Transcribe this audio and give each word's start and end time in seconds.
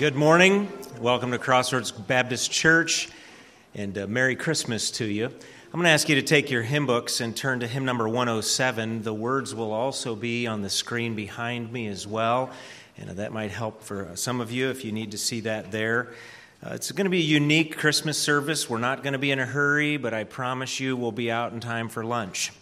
Good 0.00 0.14
morning. 0.14 0.72
Welcome 0.98 1.30
to 1.32 1.38
Crossroads 1.38 1.92
Baptist 1.92 2.50
Church, 2.50 3.10
and 3.74 3.98
uh, 3.98 4.06
Merry 4.06 4.34
Christmas 4.34 4.90
to 4.92 5.04
you. 5.04 5.26
I'm 5.26 5.72
going 5.72 5.84
to 5.84 5.90
ask 5.90 6.08
you 6.08 6.14
to 6.14 6.22
take 6.22 6.50
your 6.50 6.62
hymn 6.62 6.86
books 6.86 7.20
and 7.20 7.36
turn 7.36 7.60
to 7.60 7.66
hymn 7.66 7.84
number 7.84 8.08
107. 8.08 9.02
The 9.02 9.12
words 9.12 9.54
will 9.54 9.72
also 9.72 10.16
be 10.16 10.46
on 10.46 10.62
the 10.62 10.70
screen 10.70 11.14
behind 11.14 11.70
me 11.70 11.86
as 11.86 12.06
well, 12.06 12.48
and 12.96 13.10
uh, 13.10 13.12
that 13.12 13.34
might 13.34 13.50
help 13.50 13.82
for 13.82 14.06
uh, 14.06 14.16
some 14.16 14.40
of 14.40 14.50
you 14.50 14.70
if 14.70 14.86
you 14.86 14.90
need 14.90 15.10
to 15.10 15.18
see 15.18 15.40
that 15.40 15.70
there. 15.70 16.14
Uh, 16.64 16.70
it's 16.72 16.90
going 16.92 17.04
to 17.04 17.10
be 17.10 17.20
a 17.20 17.20
unique 17.20 17.76
Christmas 17.76 18.16
service. 18.16 18.70
We're 18.70 18.78
not 18.78 19.02
going 19.02 19.12
to 19.12 19.18
be 19.18 19.32
in 19.32 19.38
a 19.38 19.44
hurry, 19.44 19.98
but 19.98 20.14
I 20.14 20.24
promise 20.24 20.80
you 20.80 20.96
we'll 20.96 21.12
be 21.12 21.30
out 21.30 21.52
in 21.52 21.60
time 21.60 21.90
for 21.90 22.06
lunch. 22.06 22.52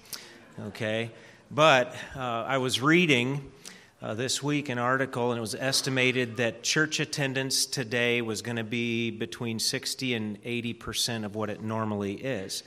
Okay? 0.60 1.12
But 1.52 1.94
uh, 2.16 2.18
I 2.18 2.58
was 2.58 2.80
reading 2.80 3.52
uh, 4.00 4.14
this 4.14 4.42
week 4.42 4.68
an 4.68 4.78
article, 4.78 5.32
and 5.32 5.38
it 5.38 5.40
was 5.40 5.56
estimated 5.56 6.36
that 6.36 6.62
church 6.62 7.00
attendance 7.00 7.66
today 7.66 8.22
was 8.22 8.42
going 8.42 8.56
to 8.56 8.64
be 8.64 9.10
between 9.10 9.58
60 9.58 10.14
and 10.14 10.38
80 10.44 10.74
percent 10.74 11.24
of 11.24 11.34
what 11.34 11.50
it 11.50 11.62
normally 11.62 12.14
is. 12.14 12.62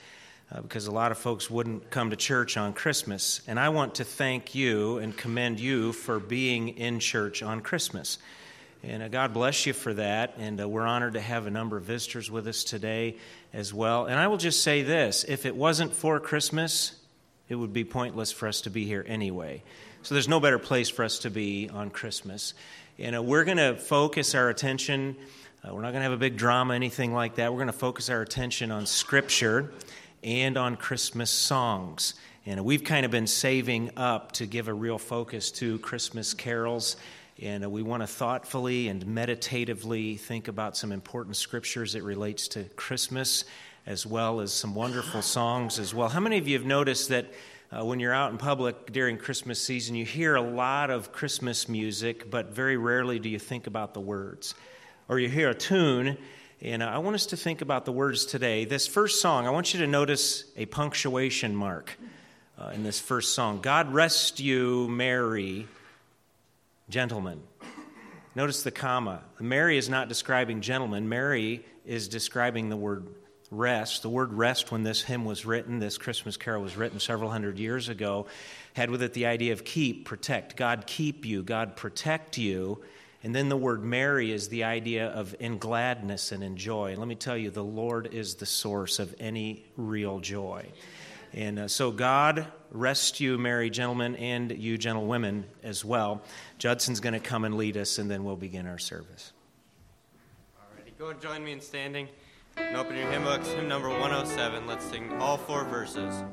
Uh, 0.54 0.60
because 0.60 0.88
a 0.88 0.92
lot 0.92 1.14
of 1.14 1.18
folks 1.18 1.50
wouldn't 1.50 1.90
come 1.90 2.10
to 2.10 2.18
church 2.18 2.58
on 2.58 2.74
Christmas. 2.74 3.40
And 3.48 3.58
I 3.58 3.70
want 3.70 3.96
to 3.96 4.04
thank 4.04 4.54
you 4.54 4.98
and 4.98 5.16
commend 5.16 5.62
you 5.62 5.94
for 5.94 6.20
being 6.20 6.70
in 6.78 7.00
church 7.00 7.42
on 7.42 7.62
Christmas. 7.62 8.18
And 8.84 9.02
uh, 9.02 9.08
God 9.08 9.34
bless 9.34 9.66
you 9.66 9.72
for 9.72 9.94
that. 9.94 10.34
And 10.38 10.60
uh, 10.60 10.68
we're 10.68 10.86
honored 10.86 11.14
to 11.14 11.22
have 11.22 11.48
a 11.48 11.50
number 11.50 11.78
of 11.78 11.84
visitors 11.84 12.30
with 12.30 12.48
us 12.48 12.66
today 12.66 13.16
as 13.54 13.74
well. 13.74 14.08
And 14.08 14.20
I 14.20 14.28
will 14.28 14.36
just 14.36 14.62
say 14.62 14.82
this 14.82 15.24
if 15.24 15.46
it 15.46 15.56
wasn't 15.56 15.94
for 15.94 16.20
Christmas, 16.20 16.98
it 17.48 17.56
would 17.56 17.72
be 17.72 17.86
pointless 17.86 18.34
for 18.34 18.50
us 18.50 18.60
to 18.62 18.70
be 18.70 18.84
here 18.84 19.06
anyway. 19.08 19.64
So 20.04 20.16
there's 20.16 20.28
no 20.28 20.40
better 20.40 20.58
place 20.58 20.90
for 20.90 21.06
us 21.06 21.20
to 21.20 21.30
be 21.30 21.70
on 21.70 21.92
Christmas. 21.92 22.56
And 22.98 23.16
uh, 23.16 23.22
we're 23.22 23.44
going 23.44 23.58
to 23.58 23.76
focus 23.76 24.34
our 24.34 24.50
attention, 24.50 25.16
uh, 25.64 25.76
we're 25.76 25.84
not 25.84 25.92
going 25.92 26.00
to 26.00 26.10
have 26.10 26.12
a 26.12 26.18
big 26.18 26.38
drama, 26.38 26.74
anything 26.74 27.14
like 27.14 27.36
that. 27.36 27.52
We're 27.52 27.60
going 27.60 27.68
to 27.68 27.74
focus 27.74 28.10
our 28.10 28.24
attention 28.24 28.72
on 28.72 28.88
Scripture 28.88 29.72
and 30.24 30.58
on 30.58 30.76
Christmas 30.76 31.30
songs. 31.30 32.16
And 32.48 32.66
we've 32.66 32.84
kind 32.84 33.06
of 33.06 33.12
been 33.12 33.28
saving 33.28 33.92
up 33.96 34.32
to 34.34 34.48
give 34.48 34.68
a 34.70 34.74
real 34.74 34.98
focus 34.98 35.52
to 35.52 35.78
Christmas 35.80 36.34
carols. 36.34 36.98
And 37.40 37.72
we 37.72 37.84
want 37.84 38.02
to 38.02 38.08
thoughtfully 38.08 38.88
and 38.88 39.06
meditatively 39.06 40.16
think 40.16 40.48
about 40.48 40.76
some 40.76 40.92
important 40.92 41.36
scriptures 41.36 41.94
that 41.94 42.02
relates 42.02 42.48
to 42.50 42.64
Christmas, 42.76 43.46
as 43.86 44.08
well 44.08 44.42
as 44.42 44.52
some 44.52 44.74
wonderful 44.74 45.22
songs 45.22 45.78
as 45.78 45.94
well. 45.94 46.10
How 46.10 46.20
many 46.20 46.40
of 46.40 46.48
you 46.48 46.58
have 46.58 46.66
noticed 46.66 47.10
that 47.10 47.28
uh, 47.72 47.86
when 47.86 48.00
you're 48.00 48.14
out 48.14 48.32
in 48.32 48.38
public 48.38 48.92
during 48.92 49.18
Christmas 49.18 49.62
season, 49.62 49.96
you 49.96 50.04
hear 50.04 50.36
a 50.36 50.42
lot 50.42 50.90
of 50.90 51.14
Christmas 51.14 51.70
music, 51.70 52.30
but 52.30 52.48
very 52.48 52.76
rarely 52.76 53.18
do 53.18 53.30
you 53.30 53.40
think 53.40 53.66
about 53.66 53.94
the 53.94 54.02
words. 54.02 54.56
Or 55.08 55.20
you 55.20 55.30
hear 55.30 55.50
a 55.50 55.56
tune, 55.56 56.18
and 56.62 56.84
I 56.84 56.98
want 56.98 57.16
us 57.16 57.28
to 57.28 57.38
think 57.38 57.62
about 57.62 57.86
the 57.86 57.92
words 57.94 58.26
today. 58.26 58.66
This 58.66 58.88
first 58.88 59.22
song, 59.22 59.48
I 59.48 59.52
want 59.52 59.74
you 59.74 59.80
to 59.82 59.88
notice 59.88 60.44
a 60.58 60.66
punctuation 60.66 61.56
mark 61.56 61.98
uh, 62.60 62.72
in 62.74 62.84
this 62.84 63.00
first 63.00 63.34
song 63.34 63.60
God 63.62 63.94
rest 63.94 64.42
you, 64.42 64.90
merry, 64.90 65.66
gentlemen. 66.90 67.42
Notice 68.36 68.64
the 68.64 68.72
comma. 68.72 69.22
merry 69.40 69.78
is 69.78 69.88
not 69.88 70.10
describing 70.10 70.60
gentlemen, 70.60 71.08
merry 71.08 71.66
is 71.86 72.10
describing 72.10 72.70
the 72.70 72.78
word 72.78 73.08
rest. 73.52 74.02
The 74.02 74.10
word 74.10 74.34
rest, 74.34 74.72
when 74.72 74.84
this 74.84 75.04
hymn 75.04 75.26
was 75.26 75.46
written, 75.46 75.80
this 75.80 75.98
Christmas 75.98 76.38
carol 76.38 76.64
was 76.64 76.78
written 76.78 77.00
several 77.00 77.30
hundred 77.30 77.60
years 77.60 77.90
ago, 77.90 78.26
had 78.74 78.90
with 78.90 79.04
it 79.04 79.14
the 79.14 79.26
idea 79.26 79.54
of 79.54 79.66
keep, 79.66 80.06
protect. 80.06 80.56
God 80.56 80.86
keep 80.88 81.26
you, 81.26 81.44
God 81.44 81.76
protect 81.76 82.38
you. 82.38 82.82
And 83.24 83.36
then 83.36 83.50
the 83.50 83.58
word 83.58 83.84
merry 83.84 84.32
is 84.32 84.48
the 84.48 84.64
idea 84.64 85.08
of 85.10 85.36
in 85.40 85.60
gladness 85.60 86.32
and 86.32 86.44
in 86.44 86.58
joy. 86.58 86.92
And 86.92 86.98
let 86.98 87.08
me 87.08 87.14
tell 87.14 87.38
you, 87.38 87.52
the 87.52 87.64
Lord 87.64 88.12
is 88.12 88.36
the 88.36 88.48
source 88.48 88.98
of 88.98 89.14
any 89.20 89.64
real 89.78 90.20
joy. 90.20 90.66
And 91.34 91.60
uh, 91.60 91.68
so, 91.68 91.92
God 91.92 92.48
rest 92.72 93.20
you, 93.20 93.38
merry, 93.38 93.70
gentlemen, 93.70 94.16
and 94.16 94.52
you, 94.52 94.78
gentlewomen, 94.78 95.46
as 95.64 95.86
well. 95.86 96.22
Judson's 96.58 97.00
going 97.00 97.14
to 97.14 97.20
come 97.20 97.46
and 97.46 97.56
lead 97.56 97.78
us, 97.78 98.00
and 98.00 98.10
then 98.10 98.24
we'll 98.24 98.36
begin 98.36 98.68
our 98.68 98.80
service. 98.80 99.32
All 100.60 100.68
righty, 100.78 100.92
go 100.98 101.10
and 101.10 101.22
join 101.22 101.44
me 101.44 101.54
in 101.54 101.62
standing. 101.62 102.10
And 102.58 102.76
open 102.76 102.96
your 102.96 103.10
hymn 103.10 103.24
books, 103.24 103.48
hymn 103.50 103.68
number 103.68 103.90
107. 103.90 104.68
Let's 104.68 104.86
sing 104.86 105.12
all 105.22 105.38
four 105.38 105.64
verses. 105.66 106.24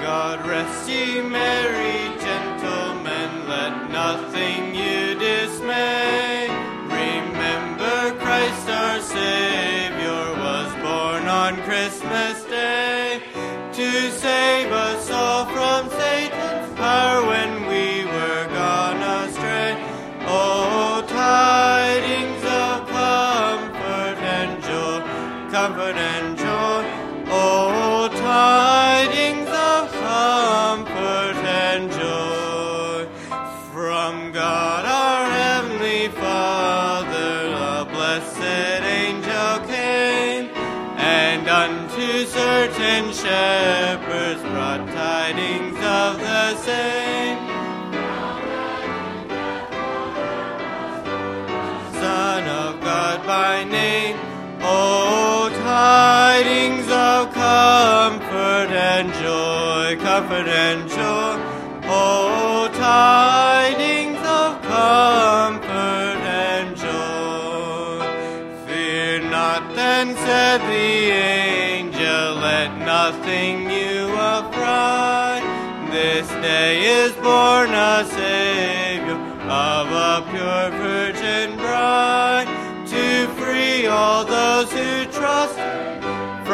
God 0.00 0.46
rest 0.46 0.88
ye 0.88 1.20
merry 1.20 2.18
gentlemen, 2.18 3.48
let 3.48 3.90
nothing 3.90 4.74
you 4.74 5.18
dismay. 5.18 6.57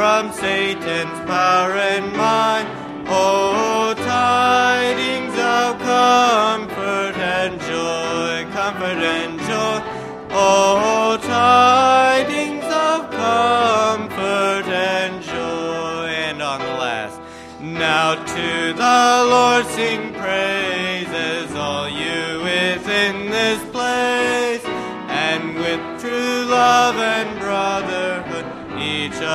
From 0.05 0.31
Satan's 0.33 1.19
power 1.21 1.73
and 1.73 2.15
might. 2.15 2.74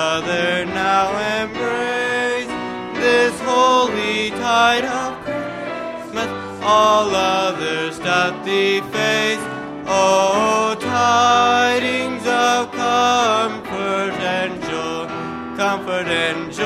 Each 0.10 0.24
other 0.24 0.66
now 0.66 1.44
embrace 1.44 2.48
this 2.96 3.40
holy 3.42 4.30
tide 4.32 4.86
of 4.86 5.24
Christmas. 5.24 6.28
All 6.64 7.14
others 7.14 8.00
doth 8.00 8.44
deface. 8.46 9.40
Oh 9.86 10.76
tidings 10.80 12.26
of 12.26 12.72
comfort 12.72 14.14
and 14.22 14.62
joy 14.64 15.08
comfort 15.58 16.08
and 16.08 16.54
joy 16.54 16.66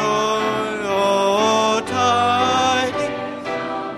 oh 0.86 1.82
tidings 1.88 3.48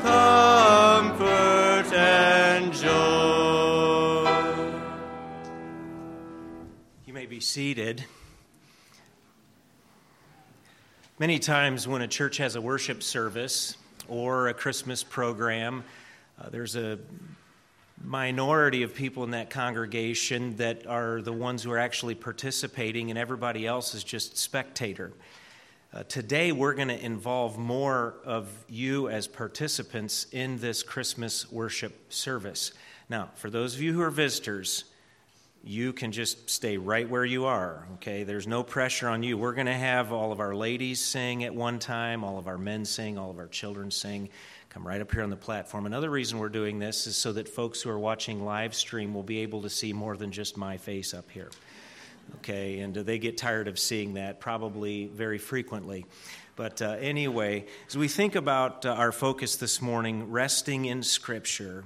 comfort 0.04 1.94
and 1.94 2.74
joy. 2.74 2.96
You 7.06 7.14
may 7.14 7.26
be 7.26 7.40
seated. 7.40 8.06
Many 11.18 11.40
times, 11.40 11.88
when 11.88 12.02
a 12.02 12.10
church 12.10 12.36
has 12.38 12.58
a 12.58 12.62
worship 12.62 13.02
service 13.02 13.78
or 14.10 14.50
a 14.50 14.54
Christmas 14.54 15.02
program, 15.02 15.86
uh, 16.38 16.50
there's 16.50 16.76
a 16.76 17.00
minority 18.04 18.84
of 18.84 18.94
people 18.94 19.24
in 19.24 19.32
that 19.32 19.50
congregation 19.50 20.58
that 20.58 20.86
are 20.86 21.22
the 21.22 21.32
ones 21.32 21.64
who 21.64 21.72
are 21.72 21.78
actually 21.78 22.16
participating, 22.16 23.12
and 23.12 23.18
everybody 23.18 23.66
else 23.66 23.96
is 23.96 24.04
just 24.04 24.38
spectator. 24.38 25.14
Uh, 25.94 26.04
today, 26.04 26.52
we're 26.52 26.74
going 26.74 26.90
to 26.90 27.02
involve 27.02 27.58
more 27.58 28.16
of 28.26 28.50
you 28.68 29.08
as 29.08 29.26
participants 29.26 30.28
in 30.34 30.58
this 30.58 30.84
Christmas 30.84 31.50
worship 31.50 32.12
service. 32.12 32.74
Now, 33.10 33.30
for 33.36 33.50
those 33.50 33.74
of 33.74 33.82
you 33.82 33.94
who 33.94 34.02
are 34.02 34.12
visitors, 34.12 34.84
you 35.68 35.94
can 35.94 36.12
just 36.12 36.48
stay 36.48 36.78
right 36.78 37.10
where 37.10 37.26
you 37.26 37.46
are, 37.46 37.88
okay? 37.96 38.24
There's 38.24 38.46
no 38.46 38.62
pressure 38.62 39.10
on 39.10 39.24
you. 39.24 39.36
We're 39.36 39.56
going 39.56 39.66
to 39.66 39.74
have 39.74 40.12
all 40.12 40.32
of 40.32 40.40
our 40.40 40.54
ladies 40.54 41.04
sing 41.04 41.44
at 41.44 41.56
one 41.56 41.80
time, 41.80 42.24
all 42.24 42.38
of 42.38 42.48
our 42.48 42.60
men 42.60 42.86
sing, 42.86 43.18
all 43.18 43.32
of 43.32 43.40
our 43.40 43.48
children 43.48 43.90
sing. 43.90 44.30
Come 44.70 44.88
right 44.88 45.02
up 45.02 45.12
here 45.12 45.24
on 45.24 45.32
the 45.32 45.36
platform. 45.36 45.88
Another 45.88 46.12
reason 46.12 46.38
we're 46.38 46.50
doing 46.50 46.78
this 46.78 47.08
is 47.08 47.16
so 47.16 47.34
that 47.34 47.50
folks 47.50 47.82
who 47.82 47.90
are 47.90 47.98
watching 47.98 48.46
live 48.46 48.76
stream 48.76 49.16
will 49.16 49.24
be 49.24 49.40
able 49.40 49.64
to 49.64 49.70
see 49.70 49.92
more 49.92 50.16
than 50.16 50.32
just 50.32 50.56
my 50.56 50.78
face 50.78 51.16
up 51.16 51.32
here. 51.32 51.50
Okay, 52.38 52.80
and 52.82 52.94
they 52.94 53.18
get 53.18 53.36
tired 53.36 53.68
of 53.68 53.80
seeing 53.80 54.14
that 54.16 54.40
probably 54.40 55.08
very 55.08 55.40
frequently. 55.40 56.06
But 56.56 56.80
uh, 56.82 56.98
anyway, 57.00 57.66
as 57.88 57.98
we 57.98 58.08
think 58.08 58.36
about 58.36 58.86
uh, 58.86 58.90
our 58.90 59.12
focus 59.12 59.56
this 59.56 59.82
morning, 59.82 60.30
resting 60.30 60.86
in 60.86 61.02
Scripture 61.02 61.86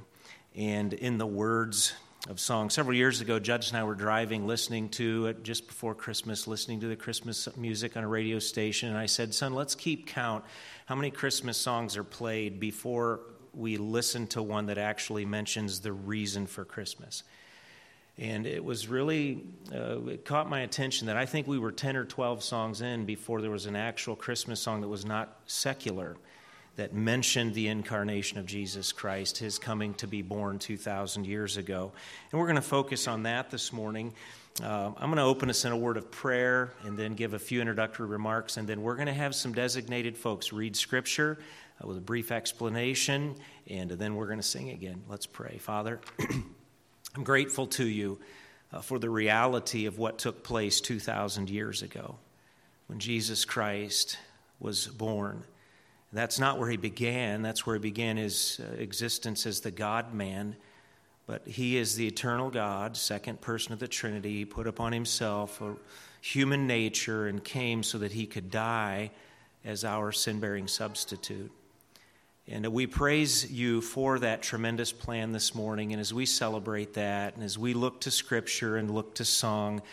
and 0.54 0.92
in 0.92 1.18
the 1.18 1.28
words 1.28 1.94
of 2.30 2.40
songs. 2.40 2.76
Several 2.76 2.96
years 2.96 3.22
ago, 3.22 3.40
Judson 3.40 3.76
and 3.76 3.82
I 3.82 3.88
were 3.88 3.96
driving, 3.96 4.46
listening 4.46 4.90
to 4.90 5.26
it 5.26 5.44
just 5.44 5.66
before 5.66 5.96
Christmas, 5.96 6.46
listening 6.46 6.80
to 6.82 6.88
the 6.88 6.96
Christmas 6.96 7.50
music 7.58 7.98
on 7.98 8.04
a 8.04 8.08
radio 8.08 8.38
station. 8.38 8.90
And 8.90 8.98
I 8.98 9.08
said, 9.08 9.34
Son, 9.34 9.56
let's 9.56 9.74
keep 9.74 10.06
count 10.06 10.46
how 10.86 10.94
many 10.94 11.10
Christmas 11.10 11.58
songs 11.58 11.98
are 11.98 12.04
played 12.04 12.60
before 12.60 13.22
we 13.56 13.78
listen 13.78 14.28
to 14.28 14.44
one 14.44 14.68
that 14.68 14.78
actually 14.78 15.26
mentions 15.26 15.80
the 15.80 15.92
reason 15.92 16.46
for 16.46 16.64
Christmas. 16.64 17.24
And 18.20 18.46
it 18.46 18.64
was 18.64 18.88
really, 18.88 19.44
uh, 19.74 20.06
it 20.06 20.24
caught 20.24 20.48
my 20.48 20.60
attention 20.60 21.08
that 21.08 21.18
I 21.18 21.26
think 21.26 21.48
we 21.48 21.58
were 21.58 21.72
10 21.72 21.96
or 21.96 22.06
12 22.06 22.44
songs 22.44 22.82
in 22.82 23.06
before 23.06 23.42
there 23.42 23.50
was 23.50 23.66
an 23.66 23.76
actual 23.76 24.16
Christmas 24.16 24.60
song 24.60 24.82
that 24.82 24.88
was 24.88 25.04
not 25.04 25.40
secular 25.48 26.16
that 26.80 26.94
mentioned 26.94 27.54
the 27.54 27.68
incarnation 27.68 28.38
of 28.38 28.46
Jesus 28.46 28.94
Christ, 28.94 29.38
his 29.38 29.60
coming 29.60 29.94
to 29.96 30.08
be 30.08 30.22
born 30.22 30.60
2,000 30.60 31.28
years 31.28 31.58
ago. 31.58 31.92
And 32.32 32.40
we're 32.40 32.46
going 32.46 32.56
to 32.56 32.62
focus 32.62 33.06
on 33.06 33.24
that 33.24 33.52
this 33.52 33.74
morning. 33.74 34.14
Uh, 34.64 34.94
I'm 34.96 35.10
going 35.10 35.18
to 35.18 35.24
open 35.24 35.50
us 35.50 35.66
in 35.66 35.74
a 35.74 35.78
word 35.78 35.98
of 35.98 36.10
prayer 36.10 36.72
and 36.86 36.98
then 36.98 37.16
give 37.16 37.34
a 37.34 37.40
few 37.40 37.60
introductory 37.60 38.08
remarks, 38.08 38.56
and 38.56 38.66
then 38.66 38.82
we're 38.82 38.96
going 38.96 39.08
to 39.08 39.14
have 39.14 39.36
some 39.36 39.52
designated 39.52 40.16
folks 40.16 40.54
read 40.54 40.74
scripture 40.74 41.40
uh, 41.84 41.88
with 41.90 41.98
a 41.98 42.02
brief 42.02 42.32
explanation, 42.32 43.36
and 43.68 43.92
then 43.92 44.16
we're 44.16 44.28
going 44.28 44.40
to 44.40 44.42
sing 44.42 44.70
again. 44.70 45.04
Let's 45.10 45.26
pray. 45.26 45.58
Father, 45.58 46.00
I'm 47.14 47.26
grateful 47.26 47.68
to 47.68 47.86
you 47.86 48.22
uh, 48.72 48.80
for 48.80 49.00
the 49.00 49.10
reality 49.10 49.86
of 49.86 50.00
what 50.00 50.18
took 50.18 50.46
place 50.46 50.80
2,000 50.80 51.50
years 51.50 51.82
ago 51.82 52.16
when 52.88 53.00
Jesus 53.00 53.44
Christ 53.44 54.18
was 54.62 54.88
born. 54.88 55.44
That's 56.12 56.40
not 56.40 56.58
where 56.58 56.70
he 56.70 56.78
began. 56.78 57.42
That's 57.42 57.66
where 57.66 57.76
he 57.76 57.80
began 57.80 58.18
his 58.18 58.60
uh, 58.60 58.76
existence 58.76 59.46
as 59.46 59.62
the 59.62 59.72
God 59.72 60.14
man. 60.14 60.56
But 61.28 61.48
he 61.48 61.78
is 61.78 61.96
the 61.96 62.08
eternal 62.08 62.50
God, 62.50 62.98
second 62.98 63.42
person 63.42 63.74
of 63.74 63.80
the 63.80 63.88
Trinity. 63.88 64.38
He 64.40 64.46
put 64.46 64.66
upon 64.66 64.92
himself 64.92 65.62
a 65.62 65.76
human 66.22 66.66
nature 66.66 67.28
and 67.28 67.44
came 67.44 67.84
so 67.84 68.00
that 68.00 68.12
he 68.12 68.26
could 68.26 68.50
die 68.50 69.12
as 69.64 69.86
our 69.86 70.12
sin 70.12 70.40
bearing 70.40 70.68
substitute. 70.68 71.52
And 72.48 72.66
we 72.68 72.88
praise 72.88 73.52
you 73.52 73.80
for 73.80 74.18
that 74.18 74.42
tremendous 74.42 74.92
plan 74.92 75.32
this 75.32 75.54
morning. 75.54 75.92
And 75.92 76.02
as 76.02 76.12
we 76.12 76.26
celebrate 76.26 76.96
that, 76.96 77.36
and 77.36 77.44
as 77.44 77.60
we 77.60 77.76
look 77.76 78.02
to 78.02 78.12
Scripture 78.12 78.78
and 78.78 78.90
look 78.90 79.14
to 79.16 79.26
song, 79.26 79.84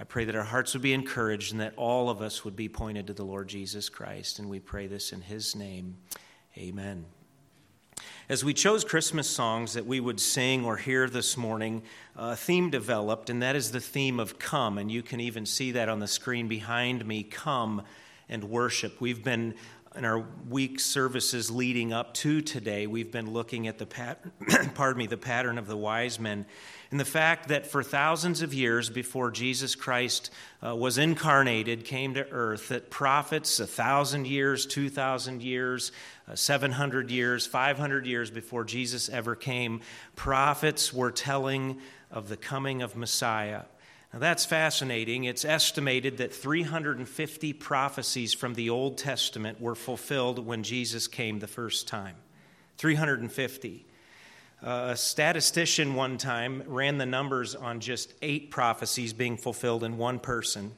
I 0.00 0.04
pray 0.04 0.24
that 0.26 0.36
our 0.36 0.44
hearts 0.44 0.74
would 0.74 0.82
be 0.82 0.92
encouraged 0.92 1.50
and 1.50 1.60
that 1.60 1.74
all 1.76 2.08
of 2.08 2.22
us 2.22 2.44
would 2.44 2.54
be 2.54 2.68
pointed 2.68 3.08
to 3.08 3.14
the 3.14 3.24
Lord 3.24 3.48
Jesus 3.48 3.88
Christ. 3.88 4.38
And 4.38 4.48
we 4.48 4.60
pray 4.60 4.86
this 4.86 5.12
in 5.12 5.22
His 5.22 5.56
name. 5.56 5.96
Amen. 6.56 7.04
As 8.28 8.44
we 8.44 8.54
chose 8.54 8.84
Christmas 8.84 9.28
songs 9.28 9.72
that 9.72 9.86
we 9.86 9.98
would 9.98 10.20
sing 10.20 10.64
or 10.64 10.76
hear 10.76 11.08
this 11.08 11.36
morning, 11.36 11.82
a 12.14 12.36
theme 12.36 12.70
developed, 12.70 13.28
and 13.28 13.42
that 13.42 13.56
is 13.56 13.72
the 13.72 13.80
theme 13.80 14.20
of 14.20 14.38
come. 14.38 14.78
And 14.78 14.88
you 14.88 15.02
can 15.02 15.18
even 15.18 15.44
see 15.44 15.72
that 15.72 15.88
on 15.88 15.98
the 15.98 16.06
screen 16.06 16.46
behind 16.46 17.04
me 17.04 17.24
come 17.24 17.82
and 18.28 18.44
worship. 18.44 19.00
We've 19.00 19.24
been 19.24 19.54
in 19.96 20.04
our 20.04 20.24
week 20.48 20.80
services 20.80 21.50
leading 21.50 21.92
up 21.92 22.14
to 22.14 22.40
today, 22.40 22.86
we've 22.86 23.10
been 23.10 23.32
looking 23.32 23.66
at 23.68 23.78
the 23.78 23.86
pattern, 23.86 24.32
pardon 24.74 24.98
me, 24.98 25.06
the 25.06 25.16
pattern 25.16 25.58
of 25.58 25.66
the 25.66 25.76
wise 25.76 26.18
men 26.18 26.46
and 26.90 26.98
the 26.98 27.04
fact 27.04 27.48
that 27.48 27.66
for 27.66 27.82
thousands 27.82 28.40
of 28.40 28.54
years 28.54 28.88
before 28.88 29.30
Jesus 29.30 29.74
Christ 29.74 30.30
uh, 30.64 30.74
was 30.74 30.96
incarnated, 30.96 31.84
came 31.84 32.14
to 32.14 32.26
earth, 32.30 32.68
that 32.68 32.88
prophets, 32.88 33.60
a 33.60 33.66
thousand 33.66 34.26
years, 34.26 34.64
two 34.64 34.88
thousand 34.88 35.42
years, 35.42 35.92
uh, 36.26 36.34
700 36.34 37.10
years, 37.10 37.46
500 37.46 38.06
years 38.06 38.30
before 38.30 38.64
Jesus 38.64 39.08
ever 39.10 39.34
came, 39.34 39.80
prophets 40.16 40.92
were 40.92 41.10
telling 41.10 41.78
of 42.10 42.28
the 42.28 42.36
coming 42.36 42.80
of 42.80 42.96
Messiah. 42.96 43.62
Now 44.12 44.18
that's 44.20 44.46
fascinating. 44.46 45.24
It's 45.24 45.44
estimated 45.44 46.16
that 46.18 46.34
350 46.34 47.52
prophecies 47.52 48.32
from 48.32 48.54
the 48.54 48.70
Old 48.70 48.96
Testament 48.96 49.60
were 49.60 49.74
fulfilled 49.74 50.44
when 50.44 50.62
Jesus 50.62 51.06
came 51.06 51.38
the 51.38 51.46
first 51.46 51.86
time. 51.86 52.16
350. 52.78 53.84
Uh, 54.60 54.88
a 54.90 54.96
statistician 54.96 55.94
one 55.94 56.18
time 56.18 56.62
ran 56.66 56.98
the 56.98 57.06
numbers 57.06 57.54
on 57.54 57.80
just 57.80 58.12
eight 58.22 58.50
prophecies 58.50 59.12
being 59.12 59.36
fulfilled 59.36 59.84
in 59.84 59.98
one 59.98 60.18
person 60.18 60.72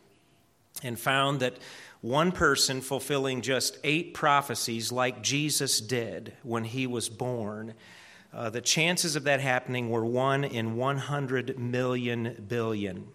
and 0.82 0.98
found 0.98 1.40
that 1.40 1.56
one 2.00 2.32
person 2.32 2.80
fulfilling 2.80 3.42
just 3.42 3.78
eight 3.84 4.12
prophecies, 4.12 4.90
like 4.90 5.22
Jesus 5.22 5.80
did 5.80 6.34
when 6.42 6.64
he 6.64 6.86
was 6.86 7.08
born, 7.08 7.74
uh, 8.32 8.50
the 8.50 8.60
chances 8.60 9.16
of 9.16 9.24
that 9.24 9.40
happening 9.40 9.90
were 9.90 10.04
one 10.04 10.44
in 10.44 10.76
100 10.76 11.58
million 11.58 12.44
billion. 12.48 13.08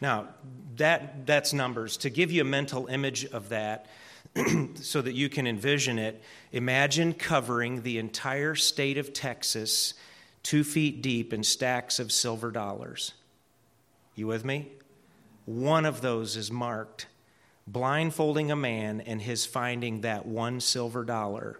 Now, 0.00 0.28
that, 0.76 1.26
that's 1.26 1.52
numbers. 1.52 1.96
To 1.98 2.10
give 2.10 2.30
you 2.30 2.42
a 2.42 2.44
mental 2.44 2.86
image 2.86 3.24
of 3.26 3.48
that, 3.48 3.86
so 4.74 5.02
that 5.02 5.14
you 5.14 5.28
can 5.28 5.46
envision 5.46 5.98
it, 5.98 6.22
imagine 6.52 7.14
covering 7.14 7.82
the 7.82 7.98
entire 7.98 8.54
state 8.54 8.98
of 8.98 9.12
Texas 9.12 9.94
two 10.42 10.64
feet 10.64 11.02
deep 11.02 11.32
in 11.32 11.42
stacks 11.42 11.98
of 11.98 12.12
silver 12.12 12.50
dollars. 12.50 13.14
You 14.14 14.26
with 14.26 14.44
me? 14.44 14.72
One 15.46 15.86
of 15.86 16.00
those 16.00 16.36
is 16.36 16.50
marked 16.50 17.06
blindfolding 17.66 18.50
a 18.50 18.56
man 18.56 19.00
and 19.02 19.20
his 19.20 19.44
finding 19.44 20.00
that 20.00 20.26
one 20.26 20.60
silver 20.60 21.04
dollar. 21.04 21.58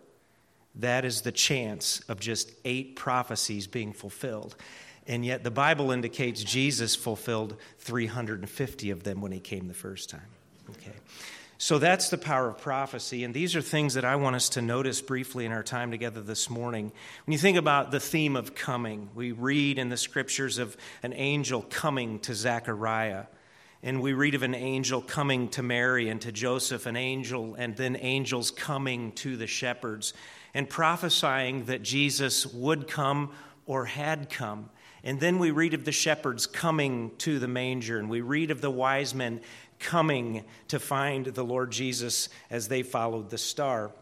That 0.74 1.04
is 1.04 1.22
the 1.22 1.32
chance 1.32 2.00
of 2.08 2.18
just 2.18 2.52
eight 2.64 2.96
prophecies 2.96 3.66
being 3.66 3.92
fulfilled. 3.92 4.56
And 5.08 5.24
yet 5.24 5.42
the 5.42 5.50
Bible 5.50 5.90
indicates 5.90 6.44
Jesus 6.44 6.94
fulfilled 6.94 7.56
350 7.78 8.90
of 8.90 9.02
them 9.02 9.20
when 9.22 9.32
he 9.32 9.40
came 9.40 9.66
the 9.66 9.74
first 9.74 10.10
time. 10.10 10.20
Okay. 10.70 10.92
So 11.60 11.78
that's 11.78 12.10
the 12.10 12.18
power 12.18 12.48
of 12.48 12.58
prophecy. 12.58 13.24
And 13.24 13.34
these 13.34 13.56
are 13.56 13.62
things 13.62 13.94
that 13.94 14.04
I 14.04 14.14
want 14.14 14.36
us 14.36 14.50
to 14.50 14.62
notice 14.62 15.00
briefly 15.00 15.44
in 15.44 15.50
our 15.50 15.64
time 15.64 15.90
together 15.90 16.20
this 16.20 16.48
morning. 16.48 16.92
When 17.26 17.32
you 17.32 17.38
think 17.38 17.58
about 17.58 17.90
the 17.90 17.98
theme 17.98 18.36
of 18.36 18.54
coming, 18.54 19.08
we 19.14 19.32
read 19.32 19.78
in 19.78 19.88
the 19.88 19.96
scriptures 19.96 20.58
of 20.58 20.76
an 21.02 21.14
angel 21.14 21.66
coming 21.68 22.20
to 22.20 22.34
Zechariah. 22.34 23.24
And 23.82 24.02
we 24.02 24.12
read 24.12 24.34
of 24.34 24.42
an 24.42 24.54
angel 24.54 25.00
coming 25.00 25.48
to 25.50 25.62
Mary 25.62 26.08
and 26.08 26.20
to 26.20 26.30
Joseph, 26.30 26.86
an 26.86 26.96
angel, 26.96 27.54
and 27.54 27.74
then 27.76 27.96
angels 28.00 28.50
coming 28.50 29.12
to 29.12 29.36
the 29.36 29.46
shepherds 29.46 30.14
and 30.52 30.68
prophesying 30.68 31.64
that 31.64 31.82
Jesus 31.82 32.46
would 32.46 32.86
come 32.86 33.32
or 33.66 33.84
had 33.84 34.30
come. 34.30 34.70
And 35.04 35.20
then 35.20 35.38
we 35.38 35.50
read 35.50 35.74
of 35.74 35.84
the 35.84 35.92
shepherds 35.92 36.46
coming 36.46 37.12
to 37.18 37.38
the 37.38 37.48
manger, 37.48 37.98
and 37.98 38.10
we 38.10 38.20
read 38.20 38.50
of 38.50 38.60
the 38.60 38.70
wise 38.70 39.14
men 39.14 39.40
coming 39.78 40.44
to 40.68 40.78
find 40.78 41.26
the 41.26 41.44
Lord 41.44 41.70
Jesus 41.70 42.28
as 42.50 42.68
they 42.68 42.82
followed 42.82 43.30
the 43.30 43.38
star. 43.38 43.92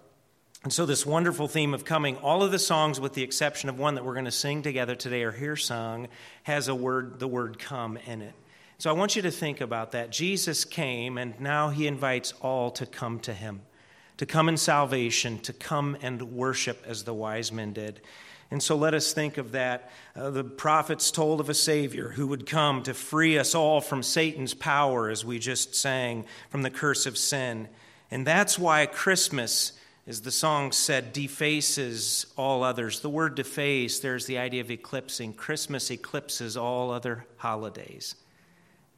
And 0.64 0.72
so, 0.72 0.86
this 0.86 1.06
wonderful 1.06 1.48
theme 1.48 1.74
of 1.74 1.84
coming, 1.84 2.16
all 2.16 2.42
of 2.42 2.50
the 2.50 2.58
songs, 2.58 2.98
with 2.98 3.12
the 3.12 3.22
exception 3.22 3.68
of 3.68 3.78
one 3.78 3.94
that 3.94 4.04
we're 4.04 4.14
going 4.14 4.24
to 4.24 4.32
sing 4.32 4.62
together 4.62 4.96
today, 4.96 5.22
or 5.22 5.30
hear 5.30 5.54
sung, 5.54 6.08
has 6.42 6.68
a 6.68 6.74
word, 6.74 7.20
the 7.20 7.28
word 7.28 7.58
come 7.58 7.98
in 8.06 8.22
it. 8.22 8.34
So, 8.78 8.90
I 8.90 8.94
want 8.94 9.14
you 9.14 9.22
to 9.22 9.30
think 9.30 9.60
about 9.60 9.92
that. 9.92 10.10
Jesus 10.10 10.64
came, 10.64 11.18
and 11.18 11.38
now 11.40 11.68
he 11.68 11.86
invites 11.86 12.32
all 12.40 12.70
to 12.72 12.86
come 12.86 13.20
to 13.20 13.32
him, 13.32 13.60
to 14.16 14.26
come 14.26 14.48
in 14.48 14.56
salvation, 14.56 15.38
to 15.40 15.52
come 15.52 15.96
and 16.02 16.20
worship 16.32 16.82
as 16.84 17.04
the 17.04 17.14
wise 17.14 17.52
men 17.52 17.72
did. 17.72 18.00
And 18.50 18.62
so 18.62 18.76
let 18.76 18.94
us 18.94 19.12
think 19.12 19.38
of 19.38 19.52
that. 19.52 19.90
Uh, 20.14 20.30
the 20.30 20.44
prophets 20.44 21.10
told 21.10 21.40
of 21.40 21.48
a 21.48 21.54
Savior 21.54 22.10
who 22.10 22.26
would 22.28 22.46
come 22.46 22.82
to 22.84 22.94
free 22.94 23.38
us 23.38 23.54
all 23.54 23.80
from 23.80 24.02
Satan's 24.02 24.54
power, 24.54 25.10
as 25.10 25.24
we 25.24 25.38
just 25.38 25.74
sang, 25.74 26.24
from 26.50 26.62
the 26.62 26.70
curse 26.70 27.06
of 27.06 27.18
sin. 27.18 27.68
And 28.10 28.26
that's 28.26 28.58
why 28.58 28.86
Christmas 28.86 29.72
as 30.06 30.20
the 30.20 30.30
song 30.30 30.70
said, 30.70 31.12
defaces 31.12 32.26
all 32.36 32.62
others. 32.62 33.00
The 33.00 33.10
word 33.10 33.34
deface, 33.34 33.98
there's 33.98 34.26
the 34.26 34.38
idea 34.38 34.60
of 34.60 34.70
eclipsing. 34.70 35.32
Christmas 35.32 35.90
eclipses 35.90 36.56
all 36.56 36.92
other 36.92 37.26
holidays 37.38 38.14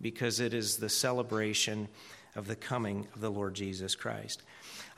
because 0.02 0.38
it 0.38 0.52
is 0.52 0.76
the 0.76 0.90
celebration 0.90 1.88
of 2.36 2.46
the 2.46 2.56
coming 2.56 3.06
of 3.14 3.22
the 3.22 3.30
Lord 3.30 3.54
Jesus 3.54 3.96
Christ. 3.96 4.42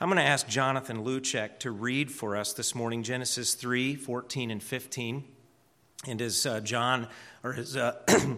I'm 0.01 0.07
going 0.07 0.17
to 0.17 0.23
ask 0.23 0.47
Jonathan 0.47 1.03
Luchek 1.03 1.59
to 1.59 1.69
read 1.69 2.11
for 2.11 2.35
us 2.35 2.53
this 2.53 2.73
morning 2.73 3.03
Genesis 3.03 3.53
3 3.53 3.93
14 3.93 4.49
and 4.49 4.63
15. 4.63 5.23
And 6.07 6.21
as 6.23 6.43
uh, 6.43 6.59
John 6.61 7.07
or 7.43 7.53
as 7.53 7.77
uh, 7.77 7.97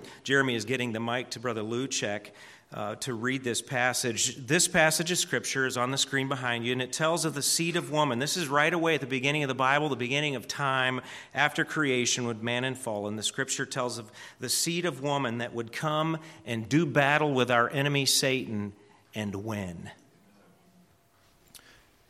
Jeremy 0.25 0.55
is 0.55 0.65
getting 0.65 0.91
the 0.91 0.99
mic 0.99 1.29
to 1.29 1.39
Brother 1.39 1.61
Luchek, 1.61 2.31
uh, 2.73 2.95
to 2.95 3.13
read 3.13 3.45
this 3.45 3.61
passage. 3.61 4.45
This 4.45 4.67
passage 4.67 5.09
of 5.09 5.17
Scripture 5.17 5.65
is 5.65 5.77
on 5.77 5.91
the 5.91 5.97
screen 5.97 6.27
behind 6.27 6.65
you, 6.65 6.73
and 6.73 6.81
it 6.81 6.91
tells 6.91 7.23
of 7.23 7.33
the 7.33 7.41
seed 7.41 7.77
of 7.77 7.91
woman. 7.91 8.19
This 8.19 8.35
is 8.35 8.49
right 8.49 8.73
away 8.73 8.95
at 8.95 8.99
the 8.99 9.07
beginning 9.07 9.43
of 9.43 9.47
the 9.47 9.55
Bible, 9.55 9.87
the 9.87 9.95
beginning 9.95 10.35
of 10.35 10.49
time 10.49 10.99
after 11.33 11.63
creation 11.63 12.27
with 12.27 12.41
man 12.41 12.65
and 12.65 12.77
fall. 12.77 13.07
And 13.07 13.17
the 13.17 13.23
Scripture 13.23 13.65
tells 13.65 13.97
of 13.97 14.11
the 14.37 14.49
seed 14.49 14.83
of 14.83 15.01
woman 15.01 15.37
that 15.37 15.53
would 15.53 15.71
come 15.71 16.17
and 16.45 16.67
do 16.67 16.85
battle 16.85 17.33
with 17.33 17.49
our 17.49 17.69
enemy 17.69 18.05
Satan 18.05 18.73
and 19.15 19.45
win. 19.45 19.91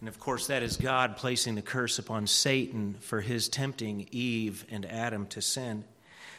And 0.00 0.08
of 0.08 0.20
course, 0.20 0.46
that 0.46 0.62
is 0.62 0.76
God 0.76 1.16
placing 1.16 1.56
the 1.56 1.62
curse 1.62 1.98
upon 1.98 2.26
Satan 2.26 2.96
for 3.00 3.20
his 3.20 3.48
tempting 3.48 4.06
Eve 4.12 4.64
and 4.70 4.86
Adam 4.86 5.26
to 5.28 5.42
sin. 5.42 5.84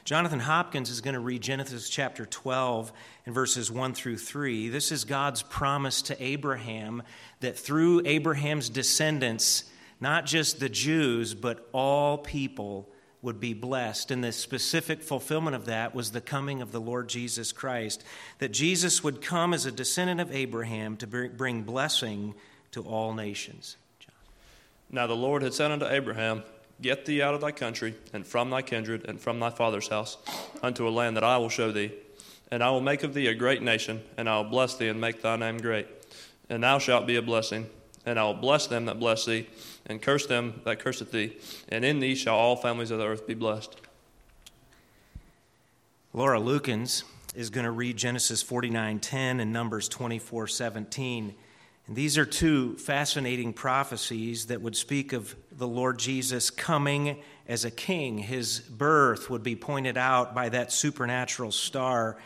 Jonathan 0.05 0.39
Hopkins 0.39 0.89
is 0.89 1.01
going 1.01 1.13
to 1.13 1.19
read 1.19 1.41
Genesis 1.41 1.89
chapter 1.89 2.25
12 2.25 2.91
and 3.25 3.35
verses 3.35 3.69
1 3.69 3.93
through 3.93 4.17
3. 4.17 4.69
This 4.69 4.91
is 4.91 5.03
God's 5.03 5.43
promise 5.43 6.01
to 6.03 6.23
Abraham 6.23 7.03
that 7.41 7.59
through 7.59 8.01
Abraham's 8.05 8.69
descendants, 8.69 9.65
not 9.99 10.25
just 10.25 10.59
the 10.59 10.69
Jews, 10.69 11.33
but 11.33 11.67
all 11.73 12.17
people 12.17 12.89
would 13.21 13.41
be 13.41 13.53
blessed. 13.53 14.09
And 14.09 14.23
the 14.23 14.31
specific 14.31 15.03
fulfillment 15.03 15.55
of 15.55 15.65
that 15.65 15.93
was 15.93 16.11
the 16.11 16.21
coming 16.21 16.61
of 16.61 16.71
the 16.71 16.81
Lord 16.81 17.09
Jesus 17.09 17.51
Christ. 17.51 18.03
That 18.39 18.53
Jesus 18.53 19.03
would 19.03 19.21
come 19.21 19.53
as 19.53 19.65
a 19.65 19.71
descendant 19.71 20.21
of 20.21 20.31
Abraham 20.31 20.95
to 20.97 21.07
bring 21.07 21.63
blessing 21.63 22.35
to 22.71 22.83
all 22.83 23.13
nations. 23.13 23.77
John. 23.99 24.13
Now 24.89 25.07
the 25.07 25.15
Lord 25.15 25.41
had 25.41 25.53
said 25.53 25.71
unto 25.71 25.87
Abraham, 25.87 26.43
Get 26.81 27.05
thee 27.05 27.21
out 27.21 27.33
of 27.33 27.41
thy 27.41 27.51
country, 27.51 27.95
and 28.13 28.25
from 28.25 28.49
thy 28.49 28.61
kindred, 28.61 29.05
and 29.07 29.19
from 29.19 29.39
thy 29.39 29.49
father's 29.49 29.89
house, 29.89 30.17
unto 30.63 30.87
a 30.87 30.89
land 30.89 31.17
that 31.17 31.23
I 31.23 31.37
will 31.37 31.49
show 31.49 31.71
thee. 31.71 31.91
And 32.51 32.63
I 32.63 32.71
will 32.71 32.81
make 32.81 33.03
of 33.03 33.13
thee 33.13 33.27
a 33.27 33.35
great 33.35 33.61
nation, 33.61 34.01
and 34.17 34.29
I 34.29 34.37
will 34.37 34.49
bless 34.49 34.75
thee, 34.75 34.87
and 34.87 34.99
make 34.99 35.21
thy 35.21 35.35
name 35.35 35.57
great. 35.57 35.87
And 36.49 36.63
thou 36.63 36.79
shalt 36.79 37.05
be 37.05 37.17
a 37.17 37.21
blessing. 37.21 37.69
And 38.05 38.17
I 38.17 38.23
will 38.23 38.33
bless 38.33 38.65
them 38.65 38.85
that 38.85 38.97
bless 38.97 39.25
thee, 39.25 39.47
and 39.85 40.01
curse 40.01 40.25
them 40.25 40.61
that 40.63 40.79
curseth 40.79 41.11
thee. 41.11 41.37
And 41.67 41.83
in 41.83 41.99
thee 41.99 42.15
shall 42.15 42.35
all 42.35 42.55
families 42.55 42.91
of 42.91 42.97
the 42.97 43.05
earth 43.05 43.27
be 43.27 43.33
blessed. 43.33 43.75
Laura 46.13 46.39
Lukens 46.39 47.03
is 47.35 47.49
going 47.49 47.65
to 47.65 47.71
read 47.71 47.97
Genesis 47.97 48.41
49:10 48.41 49.39
and 49.41 49.51
Numbers 49.51 49.89
24:17. 49.89 51.35
And 51.89 51.95
these 51.95 52.19
are 52.19 52.25
two 52.25 52.77
fascinating 52.77 53.51
prophecies 53.51 54.45
that 54.45 54.61
would 54.61 54.75
speak 54.75 55.11
of 55.11 55.35
the 55.51 55.67
Lord 55.67 55.97
Jesus 55.97 56.51
coming 56.51 57.23
as 57.47 57.65
a 57.65 57.71
king. 57.71 58.19
His 58.19 58.59
birth 58.59 59.27
would 59.31 59.41
be 59.41 59.55
pointed 59.55 59.97
out 59.97 60.35
by 60.35 60.49
that 60.49 60.71
supernatural 60.71 61.51
star, 61.51 62.17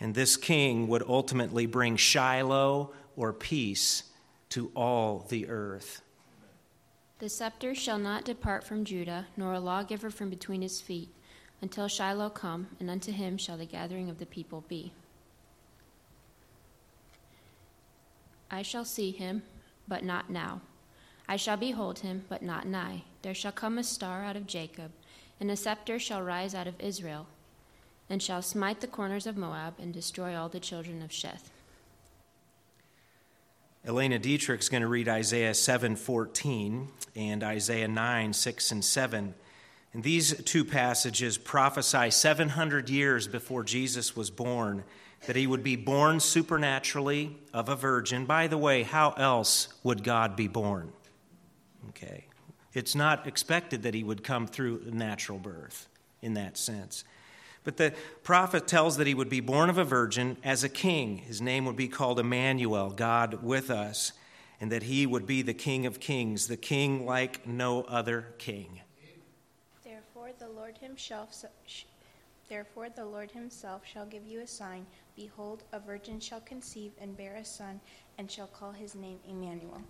and 0.00 0.16
this 0.16 0.36
king 0.36 0.88
would 0.88 1.04
ultimately 1.06 1.66
bring 1.66 1.94
Shiloh 1.94 2.92
or 3.14 3.32
peace 3.32 4.02
to 4.48 4.72
all 4.74 5.24
the 5.28 5.46
earth. 5.46 6.02
The 7.20 7.28
scepter 7.28 7.72
shall 7.72 8.00
not 8.00 8.24
depart 8.24 8.64
from 8.64 8.84
Judah, 8.84 9.28
nor 9.36 9.52
a 9.52 9.60
lawgiver 9.60 10.10
from 10.10 10.28
between 10.28 10.60
his 10.60 10.80
feet, 10.80 11.14
until 11.62 11.86
Shiloh 11.86 12.30
come, 12.30 12.66
and 12.80 12.90
unto 12.90 13.12
him 13.12 13.38
shall 13.38 13.58
the 13.58 13.64
gathering 13.64 14.10
of 14.10 14.18
the 14.18 14.26
people 14.26 14.64
be. 14.66 14.92
I 18.50 18.62
shall 18.62 18.84
see 18.84 19.10
him, 19.10 19.42
but 19.88 20.04
not 20.04 20.30
now. 20.30 20.60
I 21.28 21.36
shall 21.36 21.56
behold 21.56 22.00
him, 22.00 22.24
but 22.28 22.42
not 22.42 22.66
nigh. 22.66 23.04
There 23.22 23.34
shall 23.34 23.52
come 23.52 23.78
a 23.78 23.84
star 23.84 24.24
out 24.24 24.36
of 24.36 24.46
Jacob, 24.46 24.92
and 25.40 25.50
a 25.50 25.56
scepter 25.56 25.98
shall 25.98 26.22
rise 26.22 26.54
out 26.54 26.66
of 26.66 26.80
Israel, 26.80 27.26
and 28.10 28.22
shall 28.22 28.42
smite 28.42 28.80
the 28.80 28.86
corners 28.86 29.26
of 29.26 29.36
Moab, 29.36 29.74
and 29.78 29.92
destroy 29.92 30.36
all 30.36 30.48
the 30.48 30.60
children 30.60 31.02
of 31.02 31.10
Sheth. 31.10 31.50
Elena 33.86 34.18
Dietrich 34.18 34.60
is 34.60 34.68
going 34.68 34.82
to 34.82 34.88
read 34.88 35.08
Isaiah 35.08 35.52
7:14 35.52 36.88
and 37.14 37.42
Isaiah 37.42 37.88
9, 37.88 38.32
6 38.32 38.72
and 38.72 38.84
7. 38.84 39.34
And 39.92 40.02
these 40.02 40.42
two 40.44 40.64
passages 40.64 41.38
prophesy 41.38 42.10
700 42.10 42.88
years 42.88 43.28
before 43.28 43.62
Jesus 43.62 44.16
was 44.16 44.30
born 44.30 44.84
that 45.26 45.36
he 45.36 45.46
would 45.46 45.62
be 45.62 45.76
born 45.76 46.20
supernaturally 46.20 47.36
of 47.52 47.68
a 47.68 47.76
virgin. 47.76 48.26
By 48.26 48.46
the 48.46 48.58
way, 48.58 48.82
how 48.82 49.12
else 49.12 49.68
would 49.82 50.04
God 50.04 50.36
be 50.36 50.48
born? 50.48 50.92
Okay. 51.90 52.26
It's 52.72 52.94
not 52.94 53.26
expected 53.26 53.82
that 53.84 53.94
he 53.94 54.02
would 54.02 54.24
come 54.24 54.46
through 54.46 54.82
natural 54.92 55.38
birth 55.38 55.88
in 56.20 56.34
that 56.34 56.56
sense. 56.56 57.04
But 57.62 57.78
the 57.78 57.94
prophet 58.22 58.66
tells 58.66 58.98
that 58.98 59.06
he 59.06 59.14
would 59.14 59.30
be 59.30 59.40
born 59.40 59.70
of 59.70 59.78
a 59.78 59.84
virgin 59.84 60.36
as 60.44 60.64
a 60.64 60.68
king. 60.68 61.18
His 61.18 61.40
name 61.40 61.64
would 61.64 61.76
be 61.76 61.88
called 61.88 62.20
Emmanuel, 62.20 62.90
God 62.90 63.42
with 63.42 63.70
us, 63.70 64.12
and 64.60 64.70
that 64.70 64.82
he 64.82 65.06
would 65.06 65.26
be 65.26 65.40
the 65.42 65.54
King 65.54 65.86
of 65.86 65.98
kings, 65.98 66.46
the 66.46 66.56
king 66.56 67.06
like 67.06 67.46
no 67.46 67.82
other 67.82 68.34
king. 68.38 68.80
Therefore, 69.82 70.30
the 70.38 70.48
Lord 70.48 70.76
himself. 70.78 71.44
Therefore, 72.48 72.88
the 72.94 73.04
Lord 73.04 73.30
himself 73.30 73.82
shall 73.86 74.06
give 74.06 74.26
you 74.26 74.40
a 74.40 74.46
sign. 74.46 74.86
Behold, 75.16 75.62
a 75.72 75.78
virgin 75.78 76.18
shall 76.18 76.40
conceive 76.40 76.92
and 77.00 77.16
bear 77.16 77.36
a 77.36 77.44
son, 77.44 77.80
and 78.18 78.30
shall 78.30 78.46
call 78.46 78.72
his 78.72 78.94
name 78.94 79.18
Emmanuel. 79.28 79.82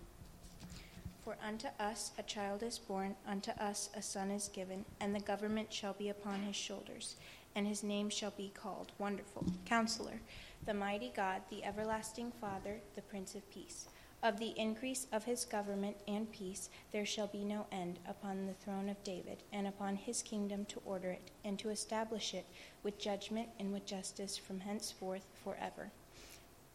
For 1.25 1.37
unto 1.43 1.69
us 1.81 2.13
a 2.19 2.23
child 2.23 2.63
is 2.63 2.79
born, 2.79 3.17
unto 3.27 3.51
us 3.53 3.89
a 3.95 4.03
son 4.03 4.31
is 4.31 4.49
given, 4.49 4.85
and 5.01 5.15
the 5.15 5.21
government 5.21 5.73
shall 5.73 5.95
be 5.95 6.11
upon 6.11 6.43
his 6.43 6.57
shoulders, 6.57 7.17
and 7.55 7.67
his 7.67 7.83
name 7.83 8.11
shall 8.11 8.33
be 8.33 8.53
called 8.55 8.93
Wonderful, 8.99 9.47
Counselor, 9.65 10.21
the 10.67 10.75
Mighty 10.75 11.11
God, 11.15 11.41
the 11.49 11.65
Everlasting 11.65 12.33
Father, 12.41 12.81
the 12.95 13.03
Prince 13.03 13.35
of 13.35 13.51
Peace. 13.51 13.89
Of 14.25 14.39
the 14.39 14.55
increase 14.57 15.07
of 15.13 15.25
his 15.25 15.45
government 15.45 15.99
and 16.09 16.33
peace 16.33 16.71
there 16.93 17.05
shall 17.05 17.27
be 17.27 17.45
no 17.45 17.67
end 17.71 17.99
upon 18.09 18.47
the 18.47 18.55
throne 18.55 18.89
of 18.89 19.05
David, 19.05 19.43
and 19.53 19.67
upon 19.67 19.97
his 19.97 20.23
kingdom 20.23 20.65
to 20.65 20.81
order 20.87 21.11
it, 21.11 21.31
and 21.45 21.59
to 21.59 21.69
establish 21.69 22.33
it 22.33 22.47
with 22.83 22.99
judgment 22.99 23.51
and 23.61 23.71
with 23.71 23.85
justice 23.85 24.39
from 24.39 24.61
henceforth 24.61 25.27
forever. 25.45 25.91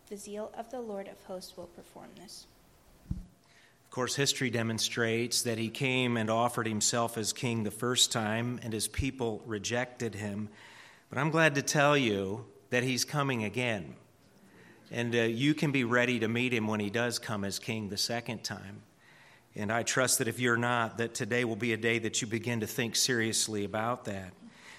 The 0.09 0.17
zeal 0.17 0.51
of 0.55 0.69
the 0.69 0.79
Lord 0.79 1.07
of 1.07 1.19
hosts 1.23 1.57
will 1.57 1.65
perform 1.65 2.09
this. 2.21 2.45
Of 3.09 3.89
course, 3.89 4.15
history 4.15 4.51
demonstrates 4.51 5.41
that 5.41 5.57
he 5.57 5.69
came 5.69 6.17
and 6.17 6.29
offered 6.29 6.67
himself 6.67 7.17
as 7.17 7.33
king 7.33 7.63
the 7.63 7.71
first 7.71 8.11
time, 8.11 8.59
and 8.61 8.71
his 8.71 8.87
people 8.87 9.41
rejected 9.47 10.13
him. 10.13 10.49
But 11.09 11.17
I'm 11.17 11.31
glad 11.31 11.55
to 11.55 11.63
tell 11.63 11.97
you 11.97 12.45
that 12.69 12.83
he's 12.83 13.05
coming 13.05 13.43
again. 13.43 13.95
And 14.91 15.15
uh, 15.15 15.19
you 15.19 15.53
can 15.53 15.71
be 15.71 15.83
ready 15.83 16.19
to 16.19 16.27
meet 16.27 16.53
him 16.53 16.67
when 16.67 16.79
he 16.79 16.89
does 16.89 17.19
come 17.19 17.43
as 17.43 17.59
king 17.59 17.89
the 17.89 17.97
second 17.97 18.43
time. 18.43 18.81
And 19.55 19.71
I 19.71 19.83
trust 19.83 20.19
that 20.19 20.27
if 20.27 20.39
you're 20.39 20.57
not, 20.57 20.97
that 20.97 21.13
today 21.13 21.43
will 21.43 21.55
be 21.55 21.73
a 21.73 21.77
day 21.77 21.99
that 21.99 22.21
you 22.21 22.27
begin 22.27 22.61
to 22.61 22.67
think 22.67 22.95
seriously 22.95 23.65
about 23.65 24.05
that. 24.05 24.33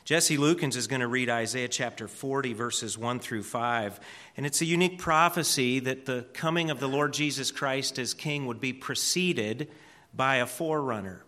Jesse 0.05 0.39
Lukens 0.39 0.77
is 0.77 0.87
going 0.87 1.01
to 1.01 1.07
read 1.07 1.29
Isaiah 1.29 1.69
chapter 1.69 2.09
40, 2.09 2.55
verses 2.55 2.97
1 2.97 3.21
through 3.21 3.43
5. 3.43 4.01
And 4.37 4.47
it's 4.47 4.61
a 4.61 4.65
unique 4.65 4.99
prophecy 4.99 5.79
that 5.81 6.07
the 6.07 6.27
coming 6.33 6.71
of 6.71 6.81
the 6.81 6.89
Lord 6.89 7.13
Jesus 7.13 7.53
Christ 7.53 7.99
as 7.99 8.15
king 8.15 8.47
would 8.47 8.61
be 8.61 8.73
preceded 8.73 9.71
by 10.15 10.37
a 10.37 10.47
forerunner. 10.47 11.25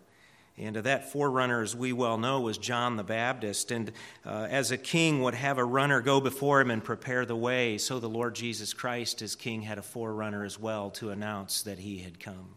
And 0.59 0.77
that 0.77 1.11
forerunner, 1.11 1.63
as 1.63 1.75
we 1.75 1.93
well 1.93 2.19
know, 2.19 2.41
was 2.41 2.59
John 2.59 2.97
the 2.97 3.03
Baptist. 3.03 3.71
And 3.71 3.91
uh, 4.25 4.47
as 4.51 4.71
a 4.71 4.77
king 4.77 5.23
would 5.23 5.35
have 5.35 5.59
a 5.59 5.65
runner 5.65 6.01
go 6.01 6.21
before 6.21 6.61
him 6.61 6.71
and 6.71 6.85
prepare 6.85 7.25
the 7.25 7.37
way, 7.37 7.79
so 7.79 7.99
the 7.99 8.09
Lord 8.09 8.35
Jesus 8.35 8.75
Christ, 8.75 9.23
as 9.23 9.35
king, 9.35 9.63
had 9.63 9.79
a 9.79 9.83
forerunner 9.83 10.45
as 10.45 10.59
well 10.59 10.91
to 10.91 11.11
announce 11.11 11.63
that 11.63 11.79
he 11.79 11.99
had 11.99 12.21
come. 12.21 12.57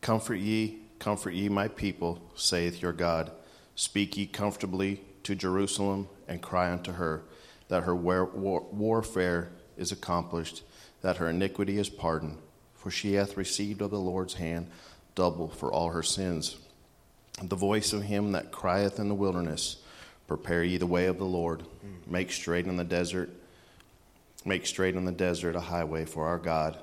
Comfort 0.00 0.36
ye, 0.36 0.78
comfort 0.98 1.32
ye, 1.32 1.48
my 1.48 1.66
people, 1.66 2.20
saith 2.34 2.80
your 2.80 2.92
God. 2.92 3.32
Speak 3.74 4.16
ye 4.16 4.26
comfortably 4.26 5.00
to 5.24 5.34
Jerusalem, 5.34 6.08
and 6.28 6.40
cry 6.40 6.70
unto 6.70 6.92
her 6.92 7.24
that 7.68 7.84
her 7.84 7.94
war- 7.94 8.26
warfare 8.70 9.50
is 9.76 9.90
accomplished, 9.90 10.62
that 11.00 11.16
her 11.16 11.28
iniquity 11.28 11.78
is 11.78 11.88
pardoned, 11.88 12.38
for 12.74 12.90
she 12.90 13.14
hath 13.14 13.36
received 13.36 13.80
of 13.80 13.90
the 13.90 13.98
Lord's 13.98 14.34
hand 14.34 14.70
double 15.14 15.48
for 15.48 15.72
all 15.72 15.90
her 15.90 16.02
sins. 16.02 16.56
The 17.42 17.56
voice 17.56 17.92
of 17.92 18.04
him 18.04 18.32
that 18.32 18.52
crieth 18.52 18.98
in 18.98 19.08
the 19.08 19.14
wilderness, 19.14 19.76
Prepare 20.26 20.64
ye 20.64 20.78
the 20.78 20.86
way 20.86 21.06
of 21.06 21.18
the 21.18 21.24
Lord, 21.24 21.64
make 22.06 22.32
straight 22.32 22.66
in 22.66 22.76
the 22.76 22.84
desert, 22.84 23.30
make 24.44 24.66
straight 24.66 24.94
in 24.94 25.04
the 25.04 25.12
desert 25.12 25.56
a 25.56 25.60
highway 25.60 26.04
for 26.04 26.26
our 26.26 26.38
God. 26.38 26.78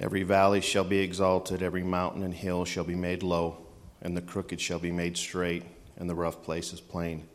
Every 0.00 0.24
valley 0.24 0.60
shall 0.60 0.84
be 0.84 0.98
exalted, 0.98 1.62
every 1.62 1.84
mountain 1.84 2.22
and 2.22 2.34
hill 2.34 2.64
shall 2.64 2.84
be 2.84 2.96
made 2.96 3.22
low, 3.22 3.58
and 4.02 4.16
the 4.16 4.22
crooked 4.22 4.60
shall 4.60 4.80
be 4.80 4.90
made 4.90 5.16
straight, 5.16 5.62
and 5.96 6.10
the 6.10 6.14
rough 6.14 6.42
places 6.42 6.80
plain. 6.80 7.28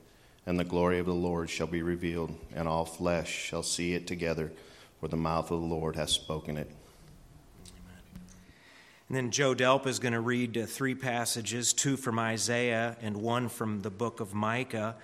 And 0.45 0.59
the 0.59 0.65
glory 0.65 0.99
of 0.99 1.05
the 1.05 1.13
Lord 1.13 1.49
shall 1.49 1.67
be 1.67 1.81
revealed, 1.81 2.35
and 2.53 2.67
all 2.67 2.85
flesh 2.85 3.31
shall 3.31 3.63
see 3.63 3.93
it 3.93 4.07
together, 4.07 4.51
for 4.99 5.07
the 5.07 5.15
mouth 5.15 5.51
of 5.51 5.61
the 5.61 5.67
Lord 5.67 5.95
hath 5.95 6.09
spoken 6.09 6.57
it. 6.57 6.69
And 9.09 9.17
then 9.17 9.31
Joe 9.31 9.55
Delp 9.55 9.87
is 9.87 9.97
going 9.97 10.13
to 10.13 10.19
read 10.19 10.55
uh, 10.55 10.67
three 10.67 10.93
passages 10.93 11.73
two 11.73 11.97
from 11.97 12.19
Isaiah 12.19 12.95
and 13.01 13.17
one 13.17 13.49
from 13.49 13.81
the 13.81 13.89
book 13.89 14.19
of 14.19 14.35
Micah. 14.35 14.97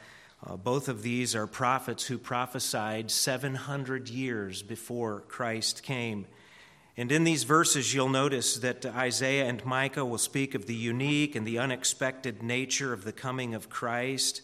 Uh, 0.46 0.58
both 0.58 0.90
of 0.90 1.02
these 1.02 1.36
are 1.36 1.48
prophets 1.48 2.06
who 2.06 2.20
prophesied 2.20 3.10
700 3.10 4.08
years 4.08 4.62
before 4.62 5.22
Christ 5.22 5.82
came. 5.82 6.28
And 6.96 7.12
in 7.12 7.24
these 7.24 7.46
verses, 7.46 7.96
you'll 7.96 8.10
notice 8.10 8.58
that 8.58 8.86
Isaiah 8.86 9.48
and 9.48 9.66
Micah 9.66 10.06
will 10.06 10.20
speak 10.20 10.54
of 10.54 10.68
the 10.68 10.76
unique 10.76 11.36
and 11.36 11.46
the 11.46 11.58
unexpected 11.58 12.44
nature 12.44 12.94
of 12.94 13.06
the 13.06 13.12
coming 13.12 13.56
of 13.56 13.72
Christ. 13.72 14.44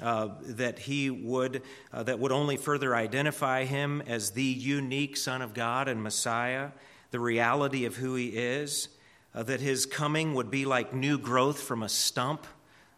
Uh, 0.00 0.28
that 0.42 0.78
he 0.78 1.10
would 1.10 1.60
uh, 1.92 2.02
that 2.04 2.18
would 2.18 2.32
only 2.32 2.56
further 2.56 2.94
identify 2.94 3.64
him 3.64 4.00
as 4.06 4.30
the 4.30 4.42
unique 4.42 5.18
son 5.18 5.42
of 5.42 5.52
god 5.52 5.86
and 5.86 6.02
messiah 6.02 6.70
the 7.12 7.20
reality 7.20 7.84
of 7.84 7.94
who 7.94 8.16
he 8.16 8.28
is 8.28 8.88
uh, 9.34 9.44
that 9.44 9.60
his 9.60 9.86
coming 9.86 10.34
would 10.34 10.50
be 10.50 10.64
like 10.64 10.92
new 10.92 11.16
growth 11.16 11.62
from 11.62 11.84
a 11.84 11.88
stump 11.88 12.46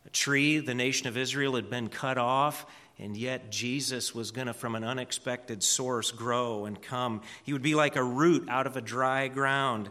a 0.07 0.11
tree 0.11 0.59
the 0.59 0.75
nation 0.75 1.07
of 1.07 1.17
israel 1.19 1.57
had 1.57 1.69
been 1.69 1.89
cut 1.89 2.17
off 2.17 2.65
and 2.99 3.17
yet 3.17 3.51
Jesus 3.51 4.15
was 4.15 4.31
going 4.31 4.47
to, 4.47 4.55
from 4.55 4.77
an 4.77 4.85
unexpected 4.85 5.63
source, 5.63 6.13
grow 6.13 6.65
and 6.65 6.81
come. 6.81 7.23
He 7.43 7.53
would 7.53 7.63
be 7.63 7.75
like 7.75 7.97
a 7.97 8.05
root 8.05 8.49
out 8.49 8.67
of 8.67 8.77
a 8.77 8.81
dry 8.81 9.29
ground. 9.29 9.89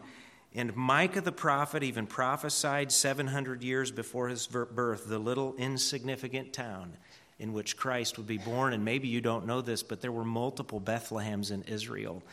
And 0.56 0.76
Micah 0.76 1.22
the 1.22 1.32
prophet 1.32 1.84
even 1.84 2.08
prophesied 2.08 2.92
700 2.92 3.64
years 3.64 3.92
before 3.92 4.30
his 4.30 4.48
birth 4.48 5.08
the 5.08 5.20
little 5.20 5.56
insignificant 5.58 6.54
town 6.54 6.94
in 7.40 7.52
which 7.52 7.76
Christ 7.76 8.18
would 8.18 8.28
be 8.28 8.38
born. 8.38 8.72
And 8.72 8.86
maybe 8.86 9.08
you 9.10 9.20
don't 9.20 9.48
know 9.48 9.62
this, 9.62 9.84
but 9.84 10.00
there 10.00 10.12
were 10.12 10.24
multiple 10.24 10.80
Bethlehems 10.80 11.52
in 11.52 11.64
Israel. 11.64 12.24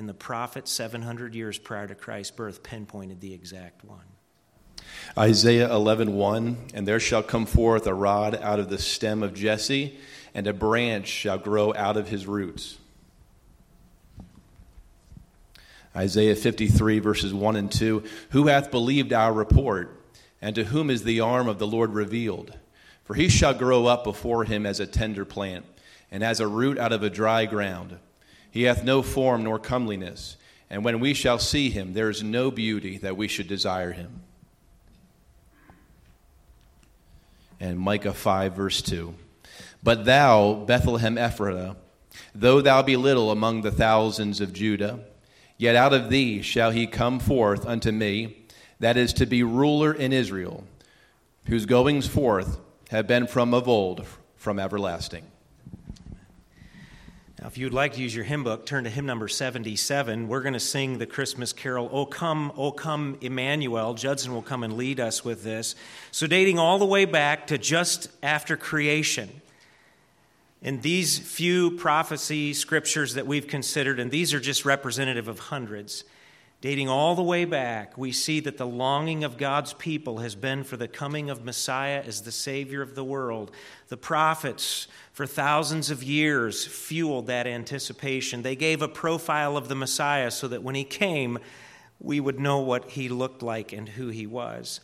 And 0.00 0.08
the 0.08 0.14
prophet, 0.14 0.66
700 0.66 1.34
years 1.34 1.58
prior 1.58 1.86
to 1.86 1.94
Christ's 1.94 2.34
birth, 2.34 2.62
pinpointed 2.62 3.20
the 3.20 3.34
exact 3.34 3.84
one. 3.84 4.06
Isaiah 5.18 5.68
11:1 5.68 6.56
And 6.72 6.88
there 6.88 6.98
shall 6.98 7.22
come 7.22 7.44
forth 7.44 7.86
a 7.86 7.92
rod 7.92 8.34
out 8.34 8.58
of 8.58 8.70
the 8.70 8.78
stem 8.78 9.22
of 9.22 9.34
Jesse 9.34 9.98
and 10.32 10.46
a 10.46 10.54
branch 10.54 11.06
shall 11.06 11.36
grow 11.36 11.74
out 11.74 11.98
of 11.98 12.08
his 12.08 12.26
roots. 12.26 12.78
Isaiah 15.94 16.34
53, 16.34 16.98
verses 16.98 17.34
1 17.34 17.56
and 17.56 17.70
2 17.70 18.02
Who 18.30 18.46
hath 18.46 18.70
believed 18.70 19.12
our 19.12 19.34
report, 19.34 20.02
and 20.40 20.54
to 20.54 20.64
whom 20.64 20.88
is 20.88 21.04
the 21.04 21.20
arm 21.20 21.46
of 21.46 21.58
the 21.58 21.66
Lord 21.66 21.92
revealed? 21.92 22.56
For 23.04 23.12
he 23.12 23.28
shall 23.28 23.52
grow 23.52 23.84
up 23.84 24.04
before 24.04 24.44
him 24.44 24.64
as 24.64 24.80
a 24.80 24.86
tender 24.86 25.26
plant, 25.26 25.66
and 26.10 26.24
as 26.24 26.40
a 26.40 26.48
root 26.48 26.78
out 26.78 26.94
of 26.94 27.02
a 27.02 27.10
dry 27.10 27.44
ground. 27.44 27.98
He 28.50 28.62
hath 28.64 28.84
no 28.84 29.02
form 29.02 29.44
nor 29.44 29.58
comeliness, 29.58 30.36
and 30.68 30.84
when 30.84 31.00
we 31.00 31.14
shall 31.14 31.38
see 31.38 31.70
him, 31.70 31.92
there 31.92 32.10
is 32.10 32.22
no 32.22 32.50
beauty 32.50 32.98
that 32.98 33.16
we 33.16 33.28
should 33.28 33.48
desire 33.48 33.92
him. 33.92 34.22
And 37.58 37.78
Micah 37.78 38.14
5, 38.14 38.54
verse 38.54 38.82
2. 38.82 39.14
But 39.82 40.04
thou, 40.04 40.54
Bethlehem 40.66 41.16
Ephratah, 41.16 41.76
though 42.34 42.60
thou 42.60 42.82
be 42.82 42.96
little 42.96 43.30
among 43.30 43.62
the 43.62 43.70
thousands 43.70 44.40
of 44.40 44.52
Judah, 44.52 45.00
yet 45.58 45.76
out 45.76 45.92
of 45.92 46.08
thee 46.08 46.42
shall 46.42 46.70
he 46.70 46.86
come 46.86 47.18
forth 47.18 47.66
unto 47.66 47.92
me, 47.92 48.36
that 48.78 48.96
is 48.96 49.12
to 49.12 49.26
be 49.26 49.42
ruler 49.42 49.92
in 49.92 50.12
Israel, 50.12 50.64
whose 51.46 51.66
goings 51.66 52.06
forth 52.06 52.58
have 52.90 53.06
been 53.06 53.26
from 53.26 53.52
of 53.52 53.68
old, 53.68 54.06
from 54.36 54.58
everlasting. 54.58 55.29
Now, 57.40 57.46
if 57.46 57.56
you'd 57.56 57.72
like 57.72 57.94
to 57.94 58.02
use 58.02 58.14
your 58.14 58.26
hymn 58.26 58.44
book, 58.44 58.66
turn 58.66 58.84
to 58.84 58.90
hymn 58.90 59.06
number 59.06 59.26
77. 59.26 60.28
We're 60.28 60.42
going 60.42 60.52
to 60.52 60.60
sing 60.60 60.98
the 60.98 61.06
Christmas 61.06 61.54
carol, 61.54 61.88
O 61.90 62.04
Come, 62.04 62.52
O 62.54 62.70
Come, 62.70 63.16
Emmanuel. 63.22 63.94
Judson 63.94 64.34
will 64.34 64.42
come 64.42 64.62
and 64.62 64.76
lead 64.76 65.00
us 65.00 65.24
with 65.24 65.42
this. 65.42 65.74
So, 66.10 66.26
dating 66.26 66.58
all 66.58 66.78
the 66.78 66.84
way 66.84 67.06
back 67.06 67.46
to 67.46 67.56
just 67.56 68.08
after 68.22 68.58
creation. 68.58 69.40
In 70.60 70.82
these 70.82 71.18
few 71.18 71.70
prophecy 71.78 72.52
scriptures 72.52 73.14
that 73.14 73.26
we've 73.26 73.46
considered, 73.46 73.98
and 73.98 74.10
these 74.10 74.34
are 74.34 74.40
just 74.40 74.66
representative 74.66 75.26
of 75.26 75.38
hundreds, 75.38 76.04
dating 76.60 76.88
all 76.88 77.14
the 77.14 77.22
way 77.22 77.44
back, 77.44 77.96
we 77.96 78.12
see 78.12 78.40
that 78.40 78.58
the 78.58 78.66
longing 78.66 79.24
of 79.24 79.38
God's 79.38 79.72
people 79.74 80.18
has 80.18 80.34
been 80.34 80.62
for 80.62 80.76
the 80.76 80.88
coming 80.88 81.30
of 81.30 81.44
Messiah 81.44 82.02
as 82.06 82.22
the 82.22 82.32
Savior 82.32 82.82
of 82.82 82.94
the 82.94 83.04
world. 83.04 83.50
The 83.88 83.96
prophets, 83.96 84.86
for 85.12 85.26
thousands 85.26 85.90
of 85.90 86.02
years, 86.02 86.66
fueled 86.66 87.28
that 87.28 87.46
anticipation. 87.46 88.42
They 88.42 88.56
gave 88.56 88.82
a 88.82 88.88
profile 88.88 89.56
of 89.56 89.68
the 89.68 89.74
Messiah 89.74 90.30
so 90.30 90.48
that 90.48 90.62
when 90.62 90.74
he 90.74 90.84
came, 90.84 91.38
we 91.98 92.20
would 92.20 92.38
know 92.38 92.58
what 92.60 92.90
he 92.90 93.08
looked 93.08 93.42
like 93.42 93.72
and 93.72 93.88
who 93.88 94.08
he 94.08 94.26
was. 94.26 94.80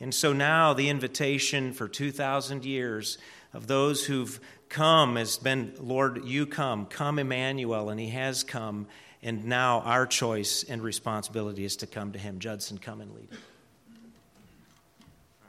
And 0.00 0.12
so 0.12 0.32
now 0.32 0.74
the 0.74 0.88
invitation 0.88 1.72
for 1.72 1.86
2,000 1.86 2.64
years 2.64 3.18
of 3.52 3.68
those 3.68 4.06
who've 4.06 4.40
come 4.68 5.14
has 5.14 5.38
been, 5.38 5.72
Lord, 5.78 6.24
you 6.24 6.46
come, 6.46 6.86
come 6.86 7.20
Emmanuel, 7.20 7.88
and 7.88 8.00
he 8.00 8.08
has 8.08 8.42
come. 8.42 8.88
And 9.24 9.46
now 9.46 9.80
our 9.80 10.06
choice 10.06 10.64
and 10.68 10.82
responsibility 10.82 11.64
is 11.64 11.76
to 11.76 11.86
come 11.86 12.12
to 12.12 12.18
him. 12.18 12.40
Judson, 12.40 12.76
come 12.76 13.00
and 13.00 13.10
lead. 13.14 13.28
All 13.32 13.38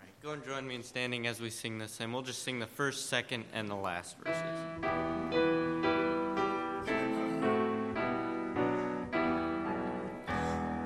right, 0.02 0.10
go 0.24 0.32
and 0.32 0.46
join 0.46 0.66
me 0.66 0.76
in 0.76 0.84
standing 0.84 1.28
as 1.28 1.42
we 1.42 1.50
sing 1.50 1.78
this 1.78 1.98
hymn. 1.98 2.14
We'll 2.14 2.22
just 2.22 2.44
sing 2.44 2.60
the 2.60 2.68
first, 2.68 3.10
second, 3.10 3.44
and 3.54 3.70
the 3.70 3.76
last 3.76 4.16
verses. 4.20 4.42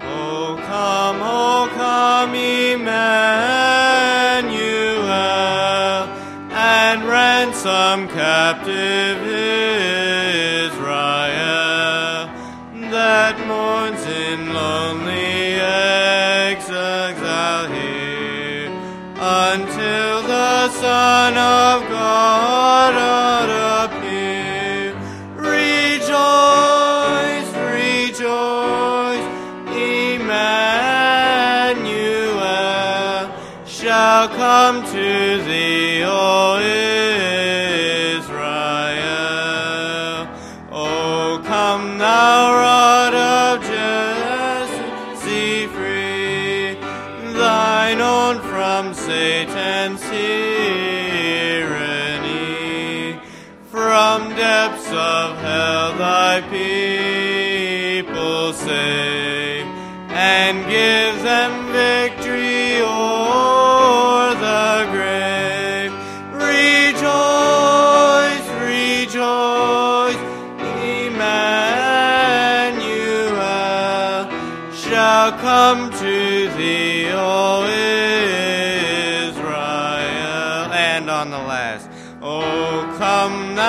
Oh, 0.01 0.59
come, 0.65 1.19
oh, 1.21 1.69
come, 1.75 2.33
Emmanuel, 2.33 2.89
and 6.51 7.03
ransom 7.03 8.07
captive 8.07 9.28
thee, 35.99 36.78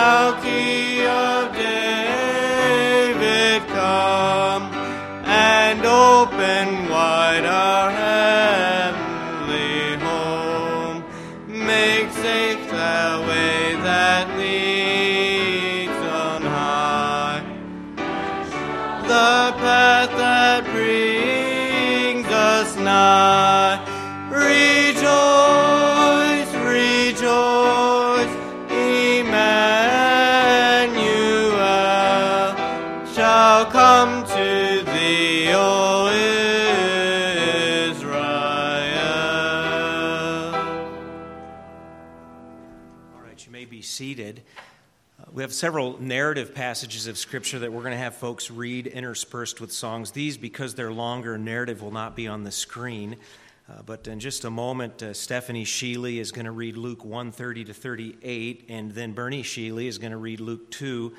How 0.00 0.49
have 45.50 45.54
several 45.56 46.00
narrative 46.00 46.54
passages 46.54 47.08
of 47.08 47.18
Scripture 47.18 47.58
that 47.58 47.72
we're 47.72 47.82
going 47.82 47.90
to 47.90 47.98
have 47.98 48.14
folks 48.14 48.52
read 48.52 48.86
interspersed 48.86 49.60
with 49.60 49.72
songs. 49.72 50.12
These, 50.12 50.38
because 50.38 50.76
they're 50.76 50.92
longer, 50.92 51.36
narrative 51.38 51.82
will 51.82 51.90
not 51.90 52.14
be 52.14 52.28
on 52.28 52.44
the 52.44 52.52
screen. 52.52 53.16
Uh, 53.68 53.82
but 53.84 54.06
in 54.06 54.20
just 54.20 54.44
a 54.44 54.50
moment, 54.50 55.02
uh, 55.02 55.12
Stephanie 55.12 55.64
Sheely 55.64 56.20
is 56.20 56.30
going 56.30 56.44
to 56.44 56.52
read 56.52 56.76
Luke 56.76 57.04
130 57.04 57.64
to 57.64 57.74
38, 57.74 58.66
and 58.68 58.92
then 58.92 59.12
Bernie 59.12 59.42
Sheely 59.42 59.86
is 59.86 59.98
going 59.98 60.12
to 60.12 60.18
read 60.18 60.38
Luke 60.38 60.70
2 60.70 61.12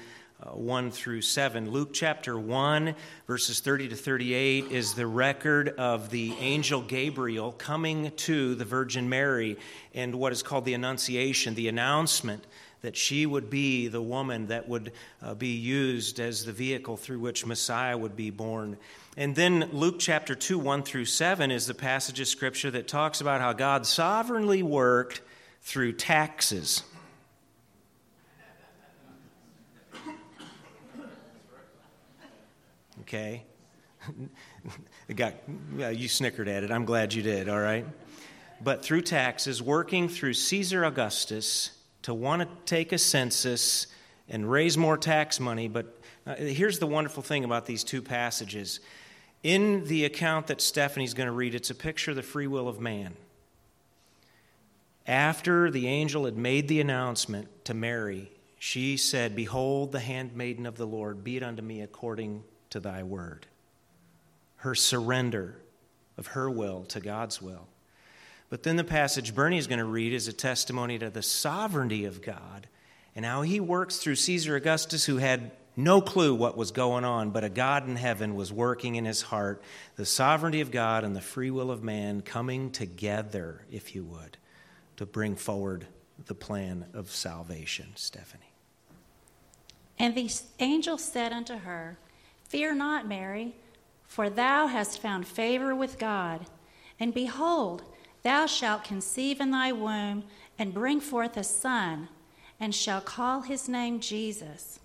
uh, 0.44 0.52
1 0.52 0.92
through 0.92 1.24
7. 1.24 1.70
Luke 1.70 1.90
chapter 1.92 2.40
1, 2.40 2.96
verses 3.28 3.60
30 3.60 3.90
to 3.90 3.98
38, 3.98 4.72
is 4.72 4.94
the 4.94 5.08
record 5.08 5.76
of 5.78 6.10
the 6.10 6.34
angel 6.40 6.82
Gabriel 6.82 7.52
coming 7.52 8.12
to 8.12 8.56
the 8.56 8.64
Virgin 8.64 9.10
Mary 9.10 9.58
and 9.94 10.16
what 10.16 10.32
is 10.32 10.42
called 10.42 10.64
the 10.64 10.74
Annunciation, 10.74 11.54
the 11.54 11.68
announcement 11.68 12.46
that 12.82 12.98
she 12.98 13.26
would 13.26 13.50
be 13.50 13.88
the 13.88 14.02
woman 14.02 14.48
that 14.48 14.68
would 14.68 14.92
uh, 15.22 15.34
be 15.36 15.56
used 15.56 16.20
as 16.20 16.46
the 16.46 16.52
vehicle 16.52 16.98
through 16.98 17.20
which 17.20 17.46
Messiah 17.46 17.98
would 17.98 18.16
be 18.16 18.30
born. 18.30 18.78
And 19.18 19.36
then 19.36 19.70
Luke 19.72 19.98
chapter 20.00 20.36
2, 20.36 20.58
1 20.58 20.84
through 20.84 21.06
7 21.06 21.52
is 21.52 21.68
the 21.68 21.74
passage 21.74 22.20
of 22.20 22.28
Scripture 22.28 22.72
that 22.72 22.88
talks 22.88 23.22
about 23.22 23.42
how 23.42 23.54
God 23.54 23.86
sovereignly 23.86 24.64
worked 24.64 25.22
through 25.62 25.94
taxes. 25.94 26.84
okay? 33.02 33.44
got, 35.16 35.36
you 35.78 36.08
snickered 36.08 36.48
at 36.48 36.64
it. 36.64 36.72
I'm 36.72 36.86
glad 36.86 37.14
you 37.14 37.22
did, 37.22 37.48
all 37.50 37.60
right? 37.60 37.86
But 38.64 38.84
through 38.84 39.02
taxes, 39.02 39.62
working 39.62 40.08
through 40.08 40.34
Caesar 40.34 40.84
Augustus 40.84 41.72
to 42.04 42.14
want 42.14 42.42
to 42.42 42.48
take 42.66 42.92
a 42.92 42.98
census 42.98 43.88
and 44.30 44.50
raise 44.50 44.78
more 44.78 44.98
tax 44.98 45.40
money. 45.40 45.68
But 45.68 46.00
uh, 46.26 46.36
here's 46.36 46.80
the 46.80 46.88
wonderful 46.88 47.24
thing 47.24 47.44
about 47.44 47.66
these 47.66 47.84
two 47.84 48.02
passages. 48.02 48.80
In 49.44 49.86
the 49.86 50.06
account 50.06 50.48
that 50.48 50.62
Stephanie's 50.62 51.14
going 51.14 51.28
to 51.28 51.34
read, 51.34 51.56
it's 51.56 51.70
a 51.70 51.76
picture 51.76 52.12
of 52.12 52.18
the 52.18 52.24
free 52.24 52.48
will 52.48 52.68
of 52.68 52.80
man. 52.80 53.16
After 55.08 55.72
the 55.72 55.88
angel 55.88 56.26
had 56.26 56.38
made 56.38 56.68
the 56.68 56.80
announcement 56.80 57.66
to 57.66 57.74
Mary, 57.74 58.32
she 58.60 58.98
said, 58.98 59.36
Behold, 59.36 59.92
the 59.92 60.00
handmaiden 60.00 60.68
of 60.68 60.78
the 60.78 60.86
Lord, 60.86 61.24
be 61.24 61.38
it 61.38 61.44
unto 61.44 61.64
me 61.64 61.82
according 61.82 62.44
to 62.70 62.80
thy 62.80 63.02
word. 63.02 63.48
Her 64.58 64.76
surrender 64.76 65.58
of 66.18 66.28
her 66.28 66.50
will 66.50 66.84
to 66.86 67.00
God's 67.00 67.42
will. 67.42 67.68
But 68.52 68.64
then 68.64 68.76
the 68.76 68.84
passage 68.84 69.34
Bernie 69.34 69.58
is 69.58 69.66
going 69.66 69.80
to 69.80 69.86
read 69.86 70.12
is 70.12 70.28
a 70.28 70.34
testimony 70.34 71.00
to 71.00 71.10
the 71.10 71.22
sovereignty 71.22 72.04
of 72.04 72.22
God 72.22 72.68
and 73.16 73.26
how 73.26 73.44
he 73.44 73.62
works 73.62 73.98
through 73.98 74.16
Caesar 74.16 74.58
Augustus, 74.58 75.06
who 75.06 75.18
had 75.18 75.52
no 75.78 76.02
clue 76.02 76.36
what 76.36 76.58
was 76.58 76.72
going 76.72 77.06
on, 77.06 77.30
but 77.30 77.46
a 77.46 77.50
God 77.50 77.88
in 77.88 77.96
heaven 77.96 78.36
was 78.36 78.52
working 78.52 78.96
in 78.96 79.06
his 79.06 79.22
heart. 79.22 79.64
The 79.96 80.06
sovereignty 80.06 80.60
of 80.60 80.70
God 80.70 81.06
and 81.06 81.16
the 81.16 81.22
free 81.22 81.50
will 81.50 81.72
of 81.72 81.82
man 81.82 82.22
coming 82.22 82.72
together, 82.72 83.62
if 83.72 83.96
you 83.96 84.04
would, 84.04 84.38
to 84.98 85.06
bring 85.06 85.38
forward 85.38 85.88
the 86.26 86.36
plan 86.36 86.88
of 86.94 87.10
salvation. 87.10 87.94
Stephanie. 87.96 88.52
And 89.98 90.14
the 90.14 90.30
angel 90.60 90.98
said 90.98 91.32
unto 91.32 91.56
her, 91.56 91.98
Fear 92.50 92.76
not, 92.76 93.08
Mary, 93.08 93.56
for 94.04 94.30
thou 94.30 94.68
hast 94.68 95.02
found 95.02 95.26
favor 95.26 95.74
with 95.74 95.98
God. 95.98 96.48
And 97.00 97.14
behold, 97.14 97.84
thou 98.24 98.46
shalt 98.46 98.84
conceive 98.84 99.40
in 99.40 99.52
thy 99.52 99.72
womb 99.72 100.24
and 100.58 100.74
bring 100.74 101.00
forth 101.00 101.38
a 101.38 101.44
son, 101.44 102.08
and 102.60 102.76
shall 102.76 103.02
call 103.02 103.42
his 103.42 103.68
name 103.68 104.00
Jesus. 104.00 104.80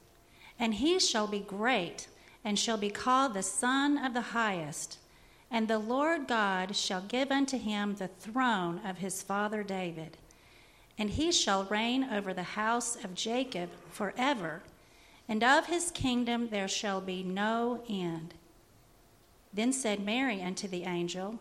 And 0.59 0.75
he 0.75 0.99
shall 0.99 1.27
be 1.27 1.40
great, 1.40 2.09
and 2.44 2.59
shall 2.59 2.79
be 2.79 2.90
called 2.90 3.35
the 3.35 3.42
Son 3.42 3.99
of 3.99 4.14
the 4.14 4.33
Highest. 4.33 4.99
And 5.51 5.68
the 5.68 5.79
Lord 5.79 6.27
God 6.27 6.75
shall 6.75 7.03
give 7.03 7.31
unto 7.31 7.59
him 7.59 7.94
the 7.94 8.09
throne 8.09 8.81
of 8.85 8.99
his 8.99 9.22
father 9.22 9.62
David. 9.62 10.16
And 10.96 11.11
he 11.11 11.31
shall 11.31 11.64
reign 11.64 12.09
over 12.11 12.33
the 12.33 12.42
house 12.42 12.96
of 13.05 13.14
Jacob 13.14 13.70
forever 13.90 14.62
and 15.29 15.42
of 15.42 15.66
his 15.66 15.90
kingdom 15.90 16.49
there 16.49 16.68
shall 16.68 17.01
be 17.01 17.22
no 17.22 17.83
end. 17.88 18.35
Then 19.53 19.72
said 19.72 20.05
Mary 20.05 20.42
unto 20.42 20.68
the 20.68 20.85
angel, 20.85 21.40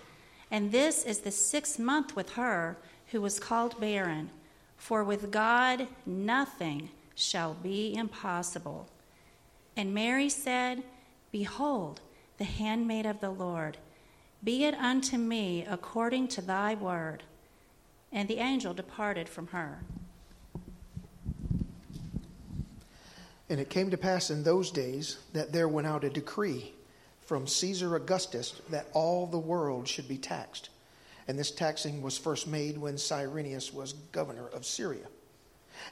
And 0.51 0.73
this 0.73 1.05
is 1.05 1.19
the 1.19 1.31
sixth 1.31 1.79
month 1.79 2.15
with 2.15 2.31
her 2.31 2.77
who 3.07 3.21
was 3.21 3.39
called 3.39 3.79
barren. 3.79 4.29
For 4.75 5.03
with 5.03 5.31
God 5.31 5.87
nothing 6.05 6.89
shall 7.15 7.53
be 7.53 7.95
impossible. 7.95 8.89
And 9.77 9.93
Mary 9.93 10.27
said, 10.27 10.83
Behold, 11.31 12.01
the 12.37 12.43
handmaid 12.43 13.05
of 13.05 13.21
the 13.21 13.29
Lord, 13.29 13.77
be 14.43 14.65
it 14.65 14.73
unto 14.73 15.17
me 15.17 15.65
according 15.65 16.27
to 16.29 16.41
thy 16.41 16.73
word. 16.73 17.23
And 18.11 18.27
the 18.27 18.39
angel 18.39 18.73
departed 18.73 19.29
from 19.29 19.47
her. 19.47 19.79
And 23.49 23.59
it 23.59 23.69
came 23.69 23.89
to 23.91 23.97
pass 23.97 24.29
in 24.29 24.43
those 24.43 24.71
days 24.71 25.17
that 25.31 25.53
there 25.53 25.67
went 25.67 25.87
out 25.87 26.03
a 26.03 26.09
decree 26.09 26.73
from 27.31 27.47
Caesar 27.47 27.95
Augustus 27.95 28.59
that 28.71 28.87
all 28.91 29.25
the 29.25 29.39
world 29.39 29.87
should 29.87 30.05
be 30.05 30.17
taxed. 30.17 30.67
And 31.29 31.39
this 31.39 31.49
taxing 31.49 32.01
was 32.01 32.17
first 32.17 32.45
made 32.45 32.77
when 32.77 32.97
Cyrenius 32.97 33.71
was 33.71 33.93
governor 34.11 34.49
of 34.49 34.65
Syria. 34.65 35.05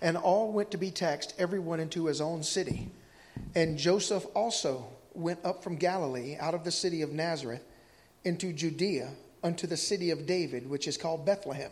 And 0.02 0.18
all 0.18 0.52
went 0.52 0.70
to 0.72 0.78
be 0.78 0.92
taxed, 0.92 1.34
everyone 1.38 1.80
into 1.80 2.08
his 2.08 2.20
own 2.20 2.44
city. 2.44 2.90
And 3.56 3.78
Joseph 3.78 4.26
also 4.36 4.88
went 5.14 5.40
up 5.46 5.64
from 5.64 5.78
Galilee, 5.78 6.36
out 6.42 6.56
of 6.56 6.66
the 6.66 6.72
city 6.72 7.02
of 7.04 7.14
Nazareth, 7.14 7.64
into 8.26 8.52
Judea, 8.52 9.12
unto 9.42 9.66
the 9.66 9.78
city 9.78 10.12
of 10.12 10.26
David, 10.26 10.70
which 10.70 10.90
is 10.90 10.98
called 10.98 11.26
Bethlehem, 11.26 11.72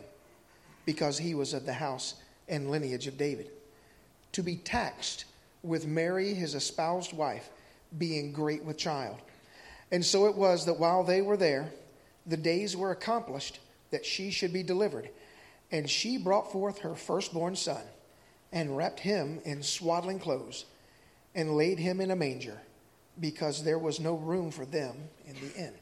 because 0.86 1.18
he 1.18 1.34
was 1.34 1.52
of 1.52 1.66
the 1.66 1.74
house 1.74 2.14
and 2.48 2.70
lineage 2.70 3.06
of 3.06 3.18
David, 3.18 3.50
to 4.32 4.42
be 4.42 4.56
taxed 4.56 5.26
with 5.62 5.86
Mary, 5.86 6.32
his 6.32 6.54
espoused 6.54 7.12
wife, 7.12 7.50
being 7.98 8.32
great 8.32 8.64
with 8.64 8.78
child. 8.78 9.20
And 9.90 10.04
so 10.04 10.26
it 10.26 10.34
was 10.34 10.66
that 10.66 10.78
while 10.78 11.02
they 11.04 11.22
were 11.22 11.36
there, 11.36 11.72
the 12.26 12.36
days 12.36 12.76
were 12.76 12.90
accomplished 12.90 13.58
that 13.90 14.04
she 14.04 14.30
should 14.30 14.52
be 14.52 14.62
delivered. 14.62 15.08
And 15.72 15.88
she 15.88 16.18
brought 16.18 16.52
forth 16.52 16.80
her 16.80 16.94
firstborn 16.94 17.56
son, 17.56 17.82
and 18.52 18.76
wrapped 18.76 19.00
him 19.00 19.40
in 19.44 19.62
swaddling 19.62 20.18
clothes, 20.18 20.64
and 21.34 21.56
laid 21.56 21.78
him 21.78 22.00
in 22.00 22.10
a 22.10 22.16
manger, 22.16 22.60
because 23.20 23.64
there 23.64 23.78
was 23.78 24.00
no 24.00 24.14
room 24.14 24.50
for 24.50 24.64
them 24.64 24.94
in 25.26 25.34
the 25.34 25.54
inn. 25.54 25.74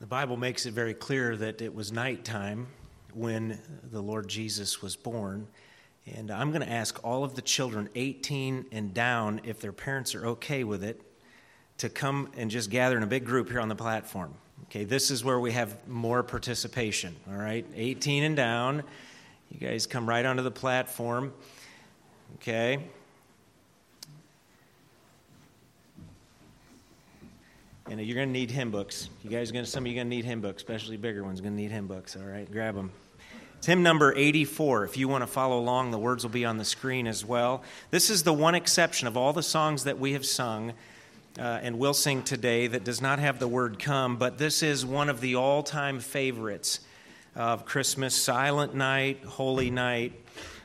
The 0.00 0.06
Bible 0.06 0.38
makes 0.38 0.64
it 0.64 0.72
very 0.72 0.94
clear 0.94 1.36
that 1.36 1.60
it 1.60 1.74
was 1.74 1.92
nighttime 1.92 2.68
when 3.12 3.58
the 3.90 4.00
Lord 4.00 4.28
Jesus 4.28 4.80
was 4.80 4.96
born. 4.96 5.46
And 6.06 6.30
I'm 6.30 6.50
going 6.50 6.62
to 6.62 6.70
ask 6.70 7.02
all 7.04 7.24
of 7.24 7.34
the 7.34 7.42
children 7.42 7.88
18 7.94 8.66
and 8.72 8.92
down, 8.94 9.40
if 9.44 9.60
their 9.60 9.72
parents 9.72 10.14
are 10.14 10.26
okay 10.26 10.64
with 10.64 10.82
it, 10.82 11.00
to 11.78 11.88
come 11.88 12.30
and 12.36 12.50
just 12.50 12.70
gather 12.70 12.96
in 12.96 13.02
a 13.02 13.06
big 13.06 13.24
group 13.24 13.48
here 13.48 13.60
on 13.60 13.68
the 13.68 13.76
platform. 13.76 14.34
Okay, 14.64 14.84
this 14.84 15.10
is 15.10 15.24
where 15.24 15.40
we 15.40 15.52
have 15.52 15.88
more 15.88 16.22
participation. 16.22 17.16
All 17.30 17.36
right, 17.36 17.66
18 17.74 18.24
and 18.24 18.36
down. 18.36 18.82
You 19.50 19.58
guys 19.58 19.86
come 19.86 20.08
right 20.08 20.24
onto 20.24 20.42
the 20.42 20.50
platform. 20.50 21.32
Okay. 22.36 22.78
And 27.90 28.00
you're 28.00 28.14
going 28.14 28.28
to 28.28 28.32
need 28.32 28.50
hymn 28.52 28.70
books. 28.70 29.08
You 29.24 29.30
guys 29.30 29.50
are 29.50 29.52
going 29.52 29.64
to, 29.64 29.70
some 29.70 29.82
of 29.82 29.88
you 29.88 29.94
are 29.94 29.96
going 29.96 30.10
to 30.10 30.16
need 30.16 30.24
hymn 30.24 30.40
books, 30.40 30.62
especially 30.62 30.96
bigger 30.96 31.24
ones, 31.24 31.40
going 31.40 31.56
to 31.56 31.60
need 31.60 31.72
hymn 31.72 31.88
books. 31.88 32.14
All 32.14 32.22
right, 32.22 32.50
grab 32.50 32.76
them. 32.76 32.92
It's 33.60 33.66
hymn 33.66 33.82
number 33.82 34.14
84. 34.16 34.84
If 34.84 34.96
you 34.96 35.06
want 35.06 35.20
to 35.20 35.26
follow 35.26 35.58
along, 35.58 35.90
the 35.90 35.98
words 35.98 36.24
will 36.24 36.30
be 36.30 36.46
on 36.46 36.56
the 36.56 36.64
screen 36.64 37.06
as 37.06 37.26
well. 37.26 37.62
This 37.90 38.08
is 38.08 38.22
the 38.22 38.32
one 38.32 38.54
exception 38.54 39.06
of 39.06 39.18
all 39.18 39.34
the 39.34 39.42
songs 39.42 39.84
that 39.84 39.98
we 39.98 40.14
have 40.14 40.24
sung 40.24 40.72
uh, 41.38 41.42
and 41.42 41.78
will 41.78 41.92
sing 41.92 42.22
today 42.22 42.68
that 42.68 42.84
does 42.84 43.02
not 43.02 43.18
have 43.18 43.38
the 43.38 43.46
word 43.46 43.78
come, 43.78 44.16
but 44.16 44.38
this 44.38 44.62
is 44.62 44.86
one 44.86 45.10
of 45.10 45.20
the 45.20 45.34
all 45.34 45.62
time 45.62 46.00
favorites 46.00 46.80
of 47.36 47.66
Christmas, 47.66 48.14
Silent 48.14 48.74
Night, 48.74 49.22
Holy 49.24 49.70
Night, 49.70 50.14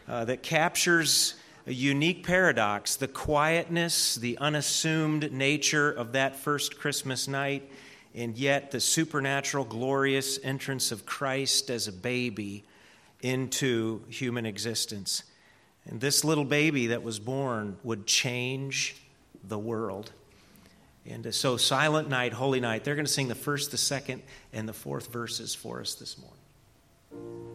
uh, 0.07 0.23
that 0.23 0.41
captures 0.41 1.33
a 1.67 1.73
unique 1.73 2.25
paradox 2.25 2.95
the 2.95 3.09
quietness, 3.09 4.15
the 4.15 4.37
unassumed 4.37 5.33
nature 5.33 5.91
of 5.91 6.13
that 6.13 6.37
first 6.37 6.79
Christmas 6.79 7.27
night, 7.27 7.69
and 8.13 8.37
yet 8.37 8.71
the 8.71 8.79
supernatural, 8.79 9.65
glorious 9.65 10.39
entrance 10.45 10.93
of 10.93 11.05
Christ 11.05 11.69
as 11.69 11.89
a 11.89 11.91
baby 11.91 12.63
into 13.21 14.03
human 14.09 14.45
existence. 14.45 15.23
And 15.85 16.01
this 16.01 16.23
little 16.23 16.45
baby 16.45 16.87
that 16.87 17.03
was 17.03 17.19
born 17.19 17.77
would 17.83 18.05
change 18.05 18.95
the 19.43 19.59
world. 19.59 20.11
And 21.05 21.27
uh, 21.27 21.31
so, 21.31 21.57
Silent 21.57 22.09
Night, 22.09 22.33
Holy 22.33 22.59
Night, 22.59 22.83
they're 22.83 22.95
going 22.95 23.05
to 23.05 23.11
sing 23.11 23.27
the 23.27 23.35
first, 23.35 23.71
the 23.71 23.77
second, 23.77 24.23
and 24.51 24.67
the 24.67 24.73
fourth 24.73 25.11
verses 25.11 25.53
for 25.53 25.79
us 25.79 25.93
this 25.95 26.17
morning. 26.17 27.54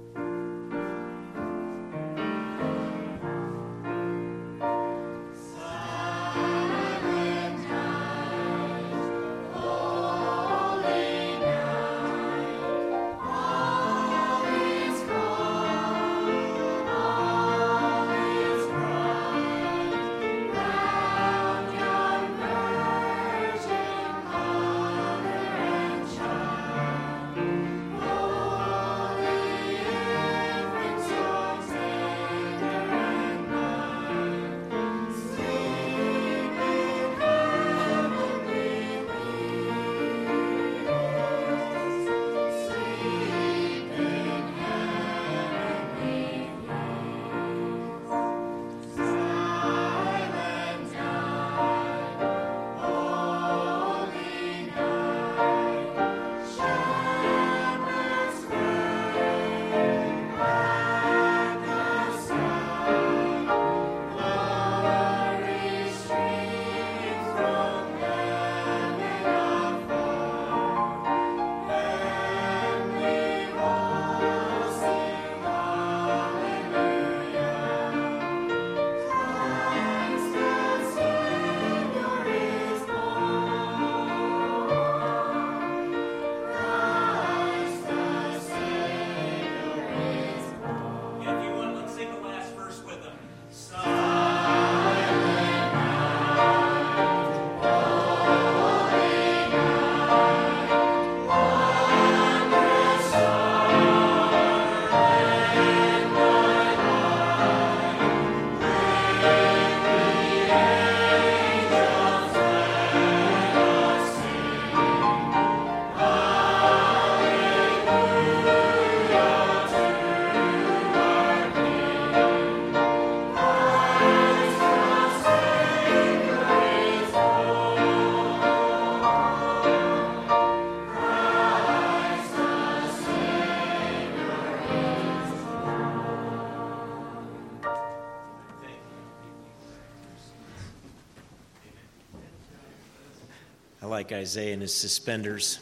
Like 144.11 144.23
Isaiah 144.23 144.55
in 144.55 144.61
his 144.61 144.75
suspenders, 144.75 145.61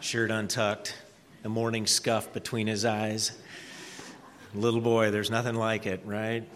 shirt 0.00 0.30
untucked, 0.30 0.94
a 1.44 1.50
morning 1.50 1.86
scuff 1.86 2.32
between 2.32 2.66
his 2.66 2.86
eyes. 2.86 3.32
Little 4.54 4.80
boy, 4.80 5.10
there's 5.10 5.30
nothing 5.30 5.54
like 5.54 5.84
it, 5.84 6.00
right? 6.06 6.48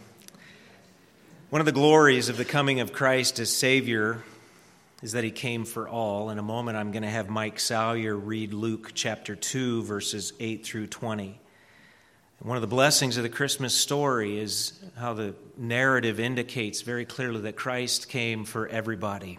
One 1.51 1.61
of 1.61 1.67
the 1.67 1.73
glories 1.73 2.31
of 2.31 2.39
the 2.39 2.47
coming 2.47 2.81
of 2.81 2.95
Christ 2.95 3.41
as 3.41 3.55
Savior 3.55 4.23
is 5.03 5.13
that 5.13 5.23
he 5.23 5.31
came 5.31 5.67
for 5.67 5.87
all. 5.87 6.31
In 6.31 6.39
a 6.39 6.43
moment, 6.43 6.79
I'm 6.79 6.93
going 6.93 7.03
to 7.03 7.11
have 7.11 7.29
Mike 7.29 7.61
Salyer 7.61 8.17
read 8.17 8.55
Luke 8.55 8.93
chapter 8.95 9.37
2, 9.37 9.83
verses 9.83 10.33
8 10.41 10.65
through 10.65 10.87
20. 10.87 11.39
one 12.39 12.57
of 12.57 12.63
the 12.63 12.67
blessings 12.67 13.19
of 13.19 13.23
the 13.23 13.29
Christmas 13.29 13.75
story 13.75 14.39
is 14.39 14.83
how 14.97 15.13
the 15.13 15.35
narrative 15.59 16.19
indicates 16.19 16.81
very 16.81 17.05
clearly 17.05 17.43
that 17.43 17.57
Christ 17.57 18.09
came 18.09 18.47
for 18.47 18.67
everybody. 18.67 19.39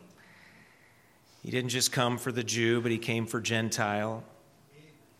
He 1.43 1.51
didn't 1.51 1.69
just 1.69 1.91
come 1.91 2.17
for 2.17 2.31
the 2.31 2.43
Jew, 2.43 2.79
but 2.79 2.89
he 2.89 2.97
came 2.97 3.25
for 3.25 3.41
Gentile. 3.41 4.23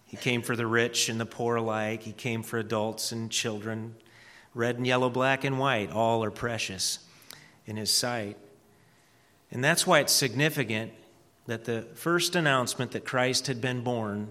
He 0.06 0.16
came 0.16 0.42
for 0.42 0.56
the 0.56 0.66
rich 0.66 1.10
and 1.10 1.20
the 1.20 1.26
poor 1.26 1.58
alike. 1.58 2.04
He 2.04 2.14
came 2.14 2.44
for 2.44 2.58
adults 2.58 3.12
and 3.12 3.30
children. 3.30 3.96
Red 4.56 4.78
and 4.78 4.88
yellow, 4.88 5.10
black 5.10 5.44
and 5.44 5.60
white, 5.60 5.92
all 5.92 6.24
are 6.24 6.32
precious 6.32 7.00
in 7.66 7.76
his 7.76 7.92
sight. 7.92 8.38
And 9.52 9.62
that's 9.62 9.86
why 9.86 10.00
it's 10.00 10.14
significant 10.14 10.94
that 11.46 11.66
the 11.66 11.88
first 11.94 12.38
announcement 12.38 12.92
that 12.92 13.04
Christ 13.04 13.48
had 13.48 13.60
been 13.60 13.84
born 13.84 14.30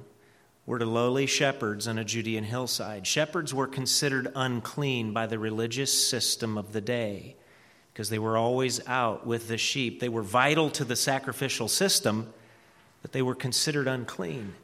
were 0.64 0.78
to 0.78 0.87
lowly 0.87 1.26
shepherds 1.26 1.87
on 1.87 1.98
a 1.98 2.05
Judean 2.05 2.44
hillside. 2.44 3.07
Shepherds 3.07 3.52
were 3.52 3.66
considered 3.66 4.33
unclean 4.35 5.12
by 5.12 5.26
the 5.26 5.38
religious 5.38 6.09
system 6.09 6.57
of 6.57 6.72
the 6.72 6.81
day 6.81 7.37
because 7.92 8.09
they 8.09 8.18
were 8.18 8.37
always 8.37 8.87
out 8.87 9.26
with 9.26 9.48
the 9.48 9.59
sheep. 9.59 10.00
They 10.00 10.09
were 10.09 10.22
vital 10.22 10.70
to 10.70 10.85
the 10.85 10.96
sacrificial 10.96 11.68
system, 11.68 12.33
but 13.02 13.12
they 13.12 13.22
were 13.22 13.35
considered 13.35 13.87
unclean. 13.87 14.55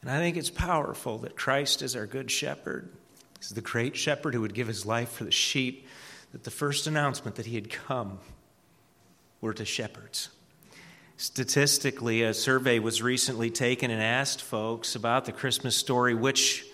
And 0.00 0.10
I 0.10 0.18
think 0.18 0.36
it's 0.36 0.50
powerful 0.50 1.18
that 1.18 1.36
Christ 1.36 1.82
is 1.82 1.96
our 1.96 2.06
good 2.06 2.30
shepherd. 2.30 2.88
He's 3.38 3.50
the 3.50 3.60
great 3.60 3.96
shepherd 3.96 4.34
who 4.34 4.40
would 4.40 4.54
give 4.54 4.68
his 4.68 4.86
life 4.86 5.10
for 5.10 5.24
the 5.24 5.30
sheep, 5.30 5.86
that 6.32 6.44
the 6.44 6.50
first 6.50 6.86
announcement 6.86 7.36
that 7.36 7.46
he 7.46 7.54
had 7.54 7.70
come 7.70 8.18
were 9.40 9.54
to 9.54 9.64
shepherds. 9.64 10.30
Statistically, 11.16 12.22
a 12.22 12.34
survey 12.34 12.78
was 12.78 13.02
recently 13.02 13.50
taken 13.50 13.90
and 13.90 14.02
asked 14.02 14.42
folks 14.42 14.96
about 14.96 15.26
the 15.26 15.32
Christmas 15.32 15.76
story 15.76 16.14
which 16.14 16.66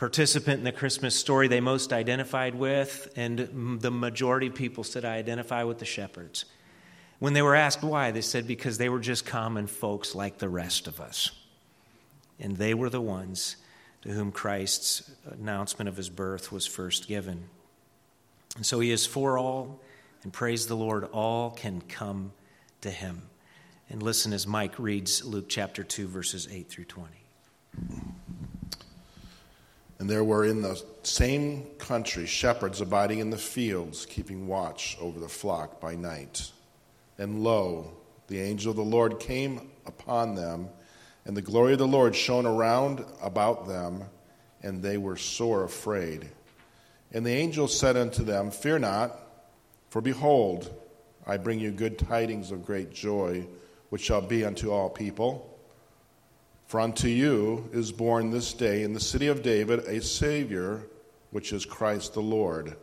participant 0.00 0.56
in 0.56 0.64
the 0.64 0.72
Christmas 0.72 1.14
story 1.14 1.46
they 1.46 1.60
most 1.60 1.92
identified 1.92 2.54
with, 2.54 3.12
and 3.16 3.80
the 3.82 3.90
majority 3.90 4.46
of 4.46 4.54
people 4.54 4.82
said, 4.82 5.04
I 5.04 5.16
identify 5.16 5.62
with 5.64 5.78
the 5.78 5.84
shepherds. 5.84 6.46
When 7.18 7.34
they 7.34 7.42
were 7.42 7.54
asked 7.54 7.82
why, 7.82 8.10
they 8.10 8.22
said, 8.22 8.46
because 8.46 8.78
they 8.78 8.88
were 8.88 8.98
just 8.98 9.26
common 9.26 9.66
folks 9.66 10.14
like 10.14 10.38
the 10.38 10.48
rest 10.48 10.86
of 10.86 11.02
us. 11.02 11.32
And 12.38 12.56
they 12.56 12.72
were 12.72 12.88
the 12.88 13.02
ones 13.02 13.56
to 14.00 14.08
whom 14.08 14.32
Christ's 14.32 15.10
announcement 15.32 15.86
of 15.86 15.98
his 15.98 16.08
birth 16.08 16.50
was 16.50 16.66
first 16.66 17.06
given. 17.06 17.50
And 18.56 18.64
so 18.64 18.80
he 18.80 18.90
is 18.92 19.04
for 19.04 19.36
all, 19.36 19.82
and 20.22 20.32
praise 20.32 20.66
the 20.66 20.76
Lord, 20.76 21.04
all 21.12 21.50
can 21.50 21.82
come 21.82 22.32
to 22.80 22.90
him. 22.90 23.28
And 23.90 24.02
listen 24.02 24.32
as 24.32 24.46
Mike 24.46 24.78
reads 24.78 25.26
Luke 25.26 25.50
chapter 25.50 25.84
2, 25.84 26.08
verses 26.08 26.48
8 26.50 26.70
through 26.70 26.86
20. 26.86 27.10
And 30.00 30.08
there 30.08 30.24
were 30.24 30.46
in 30.46 30.62
the 30.62 30.82
same 31.02 31.66
country 31.76 32.24
shepherds 32.24 32.80
abiding 32.80 33.18
in 33.18 33.28
the 33.28 33.36
fields, 33.36 34.06
keeping 34.06 34.46
watch 34.46 34.96
over 34.98 35.20
the 35.20 35.28
flock 35.28 35.78
by 35.78 35.94
night. 35.94 36.50
And 37.18 37.44
lo, 37.44 37.92
the 38.26 38.40
angel 38.40 38.70
of 38.70 38.76
the 38.76 38.82
Lord 38.82 39.20
came 39.20 39.70
upon 39.84 40.36
them, 40.36 40.70
and 41.26 41.36
the 41.36 41.42
glory 41.42 41.74
of 41.74 41.80
the 41.80 41.86
Lord 41.86 42.16
shone 42.16 42.46
around 42.46 43.04
about 43.20 43.68
them, 43.68 44.04
and 44.62 44.82
they 44.82 44.96
were 44.96 45.18
sore 45.18 45.64
afraid. 45.64 46.30
And 47.12 47.26
the 47.26 47.32
angel 47.34 47.68
said 47.68 47.98
unto 47.98 48.24
them, 48.24 48.50
Fear 48.50 48.78
not, 48.78 49.20
for 49.90 50.00
behold, 50.00 50.72
I 51.26 51.36
bring 51.36 51.60
you 51.60 51.72
good 51.72 51.98
tidings 51.98 52.52
of 52.52 52.64
great 52.64 52.90
joy, 52.90 53.46
which 53.90 54.00
shall 54.00 54.22
be 54.22 54.46
unto 54.46 54.70
all 54.70 54.88
people. 54.88 55.59
For 56.70 56.78
unto 56.78 57.08
you 57.08 57.68
is 57.72 57.90
born 57.90 58.30
this 58.30 58.52
day 58.52 58.84
in 58.84 58.92
the 58.92 59.00
city 59.00 59.26
of 59.26 59.42
David 59.42 59.80
a 59.88 60.00
Savior, 60.00 60.86
which 61.32 61.52
is 61.52 61.64
Christ 61.64 62.14
the 62.14 62.22
Lord. 62.22 62.76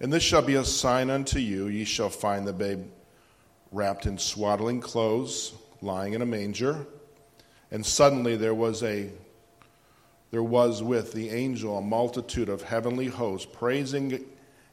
And 0.00 0.10
this 0.10 0.22
shall 0.22 0.40
be 0.40 0.54
a 0.54 0.64
sign 0.64 1.10
unto 1.10 1.40
you 1.40 1.66
ye 1.66 1.84
shall 1.84 2.08
find 2.08 2.46
the 2.46 2.54
babe 2.54 2.86
wrapped 3.70 4.06
in 4.06 4.16
swaddling 4.16 4.80
clothes, 4.80 5.52
lying 5.82 6.14
in 6.14 6.22
a 6.22 6.26
manger. 6.26 6.86
And 7.70 7.84
suddenly 7.84 8.34
there 8.36 8.54
was 8.54 8.82
a 8.82 9.10
there 10.30 10.42
was 10.42 10.82
with 10.82 11.12
the 11.12 11.28
angel 11.28 11.76
a 11.76 11.82
multitude 11.82 12.48
of 12.48 12.62
heavenly 12.62 13.08
hosts 13.08 13.46
praising 13.52 14.24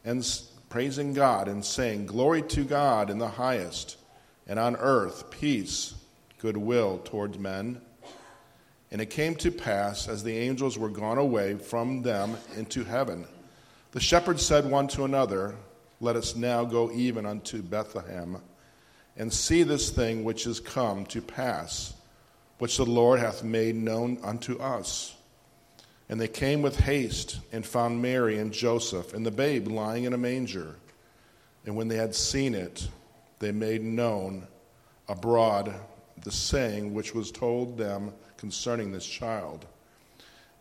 and 0.05 0.25
praising 0.69 1.13
God 1.13 1.49
and 1.49 1.65
saying 1.65 2.05
glory 2.05 2.43
to 2.43 2.63
God 2.63 3.09
in 3.09 3.17
the 3.17 3.27
highest 3.27 3.97
and 4.47 4.57
on 4.57 4.77
earth 4.77 5.29
peace 5.29 5.93
goodwill 6.39 6.99
towards 6.99 7.37
men 7.37 7.81
and 8.91 9.01
it 9.01 9.09
came 9.09 9.35
to 9.35 9.51
pass 9.51 10.07
as 10.07 10.23
the 10.23 10.37
angels 10.37 10.77
were 10.77 10.89
gone 10.89 11.17
away 11.17 11.55
from 11.55 12.01
them 12.01 12.37
into 12.55 12.83
heaven 12.83 13.25
the 13.91 13.99
shepherds 13.99 14.45
said 14.45 14.69
one 14.69 14.87
to 14.87 15.03
another 15.05 15.55
let 15.99 16.15
us 16.15 16.35
now 16.35 16.63
go 16.63 16.91
even 16.91 17.25
unto 17.25 17.61
Bethlehem 17.61 18.41
and 19.15 19.33
see 19.33 19.63
this 19.63 19.89
thing 19.89 20.23
which 20.23 20.45
is 20.45 20.59
come 20.59 21.05
to 21.07 21.21
pass 21.21 21.93
which 22.59 22.77
the 22.77 22.85
Lord 22.85 23.19
hath 23.19 23.43
made 23.43 23.75
known 23.75 24.19
unto 24.23 24.57
us 24.59 25.17
and 26.09 26.19
they 26.19 26.27
came 26.27 26.61
with 26.61 26.79
haste 26.79 27.39
and 27.51 27.65
found 27.65 28.01
Mary 28.01 28.37
and 28.39 28.53
Joseph 28.53 29.13
and 29.13 29.25
the 29.25 29.31
babe 29.31 29.67
lying 29.67 30.05
in 30.05 30.13
a 30.13 30.17
manger. 30.17 30.75
And 31.65 31.75
when 31.75 31.89
they 31.89 31.97
had 31.97 32.15
seen 32.15 32.55
it, 32.55 32.87
they 33.39 33.51
made 33.51 33.83
known 33.83 34.47
abroad 35.09 35.73
the 36.23 36.31
saying 36.31 36.93
which 36.93 37.13
was 37.13 37.31
told 37.31 37.77
them 37.77 38.13
concerning 38.37 38.91
this 38.91 39.05
child. 39.05 39.65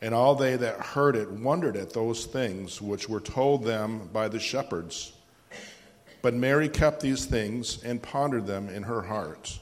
And 0.03 0.15
all 0.15 0.35
they 0.35 0.57
that 0.57 0.81
heard 0.81 1.17
it 1.17 1.31
wondered 1.31 1.77
at 1.77 1.93
those 1.93 2.27
things 2.27 2.83
which 2.83 3.09
were 3.09 3.21
told 3.21 3.65
them 3.65 4.09
by 4.12 4.29
the 4.29 4.41
shepherds. 4.41 5.12
But 6.23 6.35
Mary 6.35 6.69
kept 6.69 7.01
these 7.01 7.25
things 7.25 7.83
and 7.85 8.03
pondered 8.03 8.47
them 8.47 8.69
in 8.69 8.83
her 8.83 9.03
heart. 9.03 9.59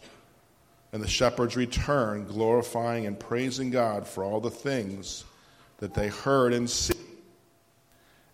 And 0.92 1.03
the 1.03 1.09
shepherds 1.09 1.57
returned, 1.57 2.29
glorifying 2.29 3.07
and 3.07 3.18
praising 3.18 3.70
God 3.70 4.07
for 4.07 4.24
all 4.24 4.40
the 4.40 4.50
things 4.50 5.24
that 5.79 5.94
they 5.94 6.09
heard 6.09 6.53
and 6.53 6.70
see 6.70 6.94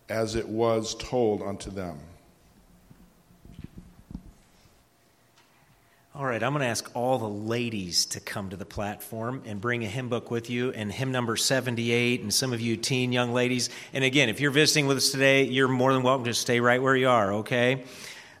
as 0.09 0.35
it 0.35 0.47
was 0.47 0.95
told 0.95 1.41
unto 1.41 1.71
them. 1.71 1.97
All 6.13 6.25
right, 6.25 6.43
I'm 6.43 6.51
going 6.51 6.59
to 6.59 6.67
ask 6.67 6.91
all 6.93 7.19
the 7.19 7.29
ladies 7.29 8.05
to 8.07 8.19
come 8.19 8.49
to 8.49 8.57
the 8.57 8.65
platform 8.65 9.43
and 9.45 9.61
bring 9.61 9.85
a 9.85 9.87
hymn 9.87 10.09
book 10.09 10.29
with 10.29 10.49
you 10.49 10.71
and 10.73 10.91
hymn 10.91 11.13
number 11.13 11.37
78, 11.37 12.19
and 12.19 12.33
some 12.33 12.51
of 12.51 12.59
you 12.59 12.75
teen 12.75 13.13
young 13.13 13.31
ladies. 13.31 13.69
And 13.93 14.03
again, 14.03 14.27
if 14.27 14.41
you're 14.41 14.51
visiting 14.51 14.87
with 14.87 14.97
us 14.97 15.11
today, 15.11 15.45
you're 15.45 15.69
more 15.69 15.93
than 15.93 16.03
welcome 16.03 16.25
to 16.25 16.33
stay 16.33 16.59
right 16.59 16.81
where 16.81 16.97
you 16.97 17.07
are, 17.07 17.35
okay? 17.35 17.85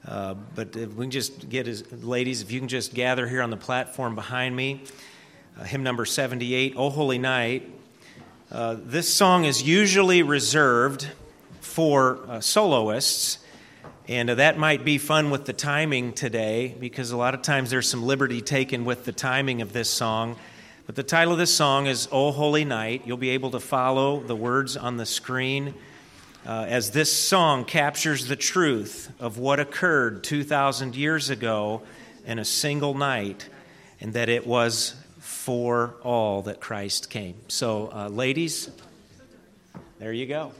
Uh, 0.05 0.33
but 0.53 0.75
if 0.75 0.93
we 0.95 1.05
can 1.05 1.11
just 1.11 1.47
get 1.47 1.65
as 1.69 1.89
ladies, 2.03 2.41
if 2.41 2.51
you 2.51 2.59
can 2.59 2.67
just 2.67 2.93
gather 2.93 3.25
here 3.25 3.41
on 3.41 3.51
the 3.51 3.57
platform 3.57 4.15
behind 4.15 4.53
me, 4.53 4.83
uh, 5.57 5.63
hymn 5.63 5.81
number 5.81 6.03
78, 6.03 6.73
O 6.75 6.89
Holy 6.89 7.19
Night. 7.19 7.71
Uh, 8.51 8.75
this 8.83 9.07
song 9.07 9.45
is 9.45 9.63
usually 9.63 10.23
reserved 10.23 11.07
for 11.61 12.19
uh, 12.27 12.41
soloists, 12.41 13.37
and 14.11 14.29
uh, 14.29 14.35
that 14.35 14.57
might 14.57 14.83
be 14.83 14.97
fun 14.97 15.31
with 15.31 15.45
the 15.45 15.53
timing 15.53 16.11
today 16.11 16.75
because 16.77 17.11
a 17.11 17.17
lot 17.17 17.33
of 17.33 17.43
times 17.43 17.69
there's 17.69 17.87
some 17.87 18.03
liberty 18.03 18.41
taken 18.41 18.83
with 18.83 19.05
the 19.05 19.13
timing 19.13 19.61
of 19.61 19.71
this 19.71 19.89
song. 19.89 20.35
But 20.85 20.97
the 20.97 21.03
title 21.03 21.31
of 21.31 21.39
this 21.39 21.55
song 21.55 21.87
is 21.87 22.09
O 22.11 22.31
Holy 22.31 22.65
Night. 22.65 23.03
You'll 23.05 23.15
be 23.15 23.29
able 23.29 23.51
to 23.51 23.61
follow 23.61 24.19
the 24.19 24.35
words 24.35 24.75
on 24.75 24.97
the 24.97 25.05
screen 25.05 25.75
uh, 26.45 26.65
as 26.67 26.91
this 26.91 27.13
song 27.13 27.63
captures 27.63 28.27
the 28.27 28.35
truth 28.35 29.09
of 29.17 29.37
what 29.37 29.61
occurred 29.61 30.25
2,000 30.25 30.93
years 30.93 31.29
ago 31.29 31.81
in 32.25 32.37
a 32.37 32.43
single 32.43 32.93
night, 32.93 33.47
and 34.01 34.11
that 34.11 34.27
it 34.27 34.45
was 34.45 34.93
for 35.19 35.95
all 36.03 36.41
that 36.41 36.59
Christ 36.59 37.09
came. 37.09 37.35
So, 37.47 37.89
uh, 37.93 38.09
ladies, 38.09 38.69
there 39.99 40.11
you 40.11 40.25
go. 40.25 40.51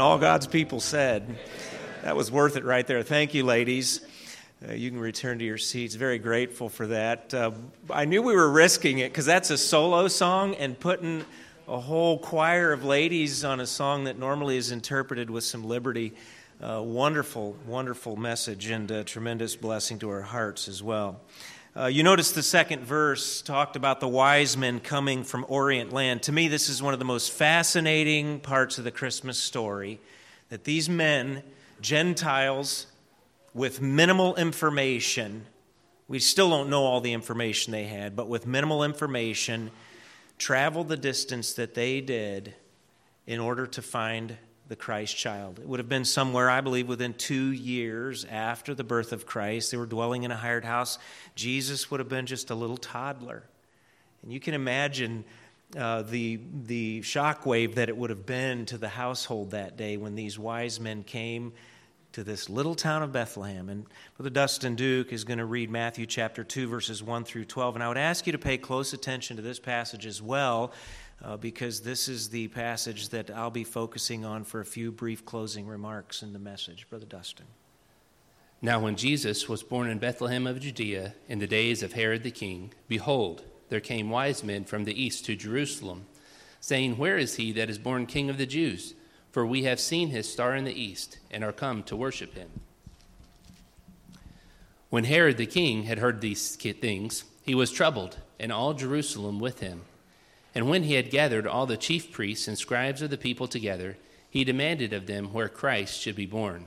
And 0.00 0.06
all 0.06 0.16
God's 0.16 0.46
people 0.46 0.80
said, 0.80 1.36
That 2.04 2.16
was 2.16 2.32
worth 2.32 2.56
it 2.56 2.64
right 2.64 2.86
there. 2.86 3.02
Thank 3.02 3.34
you, 3.34 3.44
ladies. 3.44 4.00
Uh, 4.66 4.72
you 4.72 4.90
can 4.90 4.98
return 4.98 5.38
to 5.40 5.44
your 5.44 5.58
seats. 5.58 5.94
Very 5.94 6.18
grateful 6.18 6.70
for 6.70 6.86
that. 6.86 7.34
Uh, 7.34 7.50
I 7.90 8.06
knew 8.06 8.22
we 8.22 8.34
were 8.34 8.50
risking 8.50 9.00
it 9.00 9.12
because 9.12 9.26
that's 9.26 9.50
a 9.50 9.58
solo 9.58 10.08
song, 10.08 10.54
and 10.54 10.80
putting 10.80 11.22
a 11.68 11.78
whole 11.78 12.18
choir 12.18 12.72
of 12.72 12.82
ladies 12.82 13.44
on 13.44 13.60
a 13.60 13.66
song 13.66 14.04
that 14.04 14.18
normally 14.18 14.56
is 14.56 14.70
interpreted 14.70 15.28
with 15.28 15.44
some 15.44 15.64
liberty. 15.64 16.14
Uh, 16.62 16.80
wonderful, 16.82 17.54
wonderful 17.66 18.16
message 18.16 18.70
and 18.70 18.90
a 18.90 19.04
tremendous 19.04 19.54
blessing 19.54 19.98
to 19.98 20.08
our 20.08 20.22
hearts 20.22 20.66
as 20.66 20.82
well. 20.82 21.20
Uh, 21.76 21.86
you 21.86 22.02
notice 22.02 22.32
the 22.32 22.42
second 22.42 22.82
verse 22.82 23.42
talked 23.42 23.76
about 23.76 24.00
the 24.00 24.08
wise 24.08 24.56
men 24.56 24.80
coming 24.80 25.22
from 25.22 25.46
Orient 25.48 25.92
land. 25.92 26.20
To 26.24 26.32
me, 26.32 26.48
this 26.48 26.68
is 26.68 26.82
one 26.82 26.92
of 26.94 26.98
the 26.98 27.04
most 27.04 27.30
fascinating 27.30 28.40
parts 28.40 28.78
of 28.78 28.82
the 28.82 28.90
Christmas 28.90 29.38
story 29.38 30.00
that 30.48 30.64
these 30.64 30.88
men, 30.88 31.44
Gentiles 31.80 32.88
with 33.54 33.80
minimal 33.80 34.34
information, 34.34 35.46
we 36.08 36.18
still 36.18 36.50
don't 36.50 36.70
know 36.70 36.82
all 36.82 37.00
the 37.00 37.12
information 37.12 37.70
they 37.70 37.84
had, 37.84 38.16
but 38.16 38.26
with 38.26 38.48
minimal 38.48 38.82
information, 38.82 39.70
traveled 40.38 40.88
the 40.88 40.96
distance 40.96 41.52
that 41.52 41.74
they 41.74 42.00
did 42.00 42.52
in 43.28 43.38
order 43.38 43.64
to 43.68 43.80
find 43.80 44.36
the 44.70 44.76
Christ 44.76 45.16
child. 45.16 45.58
It 45.58 45.66
would 45.66 45.80
have 45.80 45.88
been 45.88 46.04
somewhere, 46.04 46.48
I 46.48 46.60
believe, 46.60 46.86
within 46.86 47.12
two 47.12 47.50
years 47.50 48.24
after 48.24 48.72
the 48.72 48.84
birth 48.84 49.12
of 49.12 49.26
Christ. 49.26 49.72
They 49.72 49.76
were 49.76 49.84
dwelling 49.84 50.22
in 50.22 50.30
a 50.30 50.36
hired 50.36 50.64
house. 50.64 50.96
Jesus 51.34 51.90
would 51.90 51.98
have 51.98 52.08
been 52.08 52.24
just 52.24 52.50
a 52.50 52.54
little 52.54 52.76
toddler. 52.76 53.42
And 54.22 54.32
you 54.32 54.38
can 54.38 54.54
imagine 54.54 55.24
uh, 55.76 56.02
the, 56.02 56.38
the 56.66 57.00
shockwave 57.00 57.74
that 57.74 57.88
it 57.88 57.96
would 57.96 58.10
have 58.10 58.24
been 58.24 58.64
to 58.66 58.78
the 58.78 58.88
household 58.88 59.50
that 59.50 59.76
day 59.76 59.96
when 59.96 60.14
these 60.14 60.38
wise 60.38 60.78
men 60.78 61.02
came 61.02 61.52
to 62.12 62.22
this 62.22 62.48
little 62.48 62.76
town 62.76 63.02
of 63.02 63.10
Bethlehem. 63.10 63.68
And 63.68 63.86
Brother 64.16 64.30
Dustin 64.30 64.76
Duke 64.76 65.12
is 65.12 65.24
going 65.24 65.38
to 65.38 65.46
read 65.46 65.68
Matthew 65.68 66.06
chapter 66.06 66.44
2, 66.44 66.68
verses 66.68 67.02
1 67.02 67.24
through 67.24 67.46
12. 67.46 67.74
And 67.74 67.82
I 67.82 67.88
would 67.88 67.98
ask 67.98 68.24
you 68.24 68.32
to 68.32 68.38
pay 68.38 68.56
close 68.56 68.92
attention 68.92 69.34
to 69.34 69.42
this 69.42 69.58
passage 69.58 70.06
as 70.06 70.22
well 70.22 70.72
uh, 71.22 71.36
because 71.36 71.80
this 71.80 72.08
is 72.08 72.28
the 72.28 72.48
passage 72.48 73.10
that 73.10 73.30
I'll 73.30 73.50
be 73.50 73.64
focusing 73.64 74.24
on 74.24 74.44
for 74.44 74.60
a 74.60 74.64
few 74.64 74.90
brief 74.90 75.24
closing 75.24 75.66
remarks 75.66 76.22
in 76.22 76.32
the 76.32 76.38
message. 76.38 76.88
Brother 76.88 77.06
Dustin. 77.06 77.46
Now, 78.62 78.80
when 78.80 78.96
Jesus 78.96 79.48
was 79.48 79.62
born 79.62 79.88
in 79.88 79.98
Bethlehem 79.98 80.46
of 80.46 80.60
Judea 80.60 81.14
in 81.28 81.38
the 81.38 81.46
days 81.46 81.82
of 81.82 81.94
Herod 81.94 82.22
the 82.22 82.30
king, 82.30 82.72
behold, 82.88 83.42
there 83.70 83.80
came 83.80 84.10
wise 84.10 84.44
men 84.44 84.64
from 84.64 84.84
the 84.84 85.02
east 85.02 85.24
to 85.26 85.36
Jerusalem, 85.36 86.06
saying, 86.60 86.98
Where 86.98 87.16
is 87.16 87.36
he 87.36 87.52
that 87.52 87.70
is 87.70 87.78
born 87.78 88.04
king 88.04 88.28
of 88.28 88.36
the 88.36 88.46
Jews? 88.46 88.94
For 89.32 89.46
we 89.46 89.62
have 89.62 89.80
seen 89.80 90.10
his 90.10 90.30
star 90.30 90.54
in 90.54 90.64
the 90.64 90.78
east 90.78 91.18
and 91.30 91.42
are 91.42 91.52
come 91.52 91.82
to 91.84 91.96
worship 91.96 92.34
him. 92.34 92.50
When 94.90 95.04
Herod 95.04 95.36
the 95.36 95.46
king 95.46 95.84
had 95.84 95.98
heard 95.98 96.20
these 96.20 96.56
things, 96.56 97.24
he 97.42 97.54
was 97.54 97.70
troubled, 97.70 98.18
and 98.38 98.52
all 98.52 98.74
Jerusalem 98.74 99.38
with 99.38 99.60
him. 99.60 99.82
And 100.54 100.68
when 100.68 100.82
he 100.82 100.94
had 100.94 101.10
gathered 101.10 101.46
all 101.46 101.66
the 101.66 101.76
chief 101.76 102.10
priests 102.12 102.48
and 102.48 102.58
scribes 102.58 103.02
of 103.02 103.10
the 103.10 103.18
people 103.18 103.46
together, 103.46 103.96
he 104.28 104.44
demanded 104.44 104.92
of 104.92 105.06
them 105.06 105.32
where 105.32 105.48
Christ 105.48 106.00
should 106.00 106.16
be 106.16 106.26
born. 106.26 106.66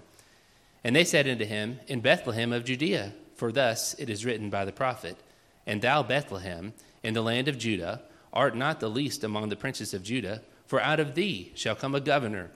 And 0.84 0.96
they 0.96 1.04
said 1.04 1.28
unto 1.28 1.46
him, 1.46 1.80
In 1.88 2.02
Bethlehem 2.02 2.52
of 2.52 2.66
Judea, 2.66 3.14
for 3.36 3.52
thus 3.52 3.94
it 3.98 4.10
is 4.10 4.26
written 4.26 4.50
by 4.50 4.66
the 4.66 4.72
prophet, 4.72 5.18
And 5.66 5.82
thou, 5.82 6.04
Bethlehem, 6.04 6.74
in 7.02 7.14
the 7.14 7.22
land 7.22 7.48
of 7.48 7.58
Judah, 7.58 8.02
art 8.32 8.56
not 8.56 8.80
the 8.80 8.90
least 8.90 9.24
among 9.24 9.50
the 9.50 9.56
princes 9.56 9.94
of 9.94 10.04
Judah, 10.04 10.42
for 10.66 10.82
out 10.82 11.00
of 11.00 11.16
thee 11.16 11.52
shall 11.56 11.76
come 11.76 11.96
a 11.96 12.00
governor 12.00 12.52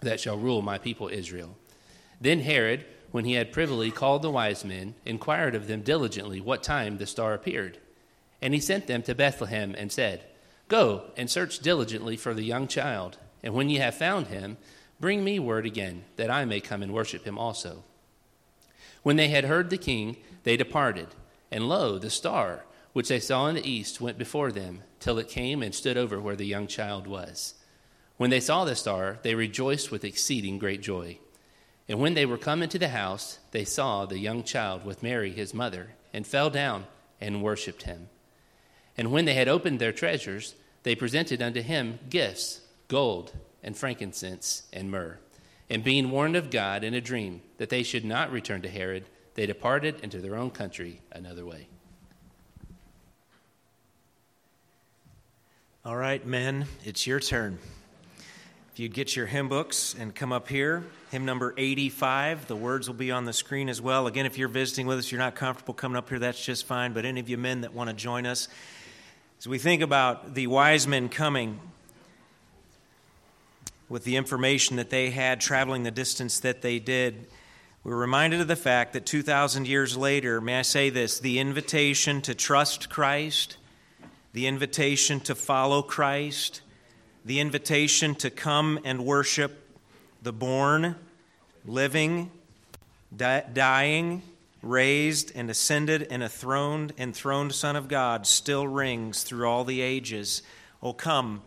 that 0.00 0.20
shall 0.20 0.36
rule 0.36 0.62
my 0.62 0.78
people 0.78 1.08
Israel. 1.08 1.56
Then 2.20 2.40
Herod, 2.40 2.84
when 3.10 3.24
he 3.24 3.34
had 3.34 3.52
privily 3.52 3.90
called 3.90 4.22
the 4.22 4.30
wise 4.30 4.64
men, 4.64 4.94
inquired 5.04 5.54
of 5.54 5.66
them 5.66 5.82
diligently 5.82 6.40
what 6.40 6.62
time 6.62 6.98
the 6.98 7.06
star 7.06 7.34
appeared. 7.34 7.78
And 8.40 8.54
he 8.54 8.60
sent 8.60 8.86
them 8.86 9.02
to 9.02 9.14
Bethlehem 9.14 9.74
and 9.76 9.92
said, 9.92 10.24
Go 10.70 11.02
and 11.16 11.28
search 11.28 11.58
diligently 11.58 12.16
for 12.16 12.32
the 12.32 12.44
young 12.44 12.68
child, 12.68 13.18
and 13.42 13.54
when 13.54 13.68
ye 13.68 13.78
have 13.78 13.96
found 13.96 14.28
him, 14.28 14.56
bring 15.00 15.24
me 15.24 15.40
word 15.40 15.66
again, 15.66 16.04
that 16.14 16.30
I 16.30 16.44
may 16.44 16.60
come 16.60 16.80
and 16.80 16.94
worship 16.94 17.24
him 17.24 17.36
also. 17.36 17.82
When 19.02 19.16
they 19.16 19.28
had 19.28 19.46
heard 19.46 19.68
the 19.68 19.76
king, 19.76 20.16
they 20.44 20.56
departed, 20.56 21.08
and 21.50 21.68
lo, 21.68 21.98
the 21.98 22.08
star, 22.08 22.66
which 22.92 23.08
they 23.08 23.18
saw 23.18 23.48
in 23.48 23.56
the 23.56 23.68
east, 23.68 24.00
went 24.00 24.16
before 24.16 24.52
them, 24.52 24.84
till 25.00 25.18
it 25.18 25.28
came 25.28 25.60
and 25.60 25.74
stood 25.74 25.96
over 25.96 26.20
where 26.20 26.36
the 26.36 26.46
young 26.46 26.68
child 26.68 27.08
was. 27.08 27.54
When 28.16 28.30
they 28.30 28.38
saw 28.38 28.64
the 28.64 28.76
star, 28.76 29.18
they 29.22 29.34
rejoiced 29.34 29.90
with 29.90 30.04
exceeding 30.04 30.60
great 30.60 30.82
joy. 30.82 31.18
And 31.88 31.98
when 31.98 32.14
they 32.14 32.26
were 32.26 32.38
come 32.38 32.62
into 32.62 32.78
the 32.78 32.90
house, 32.90 33.40
they 33.50 33.64
saw 33.64 34.06
the 34.06 34.20
young 34.20 34.44
child 34.44 34.84
with 34.84 35.02
Mary 35.02 35.32
his 35.32 35.52
mother, 35.52 35.94
and 36.12 36.24
fell 36.24 36.48
down 36.48 36.86
and 37.20 37.42
worshipped 37.42 37.82
him. 37.82 38.08
And 38.96 39.10
when 39.10 39.24
they 39.24 39.34
had 39.34 39.48
opened 39.48 39.80
their 39.80 39.92
treasures, 39.92 40.54
they 40.82 40.94
presented 40.94 41.42
unto 41.42 41.62
him 41.62 41.98
gifts, 42.08 42.60
gold, 42.88 43.32
and 43.62 43.76
frankincense, 43.76 44.64
and 44.72 44.90
myrrh. 44.90 45.18
And 45.68 45.84
being 45.84 46.10
warned 46.10 46.36
of 46.36 46.50
God 46.50 46.82
in 46.82 46.94
a 46.94 47.00
dream 47.00 47.42
that 47.58 47.68
they 47.68 47.82
should 47.82 48.04
not 48.04 48.32
return 48.32 48.62
to 48.62 48.68
Herod, 48.68 49.04
they 49.34 49.46
departed 49.46 50.00
into 50.02 50.20
their 50.20 50.36
own 50.36 50.50
country 50.50 51.00
another 51.12 51.46
way. 51.46 51.68
All 55.84 55.96
right, 55.96 56.24
men, 56.26 56.66
it's 56.84 57.06
your 57.06 57.20
turn. 57.20 57.58
If 58.72 58.78
you'd 58.78 58.92
get 58.94 59.16
your 59.16 59.26
hymn 59.26 59.48
books 59.48 59.94
and 59.98 60.14
come 60.14 60.32
up 60.32 60.48
here, 60.48 60.84
hymn 61.10 61.24
number 61.24 61.54
85, 61.56 62.46
the 62.46 62.56
words 62.56 62.86
will 62.86 62.94
be 62.94 63.10
on 63.10 63.24
the 63.24 63.32
screen 63.32 63.68
as 63.68 63.80
well. 63.80 64.06
Again, 64.06 64.26
if 64.26 64.36
you're 64.36 64.48
visiting 64.48 64.86
with 64.86 64.98
us, 64.98 65.10
you're 65.10 65.18
not 65.18 65.34
comfortable 65.34 65.74
coming 65.74 65.96
up 65.96 66.08
here, 66.08 66.18
that's 66.18 66.44
just 66.44 66.66
fine. 66.66 66.92
But 66.92 67.04
any 67.04 67.18
of 67.18 67.28
you 67.28 67.38
men 67.38 67.62
that 67.62 67.72
want 67.72 67.88
to 67.88 67.96
join 67.96 68.26
us, 68.26 68.48
as 69.40 69.48
we 69.48 69.56
think 69.56 69.80
about 69.80 70.34
the 70.34 70.46
wise 70.48 70.86
men 70.86 71.08
coming 71.08 71.58
with 73.88 74.04
the 74.04 74.16
information 74.16 74.76
that 74.76 74.90
they 74.90 75.08
had, 75.08 75.40
traveling 75.40 75.82
the 75.82 75.90
distance 75.90 76.40
that 76.40 76.60
they 76.60 76.78
did, 76.78 77.26
we're 77.82 77.96
reminded 77.96 78.42
of 78.42 78.48
the 78.48 78.54
fact 78.54 78.92
that 78.92 79.06
2,000 79.06 79.66
years 79.66 79.96
later, 79.96 80.42
may 80.42 80.58
I 80.58 80.62
say 80.62 80.90
this, 80.90 81.18
the 81.18 81.38
invitation 81.38 82.20
to 82.20 82.34
trust 82.34 82.90
Christ, 82.90 83.56
the 84.34 84.46
invitation 84.46 85.20
to 85.20 85.34
follow 85.34 85.80
Christ, 85.80 86.60
the 87.24 87.40
invitation 87.40 88.14
to 88.16 88.28
come 88.28 88.78
and 88.84 89.06
worship 89.06 89.78
the 90.20 90.34
born, 90.34 90.96
living, 91.64 92.30
di- 93.16 93.46
dying, 93.54 94.20
raised 94.62 95.32
and 95.34 95.50
ascended 95.50 96.06
and 96.10 96.22
enthroned, 96.22 96.92
enthroned 96.98 97.54
Son 97.54 97.76
of 97.76 97.88
God 97.88 98.26
still 98.26 98.66
rings 98.66 99.22
through 99.22 99.48
all 99.48 99.64
the 99.64 99.80
ages. 99.80 100.42
Oh, 100.82 100.92
come, 100.92 101.42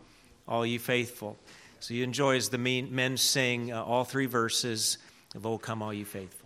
all 0.47 0.65
ye 0.65 0.77
faithful. 0.77 1.37
So 1.79 1.93
you 1.93 2.03
enjoy 2.03 2.37
as 2.37 2.49
the 2.49 2.57
men 2.57 3.17
sing 3.17 3.71
uh, 3.71 3.83
all 3.83 4.03
three 4.03 4.25
verses 4.25 4.97
of 5.35 5.45
Oh, 5.45 5.57
come, 5.57 5.81
all 5.81 5.93
ye 5.93 6.03
faithful. 6.03 6.42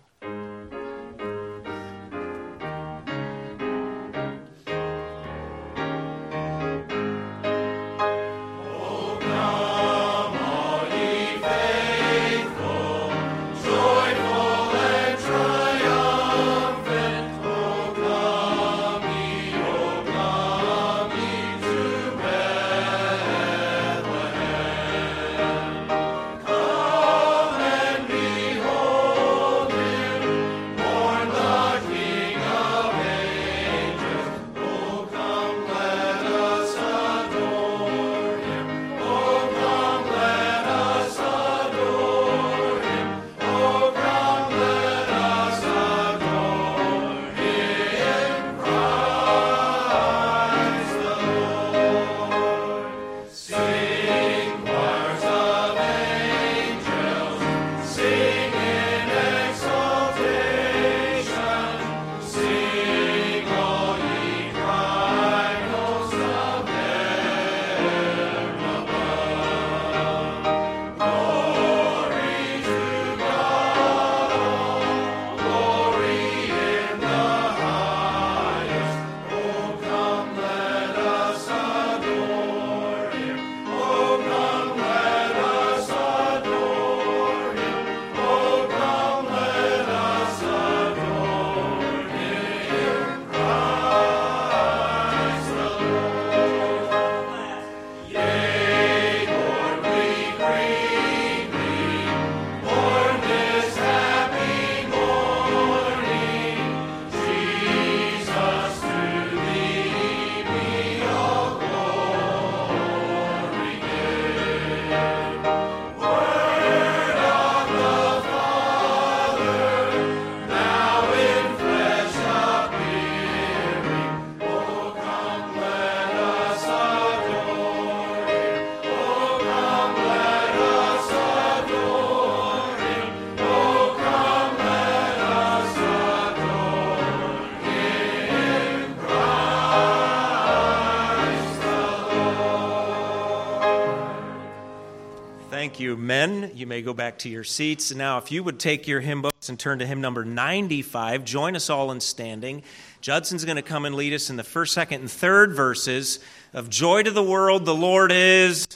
You, 145.80 145.97
men. 145.97 146.51
You 146.53 146.67
may 146.67 146.82
go 146.82 146.93
back 146.93 147.19
to 147.19 147.30
your 147.30 147.43
seats. 147.43 147.91
And 147.91 147.97
now, 147.97 148.17
if 148.17 148.32
you 148.32 148.43
would 148.43 148.59
take 148.59 148.88
your 148.88 148.99
hymn 148.99 149.21
books 149.21 149.49
and 149.49 149.59
turn 149.59 149.80
to 149.80 149.86
hymn 149.86 150.01
number 150.01 150.25
95, 150.25 151.23
join 151.23 151.55
us 151.55 151.69
all 151.69 151.91
in 151.91 151.99
standing. 151.99 152.63
Judson's 153.01 153.45
going 153.45 153.57
to 153.57 153.61
come 153.61 153.86
and 153.86 153.95
lead 153.95 154.13
us 154.13 154.30
in 154.30 154.36
the 154.36 154.43
first, 154.43 154.73
second, 154.73 155.01
and 155.01 155.11
third 155.11 155.53
verses 155.53 156.19
of 156.53 156.69
Joy 156.69 157.03
to 157.03 157.11
the 157.11 157.23
World, 157.23 157.65
the 157.65 157.75
Lord 157.75 158.11
is 158.11 158.67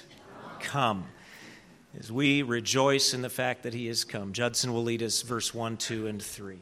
come. 0.60 1.06
As 2.00 2.12
we 2.12 2.42
rejoice 2.42 3.14
in 3.14 3.22
the 3.22 3.30
fact 3.30 3.64
that 3.64 3.74
he 3.74 3.88
has 3.88 4.04
come, 4.04 4.32
Judson 4.32 4.74
will 4.74 4.84
lead 4.84 5.04
us 5.04 5.22
verse 5.22 5.54
1, 5.54 5.78
2, 5.78 6.08
and 6.08 6.22
3. 6.22 6.60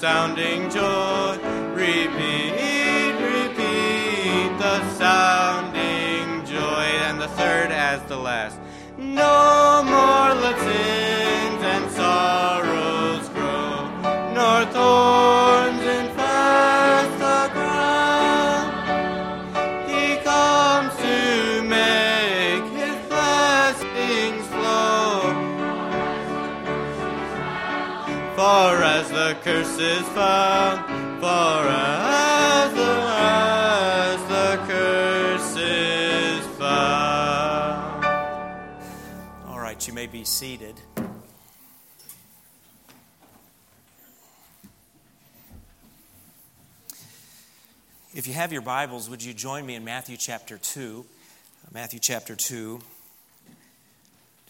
Sounding 0.00 0.70
joy. 0.70 1.36
Repeat, 1.74 3.12
repeat 3.20 4.50
the 4.56 4.82
sounding 4.94 6.42
joy. 6.46 6.86
And 7.06 7.20
the 7.20 7.28
third 7.28 7.70
as 7.70 8.02
the 8.04 8.16
last. 8.16 8.58
No 8.96 9.82
more 9.84 10.32
let 10.40 10.58
sins 10.58 11.62
and 11.74 11.90
sorrows 11.90 13.28
grow, 13.28 13.90
nor 14.32 14.64
thorns 14.72 15.82
infest 15.82 17.18
the 17.18 17.50
ground. 17.52 18.72
He 19.90 20.16
comes 20.24 20.96
to 20.96 21.62
make 21.62 22.64
his 22.72 22.96
blessings 23.10 24.46
flow. 24.46 25.20
For 28.34 28.79
the 29.30 29.36
curse 29.42 29.78
is 29.78 30.08
found, 30.08 31.20
for 31.20 31.62
the, 32.74 32.82
as 33.16 34.20
the 34.28 34.56
curse 34.66 35.56
is 35.56 36.46
found. 36.58 38.04
All 39.46 39.60
right, 39.60 39.86
you 39.86 39.94
may 39.94 40.08
be 40.08 40.24
seated. 40.24 40.74
If 48.12 48.26
you 48.26 48.32
have 48.32 48.52
your 48.52 48.62
Bibles, 48.62 49.08
would 49.08 49.22
you 49.22 49.32
join 49.32 49.64
me 49.64 49.76
in 49.76 49.84
Matthew 49.84 50.16
chapter 50.16 50.58
2? 50.58 51.06
Matthew 51.72 52.00
chapter 52.00 52.34
2. 52.34 52.80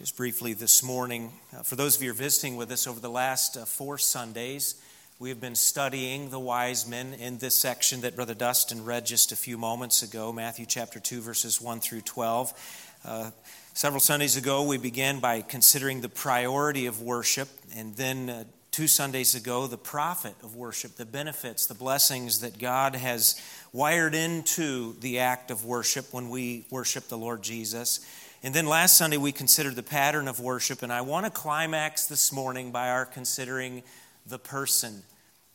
Just 0.00 0.16
briefly 0.16 0.54
this 0.54 0.82
morning, 0.82 1.30
uh, 1.54 1.62
for 1.62 1.76
those 1.76 1.94
of 1.94 2.02
you 2.02 2.08
who 2.08 2.14
are 2.14 2.16
visiting 2.16 2.56
with 2.56 2.72
us 2.72 2.86
over 2.86 2.98
the 3.00 3.10
last 3.10 3.58
uh, 3.58 3.66
four 3.66 3.98
Sundays, 3.98 4.76
we 5.18 5.28
have 5.28 5.42
been 5.42 5.54
studying 5.54 6.30
the 6.30 6.38
wise 6.38 6.88
men 6.88 7.12
in 7.12 7.36
this 7.36 7.54
section 7.54 8.00
that 8.00 8.16
Brother 8.16 8.32
Dustin 8.32 8.82
read 8.86 9.04
just 9.04 9.30
a 9.30 9.36
few 9.36 9.58
moments 9.58 10.02
ago, 10.02 10.32
Matthew 10.32 10.64
chapter 10.64 11.00
2, 11.00 11.20
verses 11.20 11.60
1 11.60 11.80
through 11.80 12.00
12. 12.00 12.98
Uh, 13.04 13.30
several 13.74 14.00
Sundays 14.00 14.38
ago, 14.38 14.62
we 14.62 14.78
began 14.78 15.20
by 15.20 15.42
considering 15.42 16.00
the 16.00 16.08
priority 16.08 16.86
of 16.86 17.02
worship, 17.02 17.50
and 17.76 17.94
then 17.96 18.30
uh, 18.30 18.44
two 18.70 18.88
Sundays 18.88 19.34
ago, 19.34 19.66
the 19.66 19.76
profit 19.76 20.34
of 20.42 20.56
worship, 20.56 20.96
the 20.96 21.04
benefits, 21.04 21.66
the 21.66 21.74
blessings 21.74 22.40
that 22.40 22.58
God 22.58 22.94
has 22.94 23.38
wired 23.70 24.14
into 24.14 24.98
the 25.00 25.18
act 25.18 25.50
of 25.50 25.66
worship 25.66 26.06
when 26.14 26.30
we 26.30 26.64
worship 26.70 27.08
the 27.08 27.18
Lord 27.18 27.42
Jesus. 27.42 28.00
And 28.42 28.54
then 28.54 28.64
last 28.64 28.96
Sunday, 28.96 29.18
we 29.18 29.32
considered 29.32 29.76
the 29.76 29.82
pattern 29.82 30.26
of 30.26 30.40
worship, 30.40 30.82
and 30.82 30.90
I 30.90 31.02
want 31.02 31.26
to 31.26 31.30
climax 31.30 32.06
this 32.06 32.32
morning 32.32 32.72
by 32.72 32.88
our 32.88 33.04
considering 33.04 33.82
the 34.26 34.38
person 34.38 35.02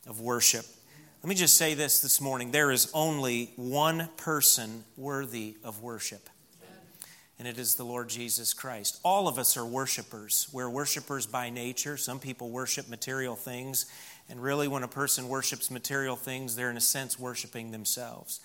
of 0.05 0.21
worship. 0.21 0.65
Let 1.23 1.29
me 1.29 1.33
just 1.33 1.57
say 1.57 1.73
this 1.73 2.01
this 2.01 2.21
morning 2.21 2.51
there 2.51 2.69
is 2.69 2.91
only 2.93 3.51
one 3.55 4.09
person 4.17 4.83
worthy 4.97 5.57
of 5.63 5.81
worship, 5.81 6.29
and 7.39 7.47
it 7.47 7.57
is 7.57 7.73
the 7.73 7.83
Lord 7.83 8.07
Jesus 8.07 8.53
Christ. 8.53 8.99
All 9.03 9.27
of 9.27 9.39
us 9.39 9.57
are 9.57 9.65
worshipers. 9.65 10.47
We're 10.53 10.69
worshipers 10.69 11.25
by 11.25 11.49
nature. 11.49 11.97
Some 11.97 12.19
people 12.19 12.51
worship 12.51 12.87
material 12.87 13.35
things, 13.35 13.87
and 14.29 14.39
really, 14.39 14.67
when 14.67 14.83
a 14.83 14.87
person 14.87 15.27
worships 15.27 15.71
material 15.71 16.15
things, 16.15 16.55
they're 16.55 16.69
in 16.69 16.77
a 16.77 16.81
sense 16.81 17.17
worshiping 17.17 17.71
themselves. 17.71 18.41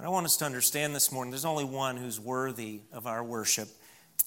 But 0.00 0.06
I 0.06 0.10
want 0.12 0.24
us 0.24 0.38
to 0.38 0.46
understand 0.46 0.96
this 0.96 1.12
morning 1.12 1.30
there's 1.30 1.44
only 1.44 1.66
one 1.66 1.98
who's 1.98 2.18
worthy 2.18 2.80
of 2.90 3.06
our 3.06 3.22
worship, 3.22 3.68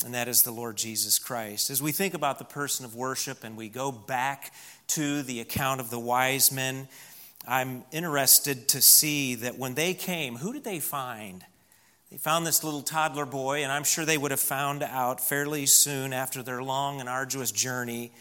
and 0.06 0.14
that 0.14 0.28
is 0.28 0.44
the 0.44 0.52
Lord 0.52 0.78
Jesus 0.78 1.18
Christ. 1.18 1.72
As 1.72 1.82
we 1.82 1.92
think 1.92 2.14
about 2.14 2.38
the 2.38 2.46
person 2.46 2.86
of 2.86 2.94
worship 2.94 3.44
and 3.44 3.58
we 3.58 3.70
go 3.70 3.92
back 3.92 4.54
to 4.90 5.24
the 5.24 5.40
account 5.40 5.82
of 5.82 5.90
the 5.90 5.98
wise 5.98 6.52
men, 6.52 6.88
I'm 7.48 7.86
interested 7.92 8.68
to 8.68 8.84
see 8.84 9.34
that 9.34 9.58
when 9.58 9.74
they 9.74 9.96
came, 9.96 10.36
who 10.36 10.54
did 10.54 10.64
they 10.64 10.80
find? 10.80 11.44
They 12.12 12.18
found 12.18 12.46
this 12.46 12.64
little 12.64 12.84
toddler 12.84 13.26
boy, 13.26 13.64
and 13.64 13.72
I'm 13.72 13.84
sure 13.84 14.06
they 14.06 14.20
would 14.20 14.30
have 14.30 14.40
found 14.40 14.84
out 14.84 15.22
fairly 15.22 15.66
soon 15.66 16.14
after 16.14 16.44
their 16.44 16.62
long 16.62 17.00
and 17.00 17.10
arduous 17.10 17.52
journey. 17.52 18.12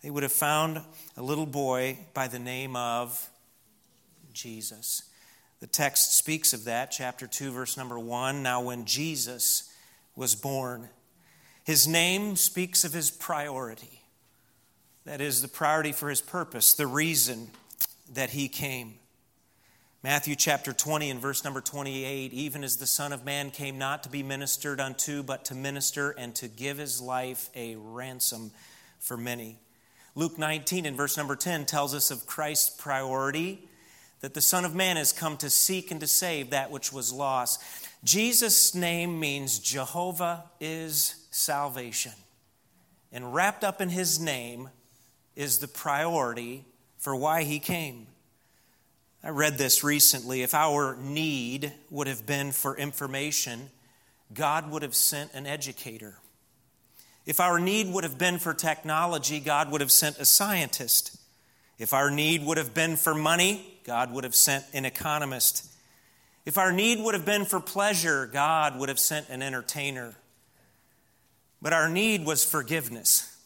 They 0.00 0.10
would 0.10 0.22
have 0.22 0.30
found 0.30 0.80
a 1.16 1.22
little 1.22 1.46
boy 1.46 1.98
by 2.14 2.28
the 2.28 2.38
name 2.38 2.76
of 2.76 3.28
Jesus. 4.32 5.09
The 5.60 5.66
text 5.66 6.16
speaks 6.16 6.54
of 6.54 6.64
that, 6.64 6.90
chapter 6.90 7.26
2, 7.26 7.52
verse 7.52 7.76
number 7.76 7.98
1. 7.98 8.42
Now, 8.42 8.62
when 8.62 8.86
Jesus 8.86 9.70
was 10.16 10.34
born, 10.34 10.88
his 11.64 11.86
name 11.86 12.34
speaks 12.36 12.82
of 12.82 12.94
his 12.94 13.10
priority. 13.10 14.00
That 15.04 15.20
is, 15.20 15.42
the 15.42 15.48
priority 15.48 15.92
for 15.92 16.08
his 16.08 16.22
purpose, 16.22 16.72
the 16.72 16.86
reason 16.86 17.50
that 18.14 18.30
he 18.30 18.48
came. 18.48 18.94
Matthew 20.02 20.34
chapter 20.34 20.72
20 20.72 21.10
and 21.10 21.20
verse 21.20 21.44
number 21.44 21.60
28 21.60 22.32
even 22.32 22.64
as 22.64 22.78
the 22.78 22.86
Son 22.86 23.12
of 23.12 23.26
Man 23.26 23.50
came 23.50 23.76
not 23.76 24.02
to 24.04 24.08
be 24.08 24.22
ministered 24.22 24.80
unto, 24.80 25.22
but 25.22 25.44
to 25.46 25.54
minister 25.54 26.12
and 26.12 26.34
to 26.36 26.48
give 26.48 26.78
his 26.78 27.02
life 27.02 27.50
a 27.54 27.76
ransom 27.76 28.50
for 28.98 29.18
many. 29.18 29.58
Luke 30.14 30.38
19 30.38 30.86
and 30.86 30.96
verse 30.96 31.18
number 31.18 31.36
10 31.36 31.66
tells 31.66 31.94
us 31.94 32.10
of 32.10 32.26
Christ's 32.26 32.70
priority 32.70 33.68
that 34.20 34.34
the 34.34 34.40
Son 34.40 34.64
of 34.64 34.74
Man 34.74 34.96
has 34.96 35.12
come 35.12 35.36
to 35.38 35.50
seek 35.50 35.90
and 35.90 36.00
to 36.00 36.06
save 36.06 36.50
that 36.50 36.70
which 36.70 36.92
was 36.92 37.12
lost. 37.12 37.62
Jesus' 38.04 38.74
name 38.74 39.18
means 39.18 39.58
Jehovah 39.58 40.44
is 40.60 41.26
salvation. 41.30 42.12
And 43.12 43.34
wrapped 43.34 43.64
up 43.64 43.80
in 43.80 43.88
his 43.88 44.20
name 44.20 44.68
is 45.36 45.58
the 45.58 45.68
priority 45.68 46.64
for 46.98 47.16
why 47.16 47.42
he 47.42 47.58
came. 47.58 48.06
I 49.22 49.30
read 49.30 49.58
this 49.58 49.84
recently. 49.84 50.42
If 50.42 50.54
our 50.54 50.96
need 50.96 51.72
would 51.90 52.06
have 52.06 52.24
been 52.24 52.52
for 52.52 52.76
information, 52.76 53.70
God 54.32 54.70
would 54.70 54.82
have 54.82 54.94
sent 54.94 55.34
an 55.34 55.46
educator. 55.46 56.16
If 57.26 57.40
our 57.40 57.58
need 57.58 57.92
would 57.92 58.04
have 58.04 58.18
been 58.18 58.38
for 58.38 58.54
technology, 58.54 59.40
God 59.40 59.70
would 59.70 59.80
have 59.80 59.92
sent 59.92 60.18
a 60.18 60.24
scientist. 60.24 61.18
If 61.78 61.92
our 61.92 62.10
need 62.10 62.44
would 62.44 62.56
have 62.56 62.72
been 62.72 62.96
for 62.96 63.14
money, 63.14 63.69
God 63.84 64.12
would 64.12 64.24
have 64.24 64.34
sent 64.34 64.64
an 64.72 64.84
economist. 64.84 65.70
If 66.44 66.58
our 66.58 66.72
need 66.72 67.00
would 67.00 67.14
have 67.14 67.24
been 67.24 67.44
for 67.44 67.60
pleasure, 67.60 68.26
God 68.26 68.78
would 68.78 68.88
have 68.88 68.98
sent 68.98 69.28
an 69.28 69.42
entertainer. 69.42 70.14
But 71.62 71.72
our 71.72 71.88
need 71.88 72.24
was 72.24 72.44
forgiveness. 72.44 73.36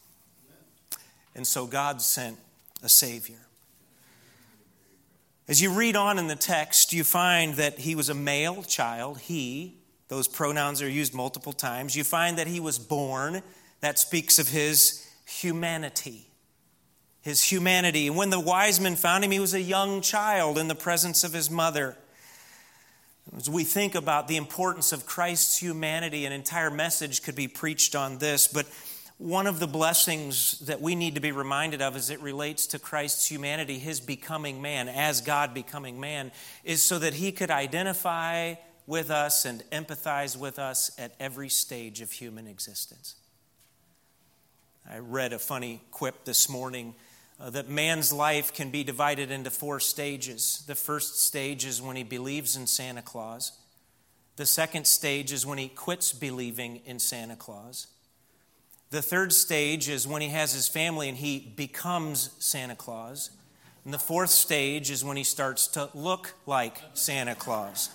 And 1.35 1.45
so 1.45 1.67
God 1.67 2.01
sent 2.01 2.37
a 2.81 2.89
Savior. 2.89 3.39
As 5.47 5.61
you 5.61 5.71
read 5.71 5.95
on 5.95 6.17
in 6.17 6.27
the 6.27 6.35
text, 6.35 6.93
you 6.93 7.03
find 7.03 7.55
that 7.55 7.79
he 7.79 7.93
was 7.93 8.09
a 8.09 8.15
male 8.15 8.63
child, 8.63 9.19
he, 9.19 9.75
those 10.07 10.27
pronouns 10.27 10.81
are 10.81 10.89
used 10.89 11.13
multiple 11.13 11.53
times. 11.53 11.95
You 11.95 12.03
find 12.03 12.37
that 12.37 12.47
he 12.47 12.59
was 12.59 12.79
born, 12.79 13.41
that 13.81 13.99
speaks 13.99 14.39
of 14.39 14.49
his 14.49 15.07
humanity. 15.25 16.27
His 17.25 17.41
humanity. 17.41 18.11
When 18.11 18.29
the 18.29 18.39
wise 18.39 18.79
men 18.79 18.95
found 18.95 19.23
him, 19.23 19.31
he 19.31 19.39
was 19.39 19.55
a 19.55 19.61
young 19.61 20.01
child 20.01 20.59
in 20.59 20.67
the 20.67 20.75
presence 20.75 21.23
of 21.23 21.33
his 21.33 21.49
mother. 21.49 21.97
As 23.35 23.49
we 23.49 23.63
think 23.63 23.95
about 23.95 24.27
the 24.27 24.37
importance 24.37 24.93
of 24.93 25.07
Christ's 25.07 25.57
humanity, 25.57 26.25
an 26.25 26.31
entire 26.31 26.69
message 26.69 27.23
could 27.23 27.33
be 27.33 27.47
preached 27.47 27.95
on 27.95 28.19
this, 28.19 28.47
but 28.47 28.67
one 29.17 29.47
of 29.47 29.59
the 29.59 29.65
blessings 29.65 30.59
that 30.67 30.81
we 30.81 30.93
need 30.93 31.15
to 31.15 31.21
be 31.21 31.31
reminded 31.31 31.81
of 31.81 31.95
as 31.95 32.11
it 32.11 32.21
relates 32.21 32.67
to 32.67 32.77
Christ's 32.77 33.25
humanity, 33.25 33.79
his 33.79 33.99
becoming 33.99 34.61
man, 34.61 34.87
as 34.87 35.21
God 35.21 35.51
becoming 35.51 35.99
man, 35.99 36.31
is 36.63 36.83
so 36.83 36.99
that 36.99 37.15
he 37.15 37.31
could 37.31 37.49
identify 37.49 38.53
with 38.85 39.09
us 39.09 39.45
and 39.45 39.63
empathize 39.71 40.37
with 40.37 40.59
us 40.59 40.91
at 40.99 41.15
every 41.19 41.49
stage 41.49 42.01
of 42.01 42.11
human 42.11 42.45
existence. 42.45 43.15
I 44.87 44.99
read 44.99 45.33
a 45.33 45.39
funny 45.39 45.81
quip 45.89 46.25
this 46.25 46.47
morning 46.47 46.93
uh, 47.39 47.49
that 47.49 47.69
man's 47.69 48.13
life 48.13 48.53
can 48.53 48.69
be 48.69 48.83
divided 48.83 49.31
into 49.31 49.49
four 49.49 49.79
stages. 49.79 50.63
The 50.67 50.75
first 50.75 51.21
stage 51.21 51.65
is 51.65 51.81
when 51.81 51.95
he 51.95 52.03
believes 52.03 52.55
in 52.55 52.67
Santa 52.67 53.01
Claus. 53.01 53.51
The 54.37 54.45
second 54.45 54.85
stage 54.85 55.31
is 55.31 55.45
when 55.45 55.57
he 55.57 55.67
quits 55.67 56.13
believing 56.13 56.81
in 56.85 56.99
Santa 56.99 57.35
Claus. 57.35 57.87
The 58.89 59.01
third 59.01 59.33
stage 59.33 59.89
is 59.89 60.07
when 60.07 60.21
he 60.21 60.29
has 60.29 60.53
his 60.53 60.67
family 60.67 61.09
and 61.09 61.17
he 61.17 61.39
becomes 61.39 62.31
Santa 62.39 62.75
Claus. 62.75 63.31
And 63.83 63.93
the 63.93 63.99
fourth 63.99 64.29
stage 64.29 64.89
is 64.89 65.03
when 65.03 65.17
he 65.17 65.23
starts 65.23 65.67
to 65.69 65.89
look 65.93 66.33
like 66.45 66.81
Santa 66.93 67.35
Claus. 67.35 67.89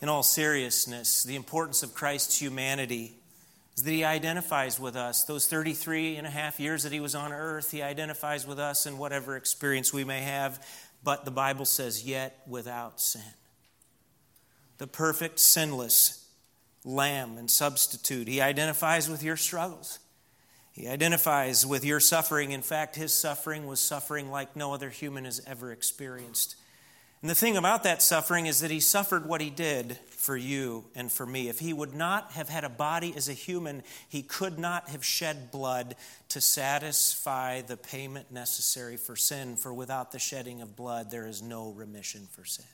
In 0.00 0.08
all 0.08 0.22
seriousness, 0.22 1.22
the 1.22 1.36
importance 1.36 1.82
of 1.82 1.94
Christ's 1.94 2.40
humanity 2.40 3.16
is 3.76 3.82
that 3.82 3.90
he 3.90 4.04
identifies 4.04 4.78
with 4.78 4.96
us. 4.96 5.24
Those 5.24 5.46
33 5.46 6.16
and 6.16 6.26
a 6.26 6.30
half 6.30 6.60
years 6.60 6.84
that 6.84 6.92
he 6.92 7.00
was 7.00 7.14
on 7.14 7.32
earth, 7.32 7.70
he 7.70 7.82
identifies 7.82 8.46
with 8.46 8.58
us 8.58 8.86
in 8.86 8.98
whatever 8.98 9.36
experience 9.36 9.92
we 9.92 10.04
may 10.04 10.20
have, 10.20 10.64
but 11.02 11.24
the 11.24 11.30
Bible 11.30 11.64
says, 11.64 12.04
yet 12.04 12.40
without 12.46 13.00
sin. 13.00 13.22
The 14.78 14.86
perfect, 14.86 15.40
sinless 15.40 16.28
lamb 16.84 17.38
and 17.38 17.50
substitute. 17.50 18.28
He 18.28 18.40
identifies 18.40 19.08
with 19.08 19.22
your 19.22 19.36
struggles. 19.36 19.98
He 20.72 20.88
identifies 20.88 21.64
with 21.64 21.84
your 21.84 22.00
suffering. 22.00 22.50
In 22.50 22.62
fact, 22.62 22.96
his 22.96 23.14
suffering 23.14 23.66
was 23.66 23.80
suffering 23.80 24.30
like 24.30 24.56
no 24.56 24.74
other 24.74 24.90
human 24.90 25.24
has 25.24 25.40
ever 25.46 25.72
experienced. 25.72 26.56
And 27.22 27.30
the 27.30 27.34
thing 27.34 27.56
about 27.56 27.84
that 27.84 28.02
suffering 28.02 28.46
is 28.46 28.60
that 28.60 28.70
he 28.70 28.80
suffered 28.80 29.26
what 29.26 29.40
he 29.40 29.50
did 29.50 29.98
for 30.24 30.36
you 30.38 30.86
and 30.94 31.12
for 31.12 31.26
me. 31.26 31.48
If 31.50 31.58
he 31.58 31.74
would 31.74 31.94
not 31.94 32.32
have 32.32 32.48
had 32.48 32.64
a 32.64 32.70
body 32.70 33.12
as 33.14 33.28
a 33.28 33.34
human, 33.34 33.82
he 34.08 34.22
could 34.22 34.58
not 34.58 34.88
have 34.88 35.04
shed 35.04 35.50
blood 35.50 35.96
to 36.30 36.40
satisfy 36.40 37.60
the 37.60 37.76
payment 37.76 38.32
necessary 38.32 38.96
for 38.96 39.16
sin, 39.16 39.56
for 39.56 39.74
without 39.74 40.12
the 40.12 40.18
shedding 40.18 40.62
of 40.62 40.76
blood, 40.76 41.10
there 41.10 41.26
is 41.26 41.42
no 41.42 41.72
remission 41.72 42.26
for 42.30 42.46
sin. 42.46 42.64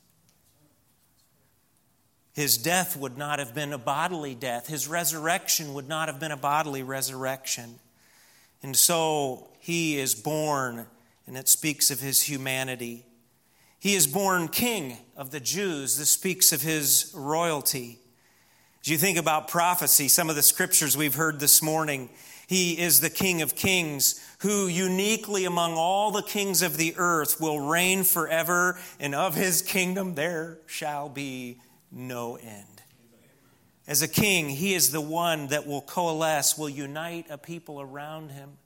His 2.34 2.57
death 2.57 2.96
would 2.96 3.18
not 3.18 3.40
have 3.40 3.53
been 3.53 3.72
a 3.72 3.78
bodily 3.78 4.36
death. 4.36 4.68
His 4.68 4.86
resurrection 4.86 5.74
would 5.74 5.88
not 5.88 6.09
have 6.09 6.20
been 6.20 6.30
a 6.30 6.36
bodily 6.36 6.84
resurrection. 6.84 7.80
And 8.62 8.76
so 8.76 9.48
he 9.59 9.98
is 9.98 10.14
born, 10.14 10.86
and 11.26 11.36
it 11.36 11.48
speaks 11.48 11.90
of 11.90 11.98
his 11.98 12.22
humanity. 12.22 13.05
He 13.81 13.95
is 13.95 14.07
born 14.07 14.49
king 14.49 14.99
of 15.16 15.31
the 15.31 15.41
Jews. 15.41 15.97
This 15.97 16.11
speaks 16.11 16.53
of 16.53 16.61
his 16.61 17.11
royalty. 17.16 17.99
As 18.83 18.89
you 18.89 18.99
think 18.99 19.16
about 19.16 19.49
prophecy, 19.49 20.07
some 20.07 20.28
of 20.28 20.37
the 20.37 20.43
scriptures 20.43 20.99
we've 20.99 21.14
heard 21.14 21.41
this 21.41 21.62
morning, 21.62 22.11
he 22.47 22.78
is 22.78 23.01
the 23.01 23.09
King 23.09 23.41
of 23.41 23.55
kings 23.55 24.22
who 24.41 24.66
uniquely 24.66 25.47
among 25.47 25.74
all 25.74 26.11
the 26.11 26.22
kings 26.22 26.61
of 26.61 26.76
the 26.76 26.95
earth 26.99 27.41
will 27.41 27.59
reign 27.59 28.05
forever, 28.05 28.78
and 28.99 29.14
of 29.14 29.35
his 29.35 29.62
kingdom 29.62 30.14
there 30.14 30.59
shall 30.66 31.09
be 31.09 31.59
no 31.91 32.37
end. 32.37 32.83
As 33.87 34.03
a 34.03 34.09
king, 34.09 34.51
he 34.51 34.74
is 34.74 34.93
the 34.93 35.01
one 35.01 35.47
that 35.49 35.66
will 35.66 35.81
coalesce, 35.81 36.59
will 36.59 36.68
unite 36.68 37.26
a 37.31 37.39
people 37.39 37.81
around 37.81 38.31
him. 38.31 38.59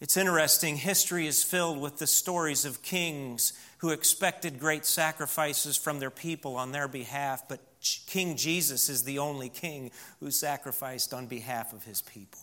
It's 0.00 0.18
interesting, 0.18 0.76
history 0.76 1.26
is 1.26 1.42
filled 1.42 1.80
with 1.80 1.96
the 1.96 2.06
stories 2.06 2.66
of 2.66 2.82
kings 2.82 3.54
who 3.78 3.90
expected 3.90 4.58
great 4.58 4.86
sacrifices 4.86 5.76
from 5.76 5.98
their 5.98 6.10
people 6.10 6.56
on 6.56 6.72
their 6.72 6.88
behalf, 6.88 7.44
but 7.48 7.60
King 8.06 8.36
Jesus 8.36 8.88
is 8.88 9.04
the 9.04 9.18
only 9.18 9.48
king 9.48 9.90
who 10.20 10.30
sacrificed 10.30 11.12
on 11.12 11.26
behalf 11.26 11.72
of 11.72 11.84
his 11.84 12.00
people. 12.00 12.40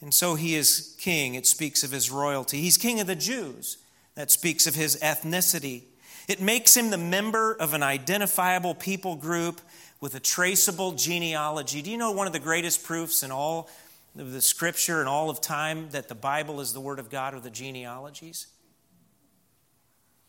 And 0.00 0.12
so 0.12 0.34
he 0.34 0.54
is 0.54 0.96
king. 0.98 1.34
It 1.34 1.46
speaks 1.46 1.82
of 1.82 1.90
his 1.90 2.10
royalty. 2.10 2.60
He's 2.60 2.76
king 2.76 3.00
of 3.00 3.06
the 3.06 3.16
Jews. 3.16 3.78
That 4.14 4.30
speaks 4.30 4.66
of 4.66 4.74
his 4.74 4.96
ethnicity. 4.96 5.82
It 6.26 6.40
makes 6.40 6.76
him 6.76 6.90
the 6.90 6.98
member 6.98 7.54
of 7.54 7.72
an 7.72 7.84
identifiable 7.84 8.74
people 8.74 9.14
group 9.14 9.60
with 10.00 10.14
a 10.14 10.20
traceable 10.20 10.92
genealogy. 10.92 11.82
Do 11.82 11.90
you 11.90 11.96
know 11.96 12.10
one 12.10 12.26
of 12.26 12.32
the 12.32 12.38
greatest 12.38 12.84
proofs 12.84 13.22
in 13.22 13.30
all 13.30 13.70
of 14.18 14.32
the 14.32 14.42
scripture 14.42 15.00
and 15.00 15.08
all 15.08 15.30
of 15.30 15.40
time 15.40 15.90
that 15.90 16.08
the 16.08 16.14
Bible 16.14 16.60
is 16.60 16.72
the 16.72 16.80
Word 16.80 16.98
of 16.98 17.10
God 17.10 17.34
are 17.34 17.40
the 17.40 17.50
genealogies? 17.50 18.48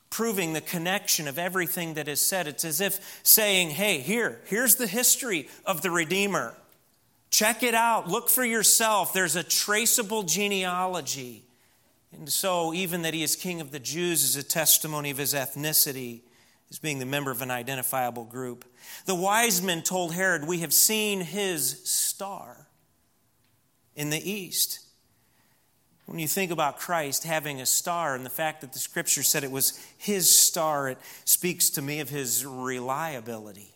Proving 0.09 0.53
the 0.53 0.61
connection 0.61 1.27
of 1.27 1.37
everything 1.37 1.93
that 1.93 2.07
is 2.07 2.21
said. 2.21 2.47
It's 2.47 2.65
as 2.65 2.81
if 2.81 3.19
saying, 3.23 3.71
hey, 3.71 3.99
here, 3.99 4.41
here's 4.45 4.75
the 4.75 4.87
history 4.87 5.47
of 5.65 5.81
the 5.81 5.91
Redeemer. 5.91 6.55
Check 7.29 7.61
it 7.61 7.75
out. 7.75 8.07
Look 8.07 8.29
for 8.29 8.43
yourself. 8.43 9.13
There's 9.13 9.35
a 9.35 9.43
traceable 9.43 10.23
genealogy. 10.23 11.43
And 12.11 12.27
so, 12.29 12.73
even 12.73 13.03
that 13.03 13.13
he 13.13 13.21
is 13.21 13.35
king 13.35 13.61
of 13.61 13.71
the 13.71 13.79
Jews 13.79 14.23
is 14.23 14.35
a 14.35 14.43
testimony 14.43 15.11
of 15.11 15.17
his 15.17 15.35
ethnicity 15.35 16.21
as 16.71 16.79
being 16.79 16.97
the 16.97 17.05
member 17.05 17.29
of 17.29 17.41
an 17.41 17.51
identifiable 17.51 18.25
group. 18.25 18.65
The 19.05 19.15
wise 19.15 19.61
men 19.61 19.83
told 19.83 20.13
Herod, 20.13 20.47
We 20.47 20.59
have 20.59 20.73
seen 20.73 21.21
his 21.21 21.87
star 21.87 22.67
in 23.95 24.09
the 24.09 24.29
east. 24.29 24.79
When 26.09 26.17
you 26.17 26.27
think 26.27 26.49
about 26.49 26.79
Christ 26.79 27.23
having 27.23 27.61
a 27.61 27.67
star 27.67 28.15
and 28.15 28.25
the 28.25 28.31
fact 28.31 28.61
that 28.61 28.73
the 28.73 28.79
scripture 28.79 29.21
said 29.21 29.43
it 29.43 29.51
was 29.51 29.79
his 29.95 30.39
star, 30.39 30.89
it 30.89 30.97
speaks 31.23 31.69
to 31.69 31.83
me 31.83 31.99
of 31.99 32.09
his 32.09 32.43
reliability. 32.43 33.75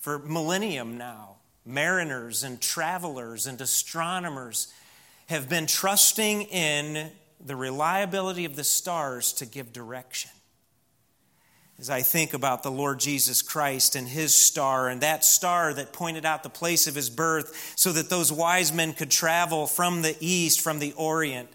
For 0.00 0.18
millennium 0.18 0.98
now, 0.98 1.36
mariners 1.64 2.44
and 2.44 2.60
travelers 2.60 3.46
and 3.46 3.58
astronomers 3.58 4.70
have 5.30 5.48
been 5.48 5.66
trusting 5.66 6.42
in 6.42 7.10
the 7.42 7.56
reliability 7.56 8.44
of 8.44 8.54
the 8.54 8.62
stars 8.62 9.32
to 9.32 9.46
give 9.46 9.72
direction 9.72 10.30
as 11.78 11.90
I 11.90 12.02
think 12.02 12.34
about 12.34 12.62
the 12.62 12.70
Lord 12.70 13.00
Jesus 13.00 13.42
Christ 13.42 13.96
and 13.96 14.06
his 14.06 14.34
star, 14.34 14.88
and 14.88 15.00
that 15.00 15.24
star 15.24 15.74
that 15.74 15.92
pointed 15.92 16.24
out 16.24 16.42
the 16.42 16.48
place 16.48 16.86
of 16.86 16.94
his 16.94 17.10
birth 17.10 17.74
so 17.76 17.92
that 17.92 18.10
those 18.10 18.32
wise 18.32 18.72
men 18.72 18.92
could 18.92 19.10
travel 19.10 19.66
from 19.66 20.02
the 20.02 20.16
east, 20.20 20.60
from 20.60 20.78
the 20.78 20.92
orient. 20.92 21.48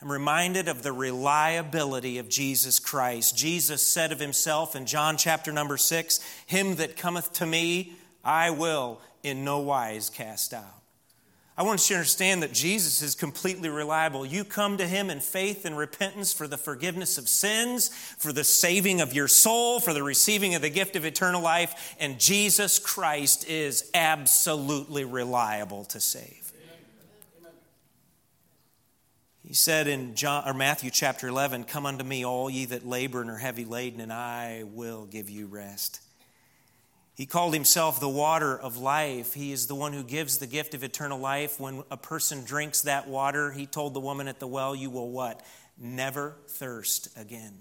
I'm 0.00 0.10
reminded 0.12 0.68
of 0.68 0.82
the 0.82 0.92
reliability 0.92 2.18
of 2.18 2.28
Jesus 2.28 2.78
Christ. 2.78 3.36
Jesus 3.36 3.82
said 3.82 4.12
of 4.12 4.20
himself 4.20 4.76
in 4.76 4.86
John 4.86 5.16
chapter 5.16 5.52
number 5.52 5.76
six, 5.76 6.20
Him 6.46 6.76
that 6.76 6.96
cometh 6.96 7.32
to 7.34 7.46
me, 7.46 7.94
I 8.24 8.50
will 8.50 9.00
in 9.22 9.44
no 9.44 9.60
wise 9.60 10.10
cast 10.10 10.52
out. 10.52 10.85
I 11.58 11.62
want 11.62 11.88
you 11.88 11.94
to 11.94 12.00
understand 12.00 12.42
that 12.42 12.52
Jesus 12.52 13.00
is 13.00 13.14
completely 13.14 13.70
reliable. 13.70 14.26
You 14.26 14.44
come 14.44 14.76
to 14.76 14.86
him 14.86 15.08
in 15.08 15.20
faith 15.20 15.64
and 15.64 15.74
repentance 15.74 16.34
for 16.34 16.46
the 16.46 16.58
forgiveness 16.58 17.16
of 17.16 17.30
sins, 17.30 17.88
for 18.18 18.30
the 18.30 18.44
saving 18.44 19.00
of 19.00 19.14
your 19.14 19.26
soul, 19.26 19.80
for 19.80 19.94
the 19.94 20.02
receiving 20.02 20.54
of 20.54 20.60
the 20.60 20.68
gift 20.68 20.96
of 20.96 21.06
eternal 21.06 21.40
life, 21.40 21.94
and 21.98 22.20
Jesus 22.20 22.78
Christ 22.78 23.48
is 23.48 23.90
absolutely 23.94 25.04
reliable 25.04 25.86
to 25.86 25.98
save. 25.98 26.52
He 29.42 29.54
said 29.54 29.86
in 29.86 30.14
John 30.16 30.46
or 30.46 30.52
Matthew 30.52 30.90
chapter 30.90 31.28
11, 31.28 31.64
"Come 31.64 31.86
unto 31.86 32.04
me 32.04 32.26
all 32.26 32.50
ye 32.50 32.64
that 32.66 32.84
labor 32.84 33.22
and 33.22 33.30
are 33.30 33.38
heavy 33.38 33.64
laden, 33.64 34.00
and 34.00 34.12
I 34.12 34.64
will 34.64 35.06
give 35.06 35.30
you 35.30 35.46
rest." 35.46 36.00
He 37.16 37.24
called 37.24 37.54
himself 37.54 37.98
the 37.98 38.10
water 38.10 38.58
of 38.58 38.76
life. 38.76 39.32
He 39.32 39.50
is 39.50 39.66
the 39.66 39.74
one 39.74 39.94
who 39.94 40.04
gives 40.04 40.36
the 40.36 40.46
gift 40.46 40.74
of 40.74 40.84
eternal 40.84 41.18
life. 41.18 41.58
When 41.58 41.82
a 41.90 41.96
person 41.96 42.44
drinks 42.44 42.82
that 42.82 43.08
water, 43.08 43.50
he 43.52 43.64
told 43.64 43.94
the 43.94 44.00
woman 44.00 44.28
at 44.28 44.38
the 44.38 44.46
well, 44.46 44.76
You 44.76 44.90
will 44.90 45.10
what? 45.10 45.40
Never 45.78 46.36
thirst 46.46 47.08
again. 47.16 47.60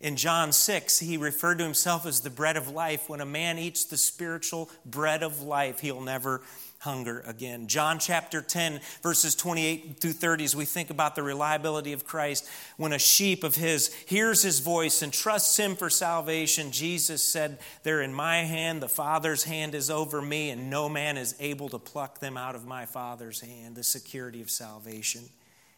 In 0.00 0.14
John 0.16 0.52
6, 0.52 1.00
he 1.00 1.16
referred 1.16 1.58
to 1.58 1.64
himself 1.64 2.06
as 2.06 2.20
the 2.20 2.30
bread 2.30 2.56
of 2.56 2.68
life. 2.68 3.08
When 3.08 3.20
a 3.20 3.26
man 3.26 3.58
eats 3.58 3.84
the 3.84 3.96
spiritual 3.96 4.70
bread 4.86 5.24
of 5.24 5.42
life, 5.42 5.80
he'll 5.80 6.00
never 6.00 6.42
hunger 6.84 7.22
again. 7.26 7.66
John 7.66 7.98
chapter 7.98 8.40
10, 8.40 8.80
verses 9.02 9.34
28 9.34 9.98
through 9.98 10.12
30, 10.12 10.44
as 10.44 10.54
we 10.54 10.64
think 10.64 10.90
about 10.90 11.14
the 11.16 11.22
reliability 11.22 11.92
of 11.92 12.06
Christ, 12.06 12.48
when 12.76 12.92
a 12.92 12.98
sheep 12.98 13.42
of 13.42 13.56
his 13.56 13.92
hears 14.06 14.42
his 14.42 14.60
voice 14.60 15.02
and 15.02 15.12
trusts 15.12 15.58
him 15.58 15.76
for 15.76 15.90
salvation, 15.90 16.70
Jesus 16.70 17.26
said, 17.26 17.58
They're 17.82 18.02
in 18.02 18.14
my 18.14 18.44
hand, 18.44 18.82
the 18.82 18.88
Father's 18.88 19.44
hand 19.44 19.74
is 19.74 19.90
over 19.90 20.22
me, 20.22 20.50
and 20.50 20.70
no 20.70 20.88
man 20.88 21.16
is 21.16 21.34
able 21.40 21.68
to 21.70 21.78
pluck 21.78 22.20
them 22.20 22.36
out 22.36 22.54
of 22.54 22.66
my 22.66 22.86
Father's 22.86 23.40
hand. 23.40 23.74
The 23.76 23.82
security 23.82 24.40
of 24.40 24.50
salvation. 24.50 25.24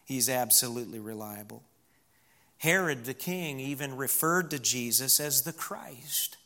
He's 0.05 0.29
absolutely 0.29 0.99
reliable. 0.99 1.63
Herod 2.59 3.05
the 3.05 3.13
king 3.13 3.59
even 3.59 3.97
referred 3.97 4.49
to 4.51 4.59
Jesus 4.59 5.19
as 5.19 5.43
the 5.43 5.53
Christ. 5.53 6.37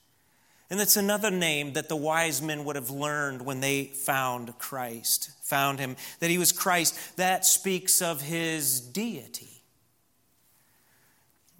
And 0.71 0.79
that's 0.79 0.95
another 0.95 1.29
name 1.29 1.73
that 1.73 1.89
the 1.89 1.97
wise 1.97 2.41
men 2.41 2.63
would 2.63 2.77
have 2.77 2.89
learned 2.89 3.41
when 3.41 3.59
they 3.59 3.83
found 3.83 4.57
Christ, 4.57 5.31
found 5.41 5.79
him, 5.79 5.97
that 6.21 6.29
he 6.29 6.37
was 6.37 6.53
Christ. 6.53 7.17
That 7.17 7.45
speaks 7.45 8.01
of 8.01 8.21
his 8.21 8.79
deity. 8.79 9.63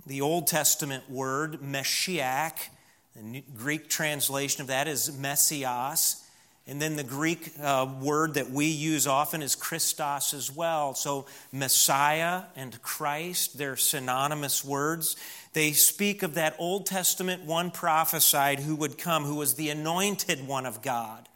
The 0.08 0.22
Old 0.22 0.48
Testament 0.48 1.10
word, 1.10 1.60
Meshiach, 1.60 2.70
the 3.14 3.44
Greek 3.54 3.90
translation 3.90 4.62
of 4.62 4.68
that 4.68 4.88
is 4.88 5.20
Messias. 5.20 6.26
And 6.68 6.82
then 6.82 6.96
the 6.96 7.04
Greek 7.04 7.54
uh, 7.62 7.88
word 8.02 8.36
that 8.36 8.52
we 8.52 8.68
use 8.68 9.08
often 9.08 9.42
is 9.42 9.56
Christos 9.56 10.34
as 10.34 10.52
well. 10.56 10.94
So 10.94 11.26
Messiah 11.52 12.44
and 12.56 12.80
Christ, 12.84 13.58
they're 13.58 13.76
synonymous 13.76 14.64
words. 14.64 15.16
They 15.54 15.72
speak 15.72 16.24
of 16.24 16.36
that 16.36 16.56
Old 16.60 16.86
Testament 16.86 17.44
one 17.44 17.72
prophesied 17.72 18.60
who 18.60 18.76
would 18.76 18.98
come, 18.98 19.26
who 19.26 19.36
was 19.36 19.56
the 19.56 19.70
anointed 19.70 20.48
one 20.48 20.68
of 20.68 20.84
God, 20.84 21.28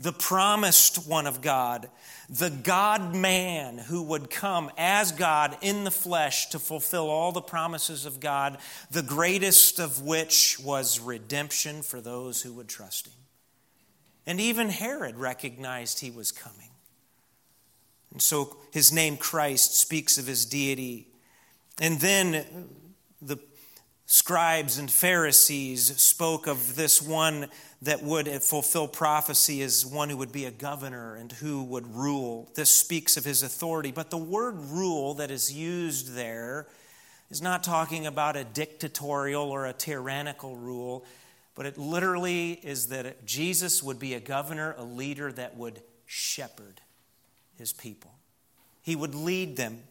the 0.00 0.12
promised 0.12 1.06
one 1.06 1.26
of 1.26 1.42
God, 1.42 1.90
the 2.30 2.50
God 2.50 3.14
man 3.14 3.76
who 3.76 4.02
would 4.02 4.30
come 4.30 4.70
as 4.78 5.12
God 5.12 5.56
in 5.60 5.84
the 5.84 5.90
flesh 5.90 6.48
to 6.48 6.58
fulfill 6.58 7.10
all 7.10 7.32
the 7.32 7.40
promises 7.42 8.06
of 8.06 8.18
God, 8.18 8.58
the 8.90 9.02
greatest 9.02 9.78
of 9.78 10.02
which 10.02 10.58
was 10.58 11.00
redemption 11.00 11.82
for 11.82 12.00
those 12.00 12.42
who 12.42 12.54
would 12.54 12.68
trust 12.68 13.06
him. 13.06 13.17
And 14.28 14.42
even 14.42 14.68
Herod 14.68 15.16
recognized 15.16 16.00
he 16.00 16.10
was 16.10 16.32
coming. 16.32 16.68
And 18.12 18.20
so 18.20 18.58
his 18.72 18.92
name 18.92 19.16
Christ 19.16 19.74
speaks 19.80 20.18
of 20.18 20.26
his 20.26 20.44
deity. 20.44 21.08
And 21.80 21.98
then 21.98 22.44
the 23.22 23.38
scribes 24.04 24.76
and 24.76 24.90
Pharisees 24.90 25.98
spoke 25.98 26.46
of 26.46 26.76
this 26.76 27.00
one 27.00 27.48
that 27.80 28.02
would 28.02 28.28
fulfill 28.42 28.86
prophecy 28.86 29.62
as 29.62 29.86
one 29.86 30.10
who 30.10 30.18
would 30.18 30.32
be 30.32 30.44
a 30.44 30.50
governor 30.50 31.14
and 31.16 31.32
who 31.32 31.64
would 31.64 31.86
rule. 31.86 32.50
This 32.54 32.74
speaks 32.74 33.16
of 33.16 33.24
his 33.24 33.42
authority. 33.42 33.92
But 33.92 34.10
the 34.10 34.18
word 34.18 34.56
rule 34.58 35.14
that 35.14 35.30
is 35.30 35.50
used 35.50 36.14
there 36.14 36.66
is 37.30 37.40
not 37.40 37.64
talking 37.64 38.06
about 38.06 38.36
a 38.36 38.44
dictatorial 38.44 39.50
or 39.50 39.64
a 39.64 39.72
tyrannical 39.72 40.54
rule, 40.54 41.06
but 41.58 41.66
it 41.66 41.76
literally 41.76 42.52
is 42.52 42.86
that 42.86 43.26
Jesus 43.26 43.82
would 43.82 43.98
be 43.98 44.14
a 44.14 44.20
governor, 44.20 44.74
a 44.78 44.84
leader 44.84 45.30
that 45.32 45.58
would 45.58 45.82
shepherd 46.06 46.80
his 47.58 47.74
people. 47.74 48.12
He 48.80 48.96
would 48.96 49.14
lead 49.14 49.58
them 49.58 49.82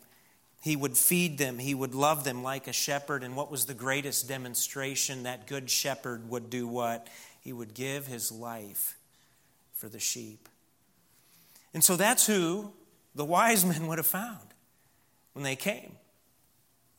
he 0.68 0.76
would 0.76 0.98
feed 0.98 1.38
them, 1.38 1.60
he 1.60 1.74
would 1.74 1.96
love 1.96 2.26
them 2.26 2.44
like 2.44 2.68
a 2.68 2.74
shepherd. 2.74 3.24
And 3.24 3.36
what 3.36 3.50
was 3.50 3.66
the 3.66 3.74
greatest 3.74 4.28
demonstration? 4.28 5.24
That 5.24 5.48
good 5.48 5.70
shepherd 5.70 6.30
would 6.30 6.50
do 6.50 6.68
what? 6.68 7.08
He 7.40 7.54
would 7.54 7.74
give 7.74 8.08
his 8.08 8.32
life 8.34 8.98
for 9.74 9.88
the 9.88 10.00
sheep. 10.00 10.50
And 11.74 11.84
so 11.84 11.96
that's 11.96 12.26
who 12.28 12.74
the 13.16 13.24
wise 13.24 13.64
men 13.64 13.88
would 13.88 13.98
have 13.98 14.08
found 14.08 14.54
when 15.32 15.44
they 15.44 15.56
came. 15.56 15.94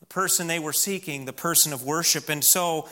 The 0.01 0.07
person 0.07 0.47
they 0.47 0.61
were 0.61 0.73
seeking, 0.73 1.25
the 1.25 1.35
person 1.35 1.73
of 1.75 1.85
worship. 1.85 2.29
And 2.29 2.43
so, 2.43 2.89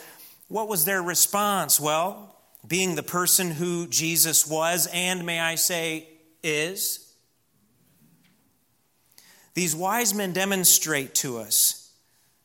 what 0.49 0.69
was 0.69 0.85
their 0.85 1.03
response? 1.03 1.81
Well, 1.81 2.37
being 2.67 2.95
the 2.95 3.03
person 3.03 3.51
who 3.51 3.87
Jesus 3.87 4.47
was, 4.47 4.89
and 4.93 5.25
may 5.25 5.41
I 5.41 5.55
say, 5.55 6.09
is, 6.43 7.15
these 9.55 9.75
wise 9.75 10.13
men 10.15 10.33
demonstrate 10.33 11.15
to 11.17 11.39
us 11.39 11.93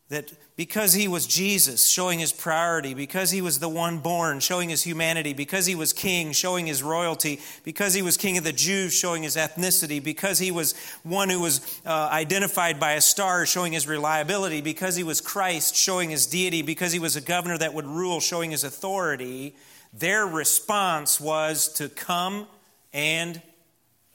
that 0.09 0.31
because 0.57 0.93
he 0.93 1.07
was 1.07 1.25
Jesus, 1.25 1.87
showing 1.87 2.19
his 2.19 2.33
priority, 2.33 2.93
because 2.93 3.31
he 3.31 3.41
was 3.41 3.59
the 3.59 3.69
one 3.69 3.99
born, 3.99 4.39
showing 4.39 4.69
his 4.69 4.83
humanity, 4.83 5.33
because 5.33 5.65
he 5.65 5.75
was 5.75 5.93
king, 5.93 6.33
showing 6.33 6.67
his 6.67 6.83
royalty, 6.83 7.39
because 7.63 7.93
he 7.93 8.01
was 8.01 8.17
king 8.17 8.37
of 8.37 8.43
the 8.43 8.51
Jews, 8.51 8.93
showing 8.93 9.23
his 9.23 9.37
ethnicity, 9.37 10.03
because 10.03 10.39
he 10.39 10.51
was 10.51 10.75
one 11.03 11.29
who 11.29 11.39
was 11.39 11.81
uh, 11.85 12.09
identified 12.11 12.79
by 12.79 12.93
a 12.93 13.01
star, 13.01 13.45
showing 13.45 13.73
his 13.73 13.87
reliability, 13.87 14.61
because 14.61 14.95
he 14.95 15.03
was 15.03 15.21
Christ, 15.21 15.75
showing 15.75 16.09
his 16.09 16.27
deity, 16.27 16.61
because 16.61 16.91
he 16.91 16.99
was 16.99 17.15
a 17.15 17.21
governor 17.21 17.57
that 17.57 17.73
would 17.73 17.87
rule, 17.87 18.19
showing 18.19 18.51
his 18.51 18.63
authority, 18.63 19.55
their 19.93 20.25
response 20.25 21.19
was 21.19 21.73
to 21.73 21.89
come 21.89 22.45
and 22.93 23.41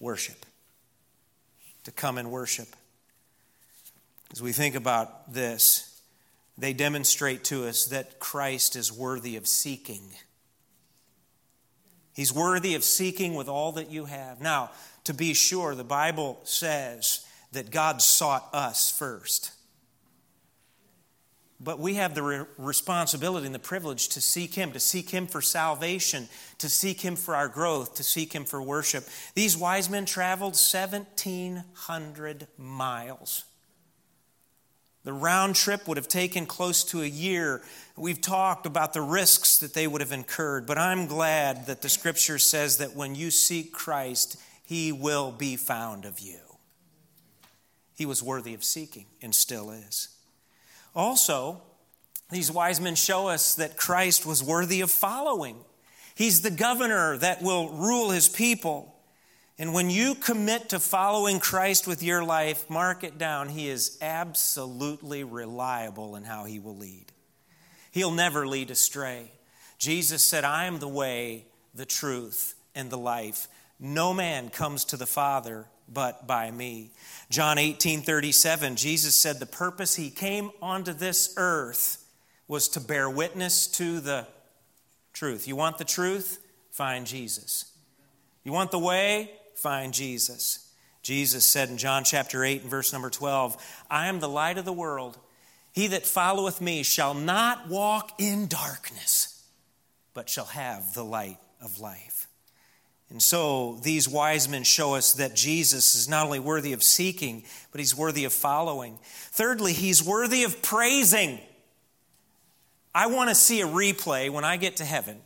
worship. 0.01 0.45
To 1.85 1.93
come 1.93 2.19
and 2.19 2.31
worship. 2.31 2.69
As 4.33 4.43
we 4.43 4.53
think 4.53 4.75
about 4.75 5.33
this, 5.33 5.86
they 6.59 6.73
demonstrate 6.73 7.45
to 7.45 7.67
us 7.67 7.87
that 7.87 8.19
Christ 8.19 8.77
is 8.77 8.93
worthy 8.93 9.37
of 9.37 9.47
seeking. 9.47 10.11
He's 12.15 12.33
worthy 12.33 12.75
of 12.75 12.83
seeking 12.83 13.35
with 13.35 13.49
all 13.49 13.73
that 13.73 13.91
you 13.91 14.07
have. 14.07 14.41
Now, 14.41 14.71
to 15.05 15.13
be 15.13 15.35
sure, 15.35 15.75
the 15.75 15.85
Bible 15.85 16.41
says 16.45 17.27
that 17.53 17.71
God 17.71 18.01
sought 18.01 18.49
us 18.55 18.91
first. 18.91 19.53
But 21.61 21.79
we 21.79 21.95
have 21.95 22.15
the 22.15 22.23
re- 22.23 22.45
responsibility 22.59 23.47
and 23.47 23.55
the 23.55 23.59
privilege 23.59 24.09
to 24.11 24.21
seek 24.21 24.55
Him, 24.55 24.73
to 24.73 24.81
seek 24.81 25.11
Him 25.11 25.27
for 25.27 25.41
salvation, 25.43 26.29
to 26.59 26.69
seek 26.69 27.01
Him 27.01 27.17
for 27.17 27.35
our 27.35 27.49
growth, 27.49 27.95
to 27.97 28.03
seek 28.03 28.35
Him 28.35 28.45
for 28.45 28.63
worship. 28.63 29.05
These 29.35 29.57
wise 29.57 29.89
men 29.89 30.07
traveled 30.07 30.53
1,700 30.53 32.47
miles 32.59 33.45
the 35.07 35.13
round 35.13 35.55
trip 35.55 35.87
would 35.87 35.99
have 35.99 36.09
taken 36.09 36.47
close 36.47 36.83
to 36.83 37.01
a 37.01 37.07
year. 37.07 37.63
We've 37.97 38.21
talked 38.21 38.67
about 38.67 38.93
the 38.93 39.03
risks 39.03 39.59
that 39.59 39.73
they 39.73 39.87
would 39.87 40.01
have 40.01 40.11
incurred, 40.11 40.67
but 40.67 40.79
I'm 40.79 41.07
glad 41.07 41.69
that 41.69 41.81
the 41.81 41.89
scripture 41.89 42.41
says 42.41 42.79
that 42.79 42.97
when 42.97 43.15
you 43.15 43.31
seek 43.31 43.73
Christ, 43.73 44.37
he 44.65 44.91
will 44.91 45.31
be 45.31 45.55
found 45.55 46.07
of 46.07 46.19
you. 46.19 46.41
He 47.95 48.05
was 48.05 48.21
worthy 48.21 48.53
of 48.53 48.65
seeking 48.65 49.07
and 49.23 49.33
still 49.33 49.71
is. 49.71 50.09
Also, 50.93 51.63
these 52.33 52.51
wise 52.51 52.81
men 52.81 52.97
show 52.97 53.29
us 53.29 53.55
that 53.55 53.77
Christ 53.77 54.27
was 54.27 54.43
worthy 54.43 54.81
of 54.81 54.91
following. 54.91 55.59
He's 56.17 56.41
the 56.41 56.51
governor 56.51 57.17
that 57.19 57.43
will 57.43 57.69
rule 57.69 58.11
his 58.11 58.29
people. 58.29 58.96
And 59.59 59.73
when 59.73 59.89
you 59.89 60.15
commit 60.15 60.69
to 60.71 60.81
following 60.81 61.41
Christ 61.41 61.87
with 61.87 62.03
your 62.03 62.23
life, 62.23 62.69
mark 62.69 63.05
it 63.05 63.17
down. 63.17 63.49
He 63.49 63.69
is 63.69 63.97
absolutely 64.03 65.25
reliable 65.25 66.17
in 66.17 66.25
how 66.25 66.45
he 66.45 66.59
will 66.59 66.77
lead. 66.77 67.07
He'll 67.91 68.11
never 68.11 68.47
lead 68.47 68.71
astray. 68.71 69.31
Jesus 69.79 70.23
said, 70.23 70.45
I 70.45 70.67
am 70.67 70.79
the 70.79 70.89
way, 70.89 71.47
the 71.75 71.87
truth, 71.87 72.55
and 72.75 72.91
the 72.91 72.99
life. 72.99 73.49
No 73.81 74.13
man 74.13 74.51
comes 74.51 74.85
to 74.87 74.99
the 74.99 75.07
Father 75.07 75.67
but 75.89 76.27
by 76.27 76.51
me. 76.51 76.91
John 77.31 77.59
18 77.59 78.03
37, 78.03 78.77
Jesus 78.77 79.15
said, 79.15 79.39
The 79.39 79.47
purpose 79.47 79.97
he 79.97 80.11
came 80.11 80.51
onto 80.61 80.93
this 80.93 81.33
earth 81.37 82.05
was 82.49 82.69
to 82.69 82.81
bear 82.81 83.09
witness 83.09 83.67
to 83.69 84.01
the 84.01 84.27
truth. 85.13 85.49
You 85.49 85.57
want 85.57 85.79
the 85.79 85.85
truth? 85.85 86.45
Find 86.71 87.07
Jesus. 87.07 87.73
You 88.45 88.53
want 88.53 88.71
the 88.71 88.79
way? 88.79 89.31
Find 89.59 89.93
Jesus. 89.93 90.73
Jesus 91.03 91.47
said 91.47 91.69
in 91.69 91.79
John 91.79 92.05
chapter 92.05 92.45
8 92.45 92.63
and 92.63 92.71
verse 92.71 92.93
number 92.93 93.11
12, 93.11 93.85
I 93.91 94.09
am 94.09 94.21
the 94.21 94.29
light 94.29 94.59
of 94.59 94.65
the 94.65 94.73
world. 94.73 95.19
He 95.73 95.87
that 95.89 96.07
followeth 96.07 96.61
me 96.61 96.83
shall 96.83 97.15
not 97.15 97.69
walk 97.69 98.13
in 98.19 98.47
darkness, 98.47 99.45
but 100.15 100.29
shall 100.29 100.47
have 100.47 100.95
the 100.95 101.05
light 101.05 101.39
of 101.63 101.79
life. 101.79 102.29
And 103.09 103.23
so 103.23 103.79
these 103.83 104.09
wise 104.09 104.49
men 104.49 104.65
show 104.65 104.95
us 104.95 105.13
that 105.15 105.37
Jesus 105.37 105.95
is 105.95 106.09
not 106.09 106.27
only 106.27 106.41
worthy 106.41 106.73
of 106.73 106.83
seeking, 106.83 107.45
but 107.71 107.79
he's 107.79 107.95
worthy 107.95 108.25
of 108.25 108.33
following. 108.33 108.99
Thirdly, 109.03 109.73
he's 109.73 110.03
worthy 110.03 110.43
of 110.43 110.61
praising. 110.61 111.39
I 112.95 113.07
want 113.07 113.29
to 113.29 113.35
see 113.35 113.61
a 113.61 113.67
replay 113.67 114.29
when 114.31 114.45
I 114.45 114.57
get 114.57 114.77
to 114.79 114.85
heaven 114.85 115.21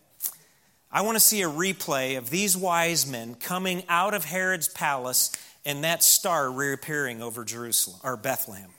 I 0.92 1.02
want 1.02 1.16
to 1.16 1.20
see 1.20 1.42
a 1.42 1.48
replay 1.48 2.18
of 2.18 2.30
these 2.30 2.56
wise 2.56 3.06
men 3.06 3.36
coming 3.36 3.84
out 3.88 4.12
of 4.12 4.24
Herod's 4.24 4.68
palace 4.68 5.30
and 5.64 5.84
that 5.84 6.02
star 6.02 6.50
reappearing 6.50 7.22
over 7.22 7.44
Jerusalem 7.44 8.00
or 8.02 8.16
Bethlehem. 8.16 8.70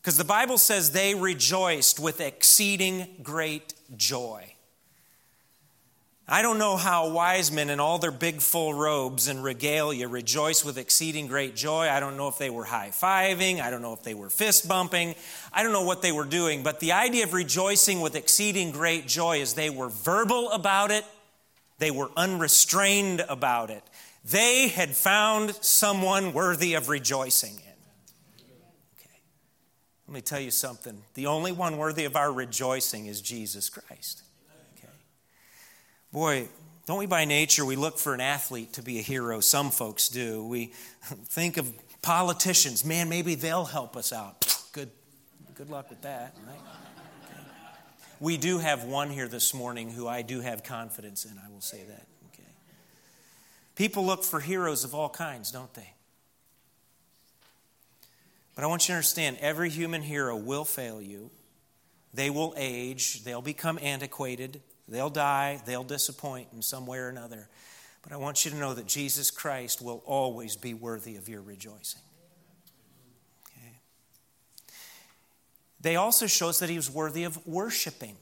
Because 0.00 0.16
the 0.16 0.24
Bible 0.24 0.56
says 0.56 0.92
they 0.92 1.14
rejoiced 1.14 2.00
with 2.00 2.22
exceeding 2.22 3.06
great 3.22 3.74
joy. 3.96 4.54
I 6.32 6.42
don't 6.42 6.58
know 6.58 6.76
how 6.76 7.08
wise 7.08 7.50
men 7.50 7.70
in 7.70 7.80
all 7.80 7.98
their 7.98 8.12
big 8.12 8.40
full 8.40 8.72
robes 8.72 9.26
and 9.26 9.42
regalia 9.42 10.06
rejoice 10.06 10.64
with 10.64 10.78
exceeding 10.78 11.26
great 11.26 11.56
joy. 11.56 11.88
I 11.88 11.98
don't 11.98 12.16
know 12.16 12.28
if 12.28 12.38
they 12.38 12.50
were 12.50 12.62
high 12.62 12.90
fiving. 12.90 13.60
I 13.60 13.68
don't 13.70 13.82
know 13.82 13.94
if 13.94 14.04
they 14.04 14.14
were 14.14 14.30
fist 14.30 14.68
bumping. 14.68 15.16
I 15.52 15.64
don't 15.64 15.72
know 15.72 15.82
what 15.82 16.02
they 16.02 16.12
were 16.12 16.24
doing. 16.24 16.62
But 16.62 16.78
the 16.78 16.92
idea 16.92 17.24
of 17.24 17.32
rejoicing 17.32 18.00
with 18.00 18.14
exceeding 18.14 18.70
great 18.70 19.08
joy 19.08 19.40
is 19.40 19.54
they 19.54 19.70
were 19.70 19.88
verbal 19.88 20.52
about 20.52 20.92
it, 20.92 21.04
they 21.78 21.90
were 21.90 22.10
unrestrained 22.16 23.24
about 23.28 23.70
it. 23.70 23.82
They 24.24 24.68
had 24.68 24.90
found 24.90 25.56
someone 25.56 26.32
worthy 26.32 26.74
of 26.74 26.88
rejoicing 26.88 27.54
in. 27.54 28.44
Okay. 29.00 29.18
Let 30.06 30.14
me 30.14 30.20
tell 30.20 30.40
you 30.40 30.52
something. 30.52 31.02
The 31.14 31.26
only 31.26 31.50
one 31.50 31.76
worthy 31.76 32.04
of 32.04 32.14
our 32.14 32.32
rejoicing 32.32 33.06
is 33.06 33.20
Jesus 33.20 33.68
Christ. 33.68 34.22
Boy, 36.12 36.48
don't 36.86 36.98
we 36.98 37.06
by 37.06 37.24
nature, 37.24 37.64
we 37.64 37.76
look 37.76 37.96
for 37.96 38.14
an 38.14 38.20
athlete 38.20 38.72
to 38.72 38.82
be 38.82 38.98
a 38.98 39.02
hero. 39.02 39.38
Some 39.38 39.70
folks 39.70 40.08
do. 40.08 40.44
We 40.44 40.66
think 41.26 41.56
of 41.56 41.72
politicians. 42.02 42.84
Man, 42.84 43.08
maybe 43.08 43.36
they'll 43.36 43.64
help 43.64 43.96
us 43.96 44.12
out. 44.12 44.44
Good, 44.72 44.90
good 45.54 45.70
luck 45.70 45.88
with 45.88 46.02
that, 46.02 46.34
right? 46.48 46.56
Okay. 46.56 47.40
We 48.18 48.36
do 48.38 48.58
have 48.58 48.84
one 48.84 49.10
here 49.10 49.28
this 49.28 49.54
morning 49.54 49.90
who 49.90 50.08
I 50.08 50.22
do 50.22 50.40
have 50.40 50.64
confidence 50.64 51.24
in, 51.24 51.38
I 51.38 51.48
will 51.48 51.60
say 51.60 51.84
that. 51.84 52.06
Okay. 52.32 52.48
People 53.76 54.04
look 54.04 54.24
for 54.24 54.40
heroes 54.40 54.82
of 54.82 54.92
all 54.92 55.10
kinds, 55.10 55.52
don't 55.52 55.72
they? 55.74 55.92
But 58.56 58.64
I 58.64 58.66
want 58.66 58.82
you 58.88 58.94
to 58.94 58.96
understand 58.96 59.36
every 59.40 59.70
human 59.70 60.02
hero 60.02 60.36
will 60.36 60.64
fail 60.64 61.00
you. 61.00 61.30
They 62.12 62.30
will 62.30 62.52
age, 62.56 63.22
they'll 63.22 63.40
become 63.40 63.78
antiquated, 63.80 64.60
They'll 64.90 65.10
die, 65.10 65.62
they'll 65.66 65.84
disappoint 65.84 66.48
in 66.52 66.62
some 66.62 66.86
way 66.86 66.98
or 66.98 67.08
another. 67.08 67.48
But 68.02 68.12
I 68.12 68.16
want 68.16 68.44
you 68.44 68.50
to 68.50 68.56
know 68.56 68.74
that 68.74 68.86
Jesus 68.86 69.30
Christ 69.30 69.80
will 69.80 70.02
always 70.04 70.56
be 70.56 70.74
worthy 70.74 71.16
of 71.16 71.28
your 71.28 71.42
rejoicing. 71.42 72.00
Okay. 73.46 73.76
They 75.80 75.96
also 75.96 76.26
show 76.26 76.48
us 76.48 76.58
that 76.58 76.70
he 76.70 76.76
was 76.76 76.90
worthy 76.90 77.24
of 77.24 77.46
worshiping. 77.46 78.16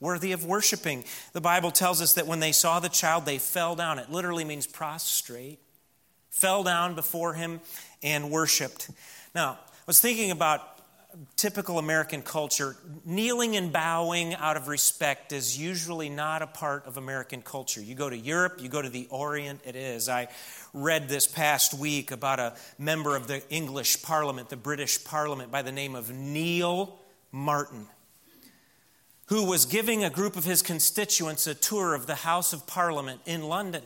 Worthy 0.00 0.32
of 0.32 0.44
worshiping. 0.44 1.04
The 1.32 1.40
Bible 1.40 1.70
tells 1.70 2.00
us 2.00 2.14
that 2.14 2.26
when 2.26 2.40
they 2.40 2.52
saw 2.52 2.80
the 2.80 2.88
child, 2.88 3.24
they 3.24 3.38
fell 3.38 3.76
down. 3.76 3.98
It 3.98 4.10
literally 4.10 4.44
means 4.44 4.66
prostrate. 4.66 5.60
Fell 6.30 6.62
down 6.62 6.94
before 6.94 7.34
him 7.34 7.60
and 8.02 8.30
worshiped. 8.30 8.90
Now, 9.34 9.58
I 9.70 9.82
was 9.86 10.00
thinking 10.00 10.30
about 10.30 10.77
typical 11.36 11.78
American 11.78 12.22
culture, 12.22 12.76
kneeling 13.04 13.56
and 13.56 13.72
bowing 13.72 14.34
out 14.34 14.56
of 14.56 14.68
respect 14.68 15.32
is 15.32 15.58
usually 15.58 16.08
not 16.08 16.42
a 16.42 16.46
part 16.46 16.86
of 16.86 16.96
American 16.96 17.42
culture. 17.42 17.80
You 17.80 17.94
go 17.94 18.08
to 18.08 18.16
Europe, 18.16 18.58
you 18.60 18.68
go 18.68 18.82
to 18.82 18.88
the 18.88 19.06
Orient, 19.10 19.60
it 19.64 19.76
is. 19.76 20.08
I 20.08 20.28
read 20.72 21.08
this 21.08 21.26
past 21.26 21.74
week 21.74 22.10
about 22.10 22.38
a 22.38 22.54
member 22.78 23.16
of 23.16 23.26
the 23.26 23.42
English 23.50 24.02
Parliament, 24.02 24.48
the 24.48 24.56
British 24.56 25.02
Parliament, 25.02 25.50
by 25.50 25.62
the 25.62 25.72
name 25.72 25.94
of 25.94 26.12
Neil 26.12 26.98
Marten, 27.32 27.86
who 29.26 29.44
was 29.44 29.66
giving 29.66 30.04
a 30.04 30.10
group 30.10 30.36
of 30.36 30.44
his 30.44 30.62
constituents 30.62 31.46
a 31.46 31.54
tour 31.54 31.94
of 31.94 32.06
the 32.06 32.16
House 32.16 32.52
of 32.52 32.66
Parliament 32.66 33.20
in 33.26 33.42
London. 33.42 33.82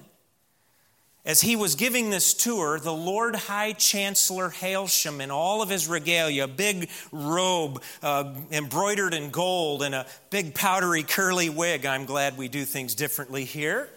As 1.24 1.40
he 1.40 1.54
was 1.54 1.76
giving 1.76 2.10
this 2.10 2.34
tour, 2.34 2.80
the 2.80 2.92
Lord 2.92 3.36
High 3.36 3.74
Chancellor 3.74 4.50
Hailsham, 4.50 5.20
in 5.20 5.30
all 5.30 5.62
of 5.62 5.68
his 5.68 5.86
regalia, 5.86 6.44
a 6.44 6.48
big 6.48 6.90
robe 7.12 7.80
uh, 8.02 8.34
embroidered 8.50 9.14
in 9.14 9.30
gold, 9.30 9.84
and 9.84 9.94
a 9.94 10.04
big 10.30 10.52
powdery 10.52 11.04
curly 11.04 11.48
wig. 11.48 11.86
I'm 11.86 12.06
glad 12.06 12.36
we 12.36 12.48
do 12.48 12.64
things 12.64 12.96
differently 12.96 13.44
here. 13.44 13.88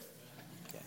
Okay. 0.69 0.83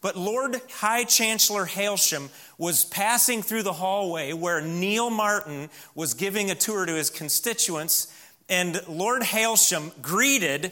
But 0.00 0.16
Lord 0.16 0.60
High 0.74 1.02
Chancellor 1.02 1.66
Hailsham 1.66 2.28
was 2.56 2.84
passing 2.84 3.42
through 3.42 3.64
the 3.64 3.72
hallway 3.72 4.32
where 4.32 4.60
Neil 4.60 5.10
Marten 5.10 5.70
was 5.96 6.14
giving 6.14 6.52
a 6.52 6.54
tour 6.54 6.86
to 6.86 6.94
his 6.94 7.10
constituents, 7.10 8.14
and 8.48 8.80
Lord 8.86 9.22
Hailsham 9.22 9.90
greeted 10.00 10.70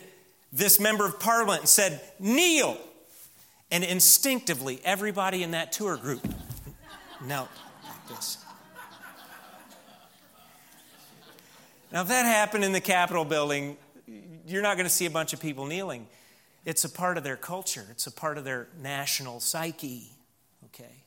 this 0.53 0.79
member 0.79 1.05
of 1.07 1.19
parliament 1.19 1.63
and 1.63 1.69
said, 1.69 2.01
Neil, 2.21 2.79
and 3.71 3.85
instinctively, 3.85 4.81
everybody 4.85 5.43
in 5.43 5.51
that 5.53 5.73
tour 5.73 5.97
group 5.97 6.27
knelt 7.25 7.49
like 7.85 8.09
this. 8.09 8.39
Now, 11.93 12.03
if 12.03 12.09
that 12.09 12.25
happened 12.25 12.65
in 12.65 12.73
the 12.73 12.81
Capitol 12.81 13.25
building, 13.25 13.77
you're 14.47 14.63
not 14.63 14.77
going 14.77 14.87
to 14.87 14.93
see 14.93 15.07
a 15.07 15.11
bunch 15.11 15.33
of 15.33 15.41
people 15.41 15.67
kneeling. 15.67 16.07
It's 16.65 16.85
a 16.85 16.89
part 16.89 17.17
of 17.17 17.25
their 17.25 17.37
culture, 17.37 17.87
it's 17.91 18.07
a 18.07 18.13
part 18.13 18.37
of 18.39 18.45
their 18.45 18.69
national 18.81 19.41
psyche. 19.41 20.11
Okay? 20.67 21.05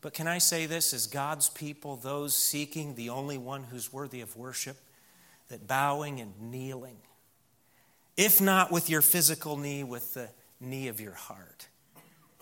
But 0.00 0.14
can 0.14 0.26
I 0.26 0.38
say 0.38 0.66
this 0.66 0.92
as 0.92 1.06
God's 1.06 1.48
people, 1.48 1.96
those 1.96 2.34
seeking 2.34 2.94
the 2.94 3.10
only 3.10 3.38
one 3.38 3.64
who's 3.64 3.92
worthy 3.92 4.20
of 4.20 4.36
worship, 4.36 4.76
that 5.48 5.66
bowing 5.66 6.20
and 6.20 6.32
kneeling, 6.40 6.98
if 8.16 8.40
not 8.40 8.72
with 8.72 8.90
your 8.90 9.02
physical 9.02 9.56
knee, 9.56 9.84
with 9.84 10.14
the 10.14 10.28
knee 10.60 10.88
of 10.88 11.00
your 11.00 11.12
heart, 11.12 11.67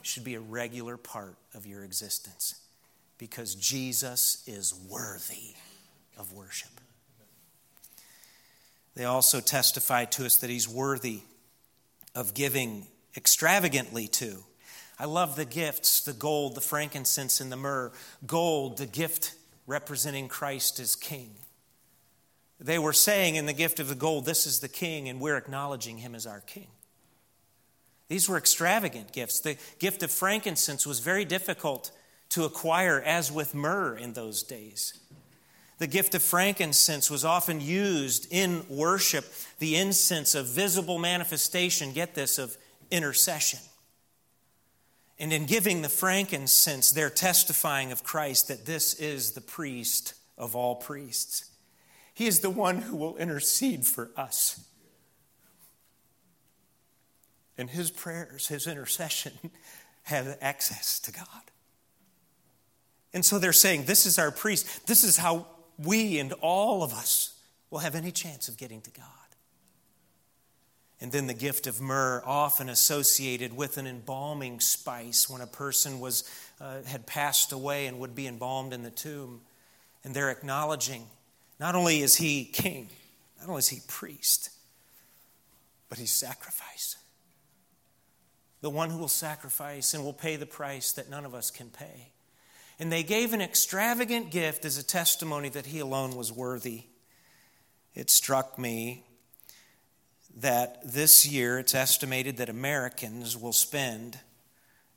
should 0.06 0.24
be 0.24 0.34
a 0.34 0.40
regular 0.40 0.96
part 0.96 1.36
of 1.54 1.66
your 1.66 1.84
existence 1.84 2.60
because 3.18 3.54
Jesus 3.54 4.42
is 4.46 4.74
worthy 4.88 5.54
of 6.18 6.32
worship. 6.32 6.70
They 8.94 9.04
also 9.04 9.40
testify 9.40 10.06
to 10.06 10.26
us 10.26 10.36
that 10.36 10.50
he's 10.50 10.68
worthy 10.68 11.20
of 12.14 12.34
giving 12.34 12.86
extravagantly 13.16 14.08
to. 14.08 14.38
I 14.98 15.04
love 15.04 15.36
the 15.36 15.44
gifts 15.44 16.00
the 16.00 16.14
gold, 16.14 16.54
the 16.54 16.62
frankincense, 16.62 17.40
and 17.40 17.52
the 17.52 17.56
myrrh. 17.56 17.92
Gold, 18.26 18.78
the 18.78 18.86
gift 18.86 19.34
representing 19.66 20.28
Christ 20.28 20.80
as 20.80 20.94
King. 20.94 21.30
They 22.58 22.78
were 22.78 22.94
saying 22.94 23.34
in 23.34 23.44
the 23.44 23.52
gift 23.52 23.80
of 23.80 23.88
the 23.88 23.94
gold, 23.94 24.24
This 24.24 24.46
is 24.46 24.60
the 24.60 24.68
King, 24.68 25.08
and 25.10 25.20
we're 25.20 25.36
acknowledging 25.36 25.98
him 25.98 26.14
as 26.14 26.26
our 26.26 26.40
King. 26.40 26.68
These 28.08 28.28
were 28.28 28.36
extravagant 28.36 29.12
gifts. 29.12 29.40
The 29.40 29.56
gift 29.78 30.02
of 30.02 30.10
frankincense 30.10 30.86
was 30.86 31.00
very 31.00 31.24
difficult 31.24 31.90
to 32.30 32.44
acquire, 32.44 33.00
as 33.00 33.32
with 33.32 33.54
myrrh 33.54 33.96
in 33.96 34.12
those 34.12 34.42
days. 34.42 34.98
The 35.78 35.86
gift 35.86 36.14
of 36.14 36.22
frankincense 36.22 37.10
was 37.10 37.24
often 37.24 37.60
used 37.60 38.28
in 38.30 38.64
worship, 38.68 39.26
the 39.58 39.76
incense 39.76 40.34
of 40.34 40.46
visible 40.46 40.98
manifestation, 40.98 41.92
get 41.92 42.14
this, 42.14 42.38
of 42.38 42.56
intercession. 42.90 43.60
And 45.18 45.32
in 45.32 45.46
giving 45.46 45.82
the 45.82 45.88
frankincense, 45.88 46.90
they're 46.90 47.10
testifying 47.10 47.92
of 47.92 48.04
Christ 48.04 48.48
that 48.48 48.66
this 48.66 48.94
is 48.94 49.32
the 49.32 49.40
priest 49.40 50.14
of 50.38 50.54
all 50.54 50.76
priests. 50.76 51.50
He 52.14 52.26
is 52.26 52.40
the 52.40 52.50
one 52.50 52.78
who 52.78 52.96
will 52.96 53.16
intercede 53.16 53.86
for 53.86 54.10
us. 54.16 54.66
And 57.58 57.70
his 57.70 57.90
prayers, 57.90 58.48
his 58.48 58.66
intercession, 58.66 59.32
have 60.04 60.38
access 60.40 61.00
to 61.00 61.12
God. 61.12 61.26
And 63.12 63.24
so 63.24 63.38
they're 63.38 63.52
saying, 63.52 63.84
This 63.84 64.06
is 64.06 64.18
our 64.18 64.30
priest. 64.30 64.86
This 64.86 65.04
is 65.04 65.16
how 65.16 65.46
we 65.78 66.18
and 66.18 66.32
all 66.34 66.82
of 66.82 66.92
us 66.92 67.34
will 67.70 67.78
have 67.80 67.94
any 67.94 68.12
chance 68.12 68.48
of 68.48 68.56
getting 68.56 68.80
to 68.82 68.90
God. 68.90 69.06
And 71.00 71.12
then 71.12 71.26
the 71.26 71.34
gift 71.34 71.66
of 71.66 71.80
myrrh, 71.80 72.22
often 72.24 72.68
associated 72.68 73.54
with 73.54 73.76
an 73.76 73.86
embalming 73.86 74.60
spice 74.60 75.28
when 75.28 75.42
a 75.42 75.46
person 75.46 76.00
was, 76.00 76.24
uh, 76.60 76.82
had 76.84 77.06
passed 77.06 77.52
away 77.52 77.86
and 77.86 77.98
would 77.98 78.14
be 78.14 78.26
embalmed 78.26 78.72
in 78.72 78.82
the 78.82 78.90
tomb. 78.90 79.42
And 80.04 80.14
they're 80.14 80.30
acknowledging 80.30 81.06
not 81.58 81.74
only 81.74 82.00
is 82.00 82.16
he 82.16 82.44
king, 82.44 82.88
not 83.40 83.48
only 83.48 83.58
is 83.58 83.68
he 83.68 83.80
priest, 83.88 84.50
but 85.88 85.98
he's 85.98 86.12
sacrifice 86.12 86.96
the 88.60 88.70
one 88.70 88.90
who 88.90 88.98
will 88.98 89.08
sacrifice 89.08 89.94
and 89.94 90.04
will 90.04 90.12
pay 90.12 90.36
the 90.36 90.46
price 90.46 90.92
that 90.92 91.10
none 91.10 91.24
of 91.24 91.34
us 91.34 91.50
can 91.50 91.68
pay. 91.68 92.10
And 92.78 92.92
they 92.92 93.02
gave 93.02 93.32
an 93.32 93.40
extravagant 93.40 94.30
gift 94.30 94.64
as 94.64 94.76
a 94.78 94.84
testimony 94.84 95.48
that 95.50 95.66
he 95.66 95.78
alone 95.78 96.14
was 96.14 96.32
worthy. 96.32 96.84
It 97.94 98.10
struck 98.10 98.58
me 98.58 99.04
that 100.36 100.80
this 100.84 101.26
year 101.26 101.58
it's 101.58 101.74
estimated 101.74 102.36
that 102.36 102.50
Americans 102.50 103.36
will 103.36 103.54
spend 103.54 104.18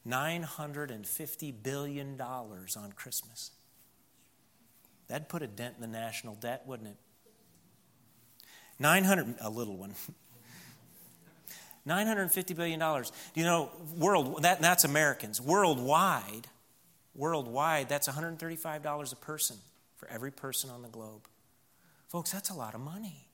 $950 0.06 1.54
billion 1.64 2.20
on 2.20 2.92
Christmas. 2.96 3.52
That'd 5.08 5.30
put 5.30 5.42
a 5.42 5.48
dent 5.48 5.76
in 5.76 5.82
the 5.82 5.88
national 5.88 6.36
debt, 6.36 6.64
wouldn't 6.66 6.90
it? 6.90 6.98
900, 8.80 9.36
a 9.42 9.50
little 9.50 9.78
one. 9.78 9.96
$950 11.88 12.56
billion. 12.56 12.80
You 13.36 13.44
know, 13.44 13.70
world, 13.98 14.44
that, 14.44 14.62
that's 14.62 14.84
Americans. 14.84 15.42
Worldwide, 15.42 16.48
worldwide, 17.16 17.90
that's 17.90 18.08
$135 18.08 19.14
a 19.14 19.16
person 19.16 19.58
for 19.96 20.10
every 20.10 20.32
person 20.32 20.70
on 20.70 20.82
the 20.82 20.90
globe. 20.90 21.28
Folks, 22.08 22.32
that's 22.32 22.50
a 22.50 22.54
lot 22.56 22.74
of 22.74 22.82
money. 22.82 23.28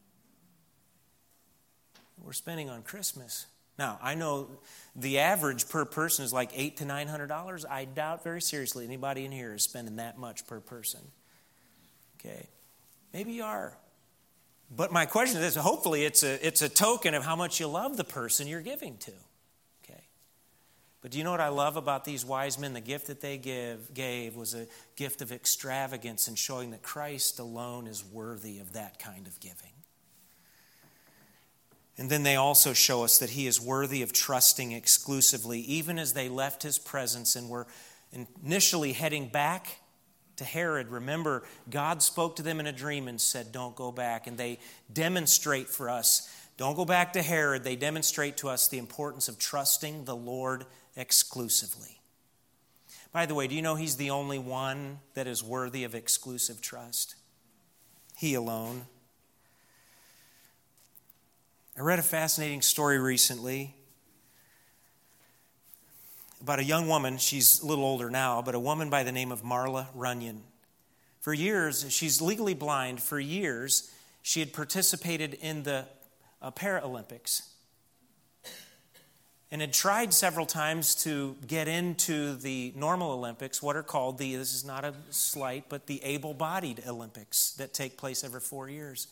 We're 2.21 2.33
spending 2.33 2.69
on 2.69 2.81
Christmas. 2.81 3.45
Now, 3.77 3.99
I 4.01 4.15
know 4.15 4.47
the 4.95 5.19
average 5.19 5.67
per 5.67 5.85
person 5.85 6.23
is 6.23 6.31
like 6.31 6.51
eight 6.55 6.77
to 6.77 6.85
nine 6.85 7.07
hundred 7.07 7.27
dollars. 7.27 7.65
I 7.65 7.85
doubt 7.85 8.23
very 8.23 8.41
seriously 8.41 8.85
anybody 8.85 9.25
in 9.25 9.31
here 9.31 9.53
is 9.53 9.63
spending 9.63 9.97
that 9.97 10.17
much 10.17 10.47
per 10.47 10.59
person. 10.61 11.01
Okay. 12.19 12.47
Maybe 13.13 13.33
you 13.33 13.43
are. 13.43 13.77
But 14.69 14.91
my 14.91 15.05
question 15.05 15.41
is 15.41 15.55
hopefully 15.55 16.05
it's 16.05 16.23
a 16.23 16.45
it's 16.45 16.61
a 16.61 16.69
token 16.69 17.13
of 17.13 17.23
how 17.23 17.35
much 17.35 17.59
you 17.59 17.67
love 17.67 17.97
the 17.97 18.03
person 18.03 18.47
you're 18.47 18.61
giving 18.61 18.97
to. 18.97 19.11
Okay. 19.83 20.01
But 21.01 21.11
do 21.11 21.17
you 21.17 21.23
know 21.23 21.31
what 21.31 21.41
I 21.41 21.49
love 21.49 21.77
about 21.77 22.03
these 22.03 22.25
wise 22.25 22.57
men? 22.57 22.73
The 22.73 22.81
gift 22.81 23.07
that 23.07 23.21
they 23.21 23.37
give 23.37 23.93
gave 23.93 24.35
was 24.35 24.53
a 24.53 24.67
gift 24.95 25.21
of 25.21 25.31
extravagance 25.31 26.27
and 26.27 26.37
showing 26.37 26.71
that 26.71 26.81
Christ 26.81 27.39
alone 27.39 27.87
is 27.87 28.03
worthy 28.03 28.59
of 28.59 28.73
that 28.73 28.99
kind 28.99 29.27
of 29.27 29.39
giving. 29.39 29.71
And 31.97 32.09
then 32.09 32.23
they 32.23 32.35
also 32.35 32.73
show 32.73 33.03
us 33.03 33.19
that 33.19 33.29
he 33.29 33.47
is 33.47 33.61
worthy 33.61 34.01
of 34.01 34.11
trusting 34.11 34.73
exclusively, 34.73 35.61
even 35.61 35.97
as 35.97 36.13
they 36.13 36.27
left 36.27 36.63
his 36.63 36.77
presence 36.77 37.37
and 37.37 37.49
were 37.49 37.67
initially 38.43 38.91
heading 38.91 39.29
back 39.29 39.79
to 40.37 40.43
Herod. 40.43 40.89
Remember, 40.89 41.43
God 41.69 42.01
spoke 42.01 42.35
to 42.37 42.43
them 42.43 42.59
in 42.59 42.67
a 42.67 42.71
dream 42.71 43.07
and 43.07 43.19
said, 43.19 43.51
Don't 43.51 43.75
go 43.75 43.91
back. 43.91 44.27
And 44.27 44.37
they 44.37 44.59
demonstrate 44.91 45.69
for 45.69 45.89
us, 45.89 46.29
don't 46.57 46.75
go 46.75 46.85
back 46.85 47.13
to 47.13 47.21
Herod. 47.21 47.63
They 47.63 47.75
demonstrate 47.75 48.37
to 48.37 48.49
us 48.49 48.67
the 48.67 48.77
importance 48.77 49.27
of 49.27 49.37
trusting 49.37 50.05
the 50.05 50.15
Lord 50.15 50.65
exclusively. 50.95 51.99
By 53.11 53.25
the 53.25 53.35
way, 53.35 53.47
do 53.47 53.55
you 53.55 53.61
know 53.61 53.75
he's 53.75 53.97
the 53.97 54.09
only 54.09 54.39
one 54.39 54.99
that 55.13 55.27
is 55.27 55.43
worthy 55.43 55.83
of 55.83 55.95
exclusive 55.95 56.61
trust? 56.61 57.15
He 58.17 58.33
alone. 58.33 58.85
I 61.77 61.81
read 61.81 61.99
a 61.99 62.03
fascinating 62.03 62.61
story 62.61 62.99
recently 62.99 63.75
about 66.45 66.59
a 66.59 66.63
young 66.63 66.87
woman. 66.87 67.17
She's 67.17 67.59
a 67.63 67.65
little 67.65 67.83
older 67.83 68.11
now, 68.11 68.39
but 68.39 68.53
a 68.53 68.59
woman 68.59 68.91
by 68.91 69.01
the 69.01 69.11
name 69.11 69.31
of 69.31 69.41
Marla 69.41 69.87
Runyon. 69.95 70.43
For 71.19 71.33
years, 71.33 71.91
she's 71.91 72.21
legally 72.21 72.53
blind. 72.53 73.01
For 73.01 73.19
years, 73.19 73.91
she 74.21 74.41
had 74.41 74.53
participated 74.53 75.33
in 75.41 75.63
the 75.63 75.85
uh, 76.43 76.51
Paralympics 76.51 77.47
and 79.49 79.59
had 79.59 79.73
tried 79.73 80.13
several 80.13 80.45
times 80.45 80.93
to 81.03 81.35
get 81.47 81.67
into 81.67 82.35
the 82.35 82.71
normal 82.75 83.13
Olympics, 83.13 83.63
what 83.63 83.75
are 83.75 83.81
called 83.81 84.19
the, 84.19 84.35
this 84.35 84.53
is 84.53 84.63
not 84.63 84.85
a 84.85 84.93
slight, 85.09 85.63
but 85.67 85.87
the 85.87 85.99
able 86.03 86.35
bodied 86.35 86.83
Olympics 86.87 87.53
that 87.53 87.73
take 87.73 87.97
place 87.97 88.23
every 88.23 88.39
four 88.39 88.69
years. 88.69 89.07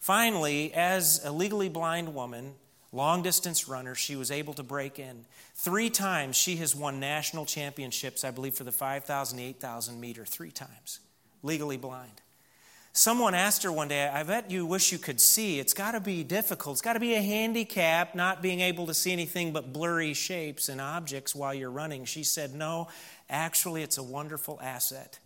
Finally, 0.00 0.72
as 0.72 1.22
a 1.26 1.30
legally 1.30 1.68
blind 1.68 2.14
woman, 2.14 2.54
long 2.94 3.22
distance 3.22 3.68
runner, 3.68 3.94
she 3.94 4.16
was 4.16 4.30
able 4.30 4.54
to 4.54 4.62
break 4.62 4.98
in. 4.98 5.24
Three 5.54 5.90
times 5.90 6.36
she 6.36 6.56
has 6.56 6.74
won 6.74 7.00
national 7.00 7.44
championships, 7.44 8.24
I 8.24 8.30
believe, 8.30 8.54
for 8.54 8.64
the 8.64 8.72
5,000, 8.72 9.38
8,000 9.38 10.00
meter, 10.00 10.24
three 10.24 10.50
times, 10.50 11.00
legally 11.42 11.76
blind. 11.76 12.22
Someone 12.96 13.34
asked 13.34 13.64
her 13.64 13.72
one 13.72 13.88
day, 13.88 14.06
I 14.06 14.22
bet 14.22 14.52
you 14.52 14.64
wish 14.64 14.92
you 14.92 14.98
could 14.98 15.20
see. 15.20 15.58
It's 15.58 15.74
got 15.74 15.92
to 15.92 16.00
be 16.00 16.22
difficult. 16.22 16.74
It's 16.74 16.80
got 16.80 16.92
to 16.92 17.00
be 17.00 17.14
a 17.14 17.20
handicap, 17.20 18.14
not 18.14 18.40
being 18.40 18.60
able 18.60 18.86
to 18.86 18.94
see 18.94 19.12
anything 19.12 19.52
but 19.52 19.72
blurry 19.72 20.14
shapes 20.14 20.68
and 20.68 20.80
objects 20.80 21.34
while 21.34 21.52
you're 21.52 21.72
running. 21.72 22.04
She 22.04 22.22
said, 22.22 22.54
No, 22.54 22.86
actually, 23.28 23.82
it's 23.82 23.98
a 23.98 24.02
wonderful 24.02 24.60
asset. 24.62 25.18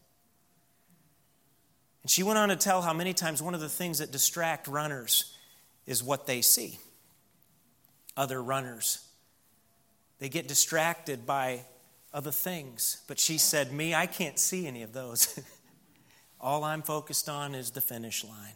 And 2.03 2.11
she 2.11 2.23
went 2.23 2.39
on 2.39 2.49
to 2.49 2.57
tell 2.57 2.81
how 2.81 2.95
many 2.95 3.13
times 3.13 3.43
one 3.43 3.55
of 3.55 3.61
the 3.61 3.69
things 3.69 3.99
that 3.99 4.11
distract 4.11 4.67
runners 4.67 5.37
is 5.85 6.03
what 6.03 6.27
they 6.27 6.41
see. 6.41 6.79
Other 8.19 8.43
runners. 8.43 9.07
They 10.19 10.29
get 10.29 10.49
distracted 10.49 11.25
by 11.25 11.61
other 12.13 12.33
things. 12.33 13.03
But 13.07 13.21
she 13.21 13.39
said, 13.39 13.73
Me, 13.73 13.95
I 13.95 14.07
can't 14.07 14.41
see 14.41 14.67
any 14.67 14.83
of 14.83 14.93
those. 14.93 15.39
All 16.41 16.65
I'm 16.65 16.83
focused 16.83 17.29
on 17.29 17.55
is 17.55 17.71
the 17.71 17.81
finish 17.81 18.25
line. 18.25 18.55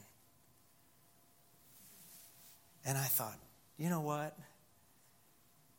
And 2.85 2.99
I 2.99 3.05
thought, 3.05 3.39
you 3.79 3.89
know 3.89 4.01
what? 4.01 4.37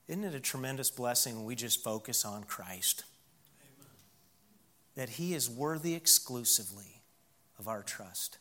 Isn't 0.07 0.23
it 0.23 0.33
a 0.33 0.39
tremendous 0.39 0.89
blessing 0.89 1.35
when 1.35 1.45
we 1.45 1.55
just 1.55 1.83
focus 1.83 2.23
on 2.23 2.45
Christ? 2.45 3.03
Amen. 3.61 3.89
That 4.95 5.09
He 5.09 5.33
is 5.33 5.49
worthy 5.49 5.93
exclusively 5.93 7.01
of 7.59 7.67
our 7.67 7.83
trust. 7.83 8.37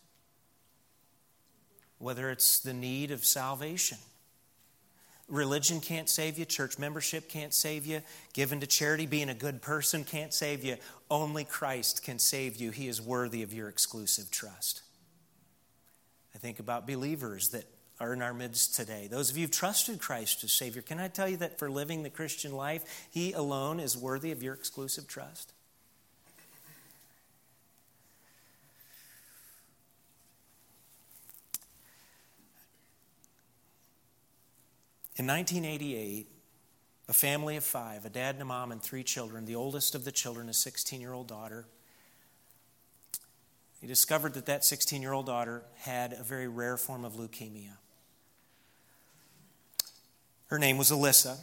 Whether 1.98 2.30
it's 2.30 2.60
the 2.60 2.72
need 2.72 3.10
of 3.10 3.24
salvation, 3.24 3.98
religion 5.32 5.80
can't 5.80 6.08
save 6.08 6.38
you, 6.38 6.44
church 6.44 6.78
membership 6.78 7.28
can't 7.28 7.54
save 7.54 7.86
you, 7.86 8.02
giving 8.34 8.60
to 8.60 8.66
charity, 8.66 9.06
being 9.06 9.30
a 9.30 9.34
good 9.34 9.62
person 9.62 10.04
can't 10.04 10.32
save 10.32 10.62
you. 10.62 10.76
Only 11.10 11.44
Christ 11.44 12.04
can 12.04 12.18
save 12.18 12.56
you. 12.56 12.70
He 12.70 12.86
is 12.86 13.00
worthy 13.00 13.42
of 13.42 13.52
your 13.52 13.68
exclusive 13.68 14.30
trust. 14.30 14.82
I 16.34 16.38
think 16.38 16.60
about 16.60 16.86
believers 16.86 17.48
that 17.48 17.64
are 17.98 18.12
in 18.12 18.20
our 18.20 18.34
midst 18.34 18.74
today. 18.74 19.08
Those 19.10 19.30
of 19.30 19.36
you 19.36 19.44
who've 19.44 19.50
trusted 19.50 20.00
Christ 20.00 20.44
as 20.44 20.52
Savior, 20.52 20.82
can 20.82 20.98
I 20.98 21.08
tell 21.08 21.28
you 21.28 21.38
that 21.38 21.58
for 21.58 21.70
living 21.70 22.02
the 22.02 22.10
Christian 22.10 22.52
life, 22.52 23.08
He 23.10 23.32
alone 23.32 23.80
is 23.80 23.96
worthy 23.96 24.32
of 24.32 24.42
your 24.42 24.54
exclusive 24.54 25.06
trust? 25.08 25.52
In 35.16 35.26
1988, 35.26 36.26
a 37.08 37.12
family 37.12 37.56
of 37.56 37.64
five, 37.64 38.06
a 38.06 38.08
dad 38.08 38.36
and 38.36 38.42
a 38.42 38.46
mom 38.46 38.72
and 38.72 38.82
three 38.82 39.02
children, 39.02 39.44
the 39.44 39.56
oldest 39.56 39.94
of 39.94 40.04
the 40.04 40.12
children, 40.12 40.48
a 40.48 40.54
16 40.54 41.00
year 41.00 41.12
old 41.12 41.28
daughter, 41.28 41.66
he 43.80 43.86
discovered 43.86 44.34
that 44.34 44.46
that 44.46 44.64
16 44.64 45.02
year 45.02 45.12
old 45.12 45.26
daughter 45.26 45.64
had 45.76 46.12
a 46.12 46.22
very 46.22 46.48
rare 46.48 46.76
form 46.76 47.04
of 47.04 47.14
leukemia. 47.14 47.76
Her 50.46 50.58
name 50.58 50.78
was 50.78 50.90
Alyssa. 50.90 51.38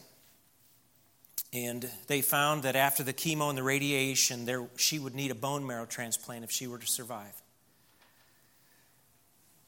And 1.52 1.90
they 2.08 2.22
found 2.22 2.62
that 2.64 2.76
after 2.76 3.02
the 3.04 3.14
chemo 3.14 3.50
and 3.50 3.58
the 3.58 3.64
radiation, 3.64 4.46
there, 4.46 4.68
she 4.78 5.00
would 5.00 5.16
need 5.16 5.32
a 5.32 5.36
bone 5.36 5.66
marrow 5.66 5.86
transplant 5.86 6.44
if 6.44 6.52
she 6.52 6.68
were 6.68 6.78
to 6.78 6.86
survive. 6.86 7.42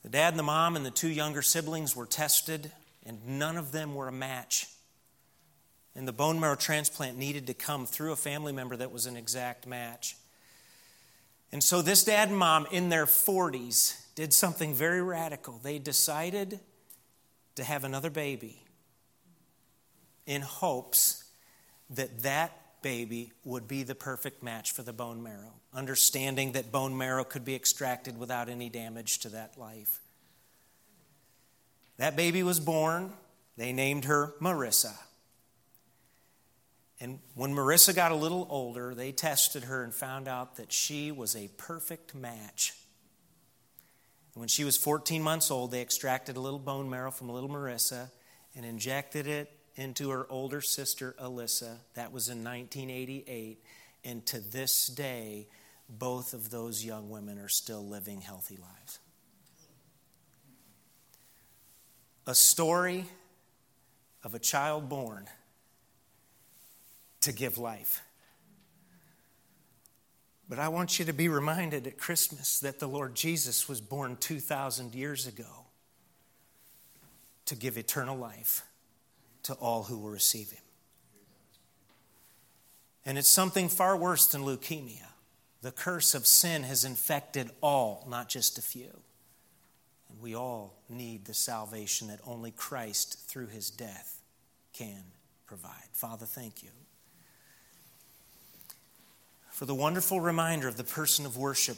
The 0.04 0.10
dad 0.10 0.34
and 0.34 0.40
the 0.40 0.44
mom 0.44 0.76
and 0.76 0.86
the 0.86 0.92
two 0.92 1.10
younger 1.10 1.42
siblings 1.42 1.96
were 1.96 2.06
tested 2.06 2.72
and 3.06 3.40
none 3.40 3.58
of 3.58 3.72
them 3.72 3.96
were 3.96 4.08
a 4.08 4.12
match. 4.12 4.68
And 5.96 6.08
the 6.08 6.14
bone 6.14 6.40
marrow 6.40 6.56
transplant 6.56 7.18
needed 7.18 7.48
to 7.48 7.54
come 7.54 7.86
through 7.86 8.12
a 8.14 8.16
family 8.16 8.54
member 8.54 8.78
that 8.78 8.92
was 8.92 9.06
an 9.06 9.18
exact 9.18 9.68
match. 9.68 10.16
And 11.52 11.64
so 11.64 11.82
this 11.82 12.04
dad 12.04 12.30
and 12.30 12.38
mom 12.38 12.66
in 12.72 12.90
their 12.90 13.06
40s 13.06 14.02
did 14.16 14.34
something 14.34 14.74
very 14.74 15.02
radical. 15.02 15.60
They 15.62 15.80
decided 15.80 16.60
to 17.56 17.64
have 17.64 17.84
another 17.84 18.10
baby 18.10 18.64
in 20.26 20.42
hopes 20.42 21.26
that 21.90 22.24
that 22.24 22.58
baby 22.82 23.32
would 23.44 23.68
be 23.68 23.84
the 23.84 23.96
perfect 23.96 24.42
match 24.42 24.72
for 24.72 24.84
the 24.84 24.94
bone 24.94 25.22
marrow, 25.22 25.54
understanding 25.74 26.54
that 26.54 26.72
bone 26.72 26.98
marrow 26.98 27.24
could 27.24 27.46
be 27.46 27.56
extracted 27.56 28.18
without 28.18 28.50
any 28.50 28.70
damage 28.70 29.20
to 29.20 29.30
that 29.30 29.58
life. 29.58 30.01
That 32.02 32.16
baby 32.16 32.42
was 32.42 32.60
born. 32.60 33.14
They 33.58 33.72
named 33.74 34.06
her 34.06 34.34
Marissa. 34.42 34.96
And 37.00 37.20
when 37.36 37.54
Marissa 37.54 37.96
got 37.96 38.12
a 38.12 38.16
little 38.16 38.48
older, 38.50 38.96
they 38.96 39.12
tested 39.12 39.66
her 39.66 39.84
and 39.84 39.94
found 39.94 40.28
out 40.28 40.56
that 40.56 40.72
she 40.74 41.12
was 41.12 41.36
a 41.36 41.48
perfect 41.58 42.16
match. 42.16 42.74
When 44.34 44.48
she 44.48 44.64
was 44.64 44.78
14 44.78 45.22
months 45.22 45.52
old, 45.52 45.70
they 45.70 45.82
extracted 45.84 46.38
a 46.38 46.40
little 46.40 46.58
bone 46.58 46.90
marrow 46.90 47.12
from 47.12 47.30
little 47.30 47.50
Marissa 47.50 48.10
and 48.56 48.66
injected 48.66 49.28
it 49.28 49.52
into 49.76 50.10
her 50.10 50.26
older 50.28 50.62
sister, 50.62 51.14
Alyssa. 51.22 51.78
That 51.94 52.12
was 52.12 52.30
in 52.30 52.44
1988. 52.44 53.64
And 54.06 54.26
to 54.26 54.40
this 54.40 54.88
day, 54.88 55.50
both 55.88 56.34
of 56.34 56.50
those 56.50 56.84
young 56.84 57.12
women 57.12 57.38
are 57.38 57.48
still 57.48 57.88
living 57.88 58.22
healthy 58.22 58.58
lives. 58.58 58.98
A 62.28 62.36
story 62.36 63.06
of 64.24 64.36
a 64.36 64.40
child 64.40 64.90
born 64.90 65.28
to 67.22 67.32
give 67.32 67.58
life. 67.58 68.02
But 70.50 70.60
I 70.60 70.68
want 70.68 71.00
you 71.00 71.06
to 71.06 71.14
be 71.14 71.30
reminded 71.30 71.88
at 71.88 71.98
Christmas 71.98 72.60
that 72.60 72.80
the 72.80 72.88
Lord 72.88 73.16
Jesus 73.16 73.70
was 73.70 73.80
born 73.80 74.18
2,000 74.20 74.94
years 74.94 75.26
ago 75.26 75.66
to 77.46 77.56
give 77.56 77.78
eternal 77.78 78.18
life 78.18 78.64
to 79.44 79.54
all 79.54 79.84
who 79.84 79.98
will 79.98 80.10
receive 80.10 80.52
Him. 80.52 80.62
And 83.06 83.18
it's 83.18 83.30
something 83.30 83.70
far 83.70 83.98
worse 83.98 84.26
than 84.28 84.42
leukemia. 84.42 85.08
The 85.62 85.72
curse 85.72 86.14
of 86.14 86.28
sin 86.28 86.64
has 86.64 86.86
infected 86.86 87.50
all, 87.62 88.06
not 88.10 88.30
just 88.30 88.58
a 88.58 88.62
few. 88.62 89.00
We 90.22 90.36
all 90.36 90.78
need 90.88 91.26
the 91.26 91.34
salvation 91.34 92.10
that 92.10 92.20
only 92.26 92.52
Christ, 92.52 93.28
through 93.28 93.48
his 93.48 93.70
death, 93.70 94.22
can 94.74 95.04
provide. 95.48 95.90
Father, 95.94 96.26
thank 96.26 96.62
you 96.64 96.70
for 99.62 99.66
the 99.66 99.76
wonderful 99.76 100.20
reminder 100.20 100.68
of 100.68 100.76
the 100.76 100.84
person 100.84 101.26
of 101.26 101.38
worship 101.38 101.78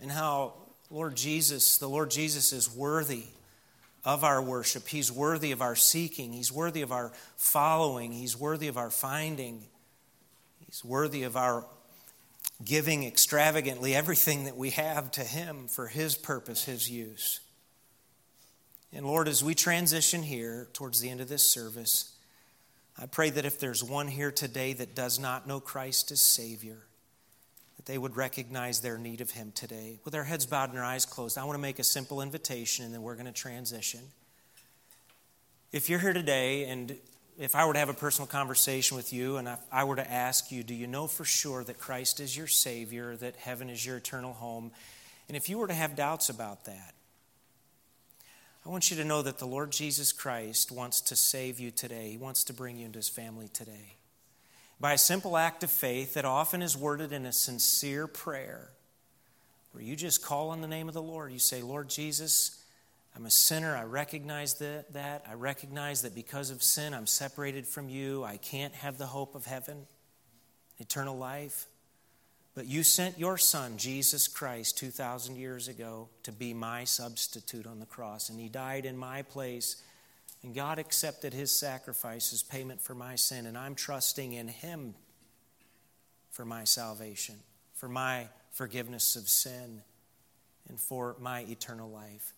and 0.00 0.12
how 0.12 0.54
Lord 0.90 1.16
Jesus, 1.16 1.78
the 1.78 1.88
Lord 1.88 2.10
Jesus 2.10 2.52
is 2.52 2.72
worthy 2.72 3.24
of 4.04 4.22
our 4.22 4.42
worship. 4.42 4.86
He's 4.86 5.10
worthy 5.10 5.50
of 5.50 5.62
our 5.62 5.74
seeking. 5.74 6.32
He's 6.32 6.52
worthy 6.52 6.82
of 6.82 6.92
our 6.92 7.10
following. 7.36 8.12
He's 8.12 8.36
worthy 8.38 8.68
of 8.68 8.76
our 8.76 8.90
finding. 8.90 9.64
He's 10.66 10.84
worthy 10.84 11.22
of 11.22 11.36
our 11.36 11.66
giving 12.64 13.04
extravagantly 13.04 13.94
everything 13.94 14.44
that 14.44 14.56
we 14.56 14.70
have 14.70 15.10
to 15.12 15.22
Him 15.22 15.66
for 15.66 15.88
His 15.88 16.14
purpose, 16.14 16.64
His 16.64 16.88
use. 16.88 17.40
And 18.94 19.04
Lord, 19.04 19.26
as 19.26 19.42
we 19.42 19.56
transition 19.56 20.22
here 20.22 20.68
towards 20.72 21.00
the 21.00 21.10
end 21.10 21.20
of 21.20 21.28
this 21.28 21.48
service, 21.48 22.14
I 22.96 23.06
pray 23.06 23.28
that 23.30 23.44
if 23.44 23.58
there's 23.58 23.82
one 23.82 24.06
here 24.06 24.30
today 24.30 24.72
that 24.74 24.94
does 24.94 25.18
not 25.18 25.48
know 25.48 25.58
Christ 25.58 26.12
as 26.12 26.20
Savior, 26.20 26.78
that 27.76 27.86
they 27.86 27.98
would 27.98 28.16
recognize 28.16 28.80
their 28.80 28.96
need 28.96 29.20
of 29.20 29.32
Him 29.32 29.50
today. 29.52 29.98
With 30.04 30.14
our 30.14 30.22
heads 30.22 30.46
bowed 30.46 30.70
and 30.70 30.78
our 30.78 30.84
eyes 30.84 31.04
closed, 31.04 31.36
I 31.36 31.42
want 31.42 31.56
to 31.56 31.62
make 31.62 31.80
a 31.80 31.84
simple 31.84 32.22
invitation 32.22 32.84
and 32.84 32.94
then 32.94 33.02
we're 33.02 33.16
going 33.16 33.26
to 33.26 33.32
transition. 33.32 34.00
If 35.72 35.90
you're 35.90 35.98
here 35.98 36.12
today 36.12 36.66
and 36.66 36.96
if 37.36 37.56
I 37.56 37.66
were 37.66 37.72
to 37.72 37.80
have 37.80 37.88
a 37.88 37.94
personal 37.94 38.28
conversation 38.28 38.96
with 38.96 39.12
you 39.12 39.38
and 39.38 39.48
I 39.72 39.82
were 39.82 39.96
to 39.96 40.08
ask 40.08 40.52
you, 40.52 40.62
do 40.62 40.72
you 40.72 40.86
know 40.86 41.08
for 41.08 41.24
sure 41.24 41.64
that 41.64 41.80
Christ 41.80 42.20
is 42.20 42.36
your 42.36 42.46
Savior, 42.46 43.16
that 43.16 43.34
heaven 43.34 43.70
is 43.70 43.84
your 43.84 43.96
eternal 43.96 44.34
home? 44.34 44.70
And 45.26 45.36
if 45.36 45.48
you 45.48 45.58
were 45.58 45.66
to 45.66 45.74
have 45.74 45.96
doubts 45.96 46.28
about 46.28 46.66
that, 46.66 46.93
I 48.66 48.70
want 48.70 48.90
you 48.90 48.96
to 48.96 49.04
know 49.04 49.20
that 49.20 49.38
the 49.38 49.46
Lord 49.46 49.72
Jesus 49.72 50.10
Christ 50.10 50.72
wants 50.72 51.02
to 51.02 51.16
save 51.16 51.60
you 51.60 51.70
today. 51.70 52.10
He 52.10 52.16
wants 52.16 52.44
to 52.44 52.54
bring 52.54 52.78
you 52.78 52.86
into 52.86 52.98
his 52.98 53.10
family 53.10 53.48
today. 53.48 53.96
By 54.80 54.94
a 54.94 54.98
simple 54.98 55.36
act 55.36 55.62
of 55.62 55.70
faith 55.70 56.14
that 56.14 56.24
often 56.24 56.62
is 56.62 56.76
worded 56.76 57.12
in 57.12 57.26
a 57.26 57.32
sincere 57.32 58.06
prayer, 58.06 58.70
where 59.72 59.82
you 59.82 59.96
just 59.96 60.24
call 60.24 60.48
on 60.48 60.62
the 60.62 60.68
name 60.68 60.88
of 60.88 60.94
the 60.94 61.02
Lord. 61.02 61.30
You 61.30 61.38
say, 61.38 61.60
Lord 61.60 61.90
Jesus, 61.90 62.62
I'm 63.14 63.26
a 63.26 63.30
sinner. 63.30 63.76
I 63.76 63.84
recognize 63.84 64.54
that. 64.54 65.24
I 65.28 65.34
recognize 65.34 66.00
that 66.02 66.14
because 66.14 66.50
of 66.50 66.62
sin, 66.62 66.94
I'm 66.94 67.06
separated 67.06 67.66
from 67.66 67.90
you. 67.90 68.24
I 68.24 68.38
can't 68.38 68.74
have 68.74 68.96
the 68.96 69.06
hope 69.06 69.34
of 69.34 69.44
heaven, 69.44 69.86
eternal 70.78 71.18
life. 71.18 71.66
But 72.54 72.66
you 72.66 72.84
sent 72.84 73.18
your 73.18 73.36
son, 73.36 73.78
Jesus 73.78 74.28
Christ, 74.28 74.78
2,000 74.78 75.36
years 75.36 75.66
ago 75.66 76.08
to 76.22 76.30
be 76.30 76.54
my 76.54 76.84
substitute 76.84 77.66
on 77.66 77.80
the 77.80 77.86
cross. 77.86 78.30
And 78.30 78.38
he 78.38 78.48
died 78.48 78.86
in 78.86 78.96
my 78.96 79.22
place. 79.22 79.82
And 80.42 80.54
God 80.54 80.78
accepted 80.78 81.34
his 81.34 81.50
sacrifice 81.50 82.32
as 82.32 82.42
payment 82.42 82.80
for 82.80 82.94
my 82.94 83.16
sin. 83.16 83.46
And 83.46 83.58
I'm 83.58 83.74
trusting 83.74 84.32
in 84.32 84.46
him 84.46 84.94
for 86.30 86.44
my 86.44 86.64
salvation, 86.64 87.36
for 87.74 87.88
my 87.88 88.28
forgiveness 88.52 89.16
of 89.16 89.28
sin, 89.28 89.82
and 90.68 90.78
for 90.78 91.16
my 91.18 91.40
eternal 91.40 91.90
life. 91.90 92.34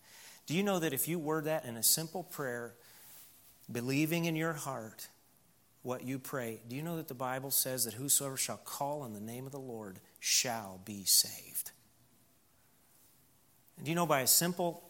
Do 0.47 0.55
you 0.55 0.63
know 0.63 0.79
that 0.79 0.93
if 0.93 1.07
you 1.07 1.19
word 1.19 1.45
that 1.45 1.65
in 1.65 1.77
a 1.77 1.83
simple 1.83 2.23
prayer, 2.23 2.73
believing 3.71 4.25
in 4.25 4.35
your 4.35 4.53
heart, 4.53 5.07
what 5.87 6.03
you 6.03 6.19
pray. 6.19 6.59
Do 6.67 6.75
you 6.75 6.83
know 6.83 6.97
that 6.97 7.07
the 7.07 7.13
Bible 7.13 7.49
says 7.49 7.85
that 7.85 7.93
whosoever 7.93 8.35
shall 8.35 8.57
call 8.57 9.03
on 9.03 9.13
the 9.13 9.21
name 9.21 9.45
of 9.45 9.53
the 9.53 9.57
Lord 9.57 10.01
shall 10.19 10.81
be 10.85 11.05
saved? 11.05 11.71
And 13.77 13.85
do 13.85 13.91
you 13.91 13.95
know 13.95 14.05
by 14.05 14.21
a 14.21 14.27
simple 14.27 14.83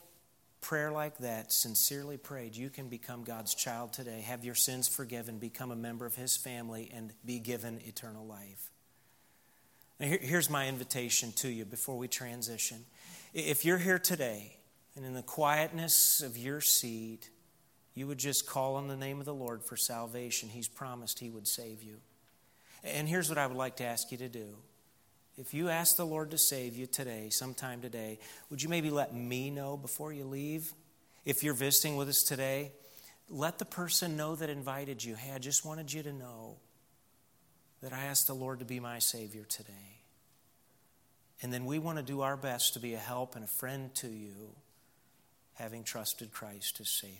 prayer 0.61 0.91
like 0.91 1.17
that, 1.19 1.51
sincerely 1.51 2.17
prayed, 2.17 2.55
you 2.55 2.69
can 2.69 2.89
become 2.89 3.23
God's 3.23 3.53
child 3.53 3.93
today, 3.93 4.21
have 4.21 4.43
your 4.43 4.55
sins 4.55 4.87
forgiven, 4.87 5.37
become 5.37 5.71
a 5.71 5.75
member 5.75 6.05
of 6.05 6.15
His 6.15 6.35
family, 6.35 6.89
and 6.93 7.13
be 7.25 7.39
given 7.39 7.79
eternal 7.85 8.25
life? 8.25 8.71
Now, 9.99 10.07
here's 10.07 10.49
my 10.49 10.67
invitation 10.67 11.31
to 11.37 11.49
you 11.49 11.65
before 11.65 11.97
we 11.97 12.07
transition. 12.07 12.85
If 13.33 13.65
you're 13.65 13.77
here 13.77 13.99
today 13.99 14.57
and 14.95 15.05
in 15.05 15.13
the 15.13 15.23
quietness 15.23 16.21
of 16.21 16.37
your 16.37 16.61
seat, 16.61 17.29
you 17.93 18.07
would 18.07 18.19
just 18.19 18.45
call 18.47 18.75
on 18.75 18.87
the 18.87 18.95
name 18.95 19.19
of 19.19 19.25
the 19.25 19.33
Lord 19.33 19.63
for 19.63 19.75
salvation, 19.75 20.49
He's 20.49 20.67
promised 20.67 21.19
He 21.19 21.29
would 21.29 21.47
save 21.47 21.81
you. 21.81 21.97
And 22.83 23.07
here's 23.07 23.27
what 23.27 23.37
I 23.37 23.47
would 23.47 23.57
like 23.57 23.77
to 23.77 23.85
ask 23.85 24.11
you 24.11 24.17
to 24.19 24.29
do. 24.29 24.55
If 25.38 25.53
you 25.53 25.69
ask 25.69 25.95
the 25.95 26.05
Lord 26.05 26.31
to 26.31 26.38
save 26.38 26.76
you 26.76 26.88
today, 26.88 27.30
sometime 27.30 27.80
today, 27.80 28.18
would 28.49 28.64
you 28.64 28.69
maybe 28.69 28.89
let 28.89 29.14
me 29.14 29.51
know 29.51 29.77
before 29.77 30.11
you 30.11 30.26
leave? 30.26 30.73
If 31.26 31.43
you're 31.43 31.53
visiting 31.53 31.95
with 31.95 32.09
us 32.09 32.23
today, 32.23 32.72
let 33.30 33.59
the 33.59 33.65
person 33.65 34.18
know 34.18 34.35
that 34.35 34.49
invited 34.49 35.03
you. 35.03 35.15
Hey, 35.15 35.34
I 35.34 35.38
just 35.38 35.64
wanted 35.64 35.93
you 35.93 36.01
to 36.03 36.11
know 36.11 36.57
that 37.81 37.93
I 37.93 38.05
asked 38.05 38.26
the 38.26 38.34
Lord 38.34 38.59
to 38.59 38.65
be 38.65 38.80
my 38.80 38.97
Savior 38.97 39.43
today. 39.43 40.01
And 41.43 41.53
then 41.53 41.65
we 41.65 41.77
want 41.77 41.97
to 41.97 42.03
do 42.03 42.22
our 42.22 42.35
best 42.35 42.73
to 42.73 42.80
be 42.80 42.95
a 42.95 42.99
help 42.99 43.35
and 43.35 43.43
a 43.43 43.47
friend 43.47 43.93
to 43.95 44.07
you, 44.07 44.55
having 45.53 45.84
trusted 45.84 46.31
Christ 46.31 46.80
as 46.80 46.89
Savior. 46.89 47.19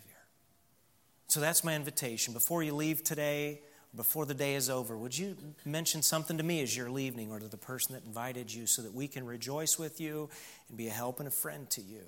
So 1.28 1.38
that's 1.38 1.62
my 1.62 1.76
invitation. 1.76 2.34
Before 2.34 2.64
you 2.64 2.74
leave 2.74 3.04
today, 3.04 3.60
before 3.94 4.26
the 4.26 4.34
day 4.34 4.54
is 4.54 4.68
over, 4.68 4.96
would 4.96 5.16
you 5.16 5.36
mention 5.64 6.02
something 6.02 6.36
to 6.36 6.42
me 6.42 6.62
as 6.62 6.76
you're 6.76 6.90
leaving 6.90 7.30
or 7.30 7.40
to 7.40 7.48
the 7.48 7.56
person 7.56 7.94
that 7.94 8.04
invited 8.04 8.52
you 8.52 8.66
so 8.66 8.82
that 8.82 8.92
we 8.92 9.08
can 9.08 9.24
rejoice 9.24 9.78
with 9.78 10.00
you 10.00 10.28
and 10.68 10.76
be 10.76 10.88
a 10.88 10.92
help 10.92 11.20
and 11.20 11.28
a 11.28 11.32
friend 11.32 11.68
to 11.70 11.80
you 11.80 12.04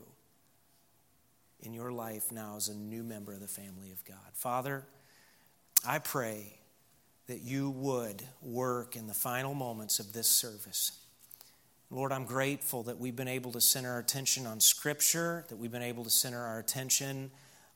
in 1.60 1.72
your 1.72 1.90
life 1.90 2.30
now 2.30 2.56
as 2.56 2.68
a 2.68 2.74
new 2.74 3.02
member 3.02 3.32
of 3.32 3.40
the 3.40 3.48
family 3.48 3.92
of 3.92 4.04
God? 4.04 4.18
Father, 4.34 4.84
I 5.86 5.98
pray 5.98 6.54
that 7.26 7.40
you 7.40 7.70
would 7.70 8.22
work 8.42 8.96
in 8.96 9.06
the 9.06 9.14
final 9.14 9.54
moments 9.54 9.98
of 9.98 10.12
this 10.12 10.26
service. 10.26 10.98
Lord, 11.90 12.12
I'm 12.12 12.24
grateful 12.24 12.82
that 12.84 12.98
we've 12.98 13.16
been 13.16 13.28
able 13.28 13.52
to 13.52 13.60
center 13.60 13.92
our 13.92 13.98
attention 13.98 14.46
on 14.46 14.60
Scripture, 14.60 15.44
that 15.48 15.56
we've 15.56 15.72
been 15.72 15.82
able 15.82 16.04
to 16.04 16.10
center 16.10 16.40
our 16.40 16.58
attention 16.58 17.30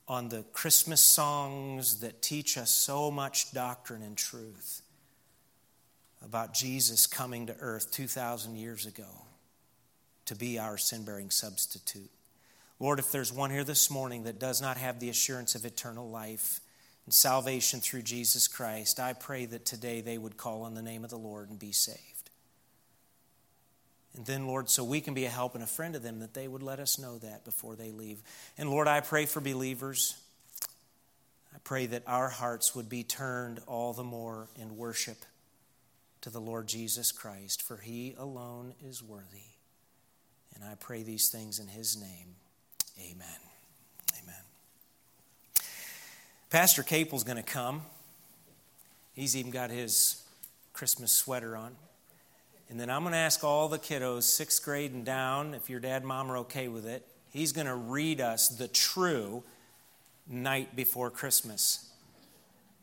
on 0.07 0.29
the 0.29 0.43
Christmas 0.53 1.01
songs 1.01 2.01
that 2.01 2.21
teach 2.21 2.57
us 2.57 2.69
so 2.69 3.09
much 3.09 3.51
doctrine 3.51 4.03
and 4.03 4.15
truth 4.15 4.81
about 6.23 6.53
Jesus 6.53 7.07
coming 7.07 7.47
to 7.47 7.55
earth 7.59 7.91
2,000 7.91 8.55
years 8.55 8.85
ago 8.85 9.25
to 10.25 10.35
be 10.35 10.59
our 10.59 10.77
sin 10.77 11.03
bearing 11.05 11.29
substitute. 11.29 12.09
Lord, 12.79 12.99
if 12.99 13.11
there's 13.11 13.31
one 13.31 13.51
here 13.51 13.63
this 13.63 13.89
morning 13.89 14.23
that 14.23 14.39
does 14.39 14.61
not 14.61 14.77
have 14.77 14.99
the 14.99 15.09
assurance 15.09 15.55
of 15.55 15.65
eternal 15.65 16.09
life 16.09 16.59
and 17.05 17.13
salvation 17.13 17.79
through 17.79 18.01
Jesus 18.01 18.47
Christ, 18.47 18.99
I 18.99 19.13
pray 19.13 19.45
that 19.45 19.65
today 19.65 20.01
they 20.01 20.17
would 20.17 20.37
call 20.37 20.63
on 20.63 20.73
the 20.73 20.81
name 20.81 21.03
of 21.03 21.09
the 21.09 21.17
Lord 21.17 21.49
and 21.49 21.59
be 21.59 21.71
saved. 21.71 22.14
And 24.15 24.25
then, 24.25 24.47
Lord, 24.47 24.69
so 24.69 24.83
we 24.83 25.01
can 25.01 25.13
be 25.13 25.25
a 25.25 25.29
help 25.29 25.55
and 25.55 25.63
a 25.63 25.67
friend 25.67 25.93
to 25.93 25.99
them, 25.99 26.19
that 26.19 26.33
they 26.33 26.47
would 26.47 26.63
let 26.63 26.79
us 26.79 26.97
know 26.97 27.17
that 27.17 27.43
before 27.43 27.75
they 27.75 27.91
leave. 27.91 28.21
And 28.57 28.69
Lord, 28.69 28.87
I 28.87 29.01
pray 29.01 29.25
for 29.25 29.41
believers. 29.41 30.15
I 31.53 31.57
pray 31.63 31.85
that 31.87 32.03
our 32.07 32.29
hearts 32.29 32.73
would 32.75 32.87
be 32.87 33.03
turned 33.03 33.59
all 33.67 33.91
the 33.93 34.03
more 34.03 34.47
in 34.59 34.77
worship 34.77 35.17
to 36.21 36.29
the 36.29 36.39
Lord 36.39 36.67
Jesus 36.67 37.11
Christ, 37.11 37.61
for 37.61 37.77
he 37.77 38.15
alone 38.17 38.73
is 38.83 39.03
worthy. 39.03 39.51
And 40.55 40.63
I 40.63 40.75
pray 40.75 41.03
these 41.03 41.29
things 41.29 41.59
in 41.59 41.67
his 41.67 41.99
name. 41.99 42.35
Amen. 42.97 43.27
Amen. 44.23 44.41
Pastor 46.49 46.83
Capel's 46.83 47.25
going 47.25 47.37
to 47.37 47.43
come. 47.43 47.81
He's 49.13 49.35
even 49.35 49.51
got 49.51 49.69
his 49.69 50.23
Christmas 50.73 51.11
sweater 51.11 51.57
on. 51.57 51.75
And 52.69 52.79
then 52.79 52.89
I'm 52.89 53.01
going 53.03 53.13
to 53.13 53.17
ask 53.17 53.43
all 53.43 53.67
the 53.67 53.79
kiddos, 53.79 54.23
sixth 54.23 54.63
grade 54.63 54.91
and 54.91 55.05
down, 55.05 55.53
if 55.53 55.69
your 55.69 55.79
dad 55.79 56.03
mom 56.03 56.31
are 56.31 56.37
okay 56.37 56.67
with 56.67 56.85
it, 56.85 57.05
he's 57.31 57.51
going 57.51 57.67
to 57.67 57.75
read 57.75 58.19
us 58.19 58.47
the 58.47 58.67
true 58.67 59.43
night 60.27 60.75
before 60.75 61.11
Christmas. 61.11 61.89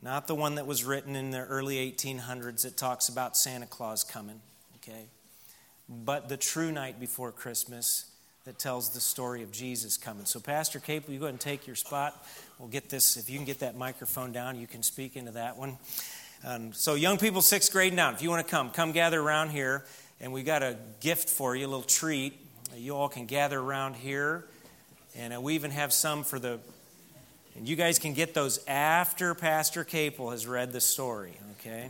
Not 0.01 0.27
the 0.27 0.35
one 0.35 0.55
that 0.55 0.67
was 0.67 0.83
written 0.83 1.15
in 1.15 1.31
the 1.31 1.39
early 1.39 1.91
1800s 1.91 2.63
that 2.63 2.77
talks 2.77 3.09
about 3.09 3.35
Santa 3.37 3.65
Claus 3.65 4.03
coming, 4.03 4.41
okay? 4.77 5.05
But 5.89 6.29
the 6.29 6.37
true 6.37 6.71
night 6.71 6.99
before 6.99 7.31
Christmas 7.31 8.05
that 8.45 8.59
tells 8.59 8.89
the 8.89 8.99
story 8.99 9.41
of 9.41 9.51
Jesus 9.51 9.95
coming. 9.95 10.25
So, 10.25 10.39
Pastor 10.39 10.79
Cape, 10.79 11.07
will 11.07 11.13
you 11.13 11.19
go 11.19 11.25
ahead 11.27 11.33
and 11.33 11.39
take 11.39 11.65
your 11.65 11.77
spot? 11.77 12.25
We'll 12.59 12.67
get 12.67 12.89
this, 12.89 13.15
if 13.15 13.29
you 13.29 13.37
can 13.37 13.45
get 13.45 13.59
that 13.59 13.77
microphone 13.77 14.33
down, 14.33 14.59
you 14.59 14.67
can 14.67 14.83
speak 14.83 15.15
into 15.15 15.31
that 15.31 15.57
one. 15.57 15.77
Um, 16.45 16.73
so, 16.73 16.95
young 16.95 17.17
people, 17.17 17.41
sixth 17.41 17.71
grade 17.71 17.95
down, 17.95 18.15
if 18.15 18.21
you 18.21 18.29
want 18.29 18.45
to 18.45 18.51
come, 18.51 18.69
come 18.69 18.91
gather 18.91 19.21
around 19.21 19.51
here. 19.51 19.85
And 20.19 20.33
we 20.33 20.43
got 20.43 20.61
a 20.61 20.77
gift 20.99 21.29
for 21.29 21.55
you, 21.55 21.65
a 21.65 21.69
little 21.69 21.83
treat. 21.83 22.33
You 22.75 22.95
all 22.95 23.07
can 23.07 23.25
gather 23.27 23.59
around 23.59 23.95
here. 23.95 24.45
And 25.15 25.33
uh, 25.33 25.39
we 25.39 25.55
even 25.55 25.71
have 25.71 25.93
some 25.93 26.23
for 26.23 26.39
the. 26.39 26.59
And 27.55 27.67
you 27.67 27.77
guys 27.77 27.97
can 27.97 28.13
get 28.13 28.33
those 28.33 28.59
after 28.67 29.33
Pastor 29.35 29.83
Capel 29.83 30.31
has 30.31 30.45
read 30.45 30.73
the 30.73 30.81
story, 30.81 31.33
okay? 31.59 31.89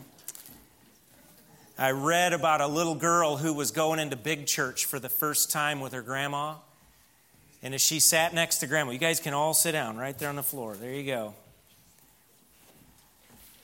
I 1.78 1.92
read 1.92 2.34
about 2.34 2.62
a 2.62 2.68
little 2.68 2.96
girl 2.96 3.38
who 3.38 3.54
was 3.54 3.72
going 3.72 4.00
into 4.00 4.16
big 4.16 4.46
church 4.46 4.86
for 4.86 5.00
the 5.00 5.10
first 5.10 5.52
time 5.52 5.80
with 5.80 5.94
her 5.94 6.02
grandma. 6.02 6.56
And 7.64 7.74
as 7.74 7.82
she 7.82 8.00
sat 8.00 8.34
next 8.34 8.58
to 8.58 8.68
grandma, 8.68 8.92
you 8.92 9.00
guys 9.00 9.20
can 9.20 9.34
all 9.34 9.54
sit 9.54 9.72
down 9.72 9.98
right 9.98 10.18
there 10.20 10.30
on 10.30 10.36
the 10.36 10.44
floor. 10.44 10.76
There 10.76 10.92
you 10.92 11.06
go. 11.06 11.34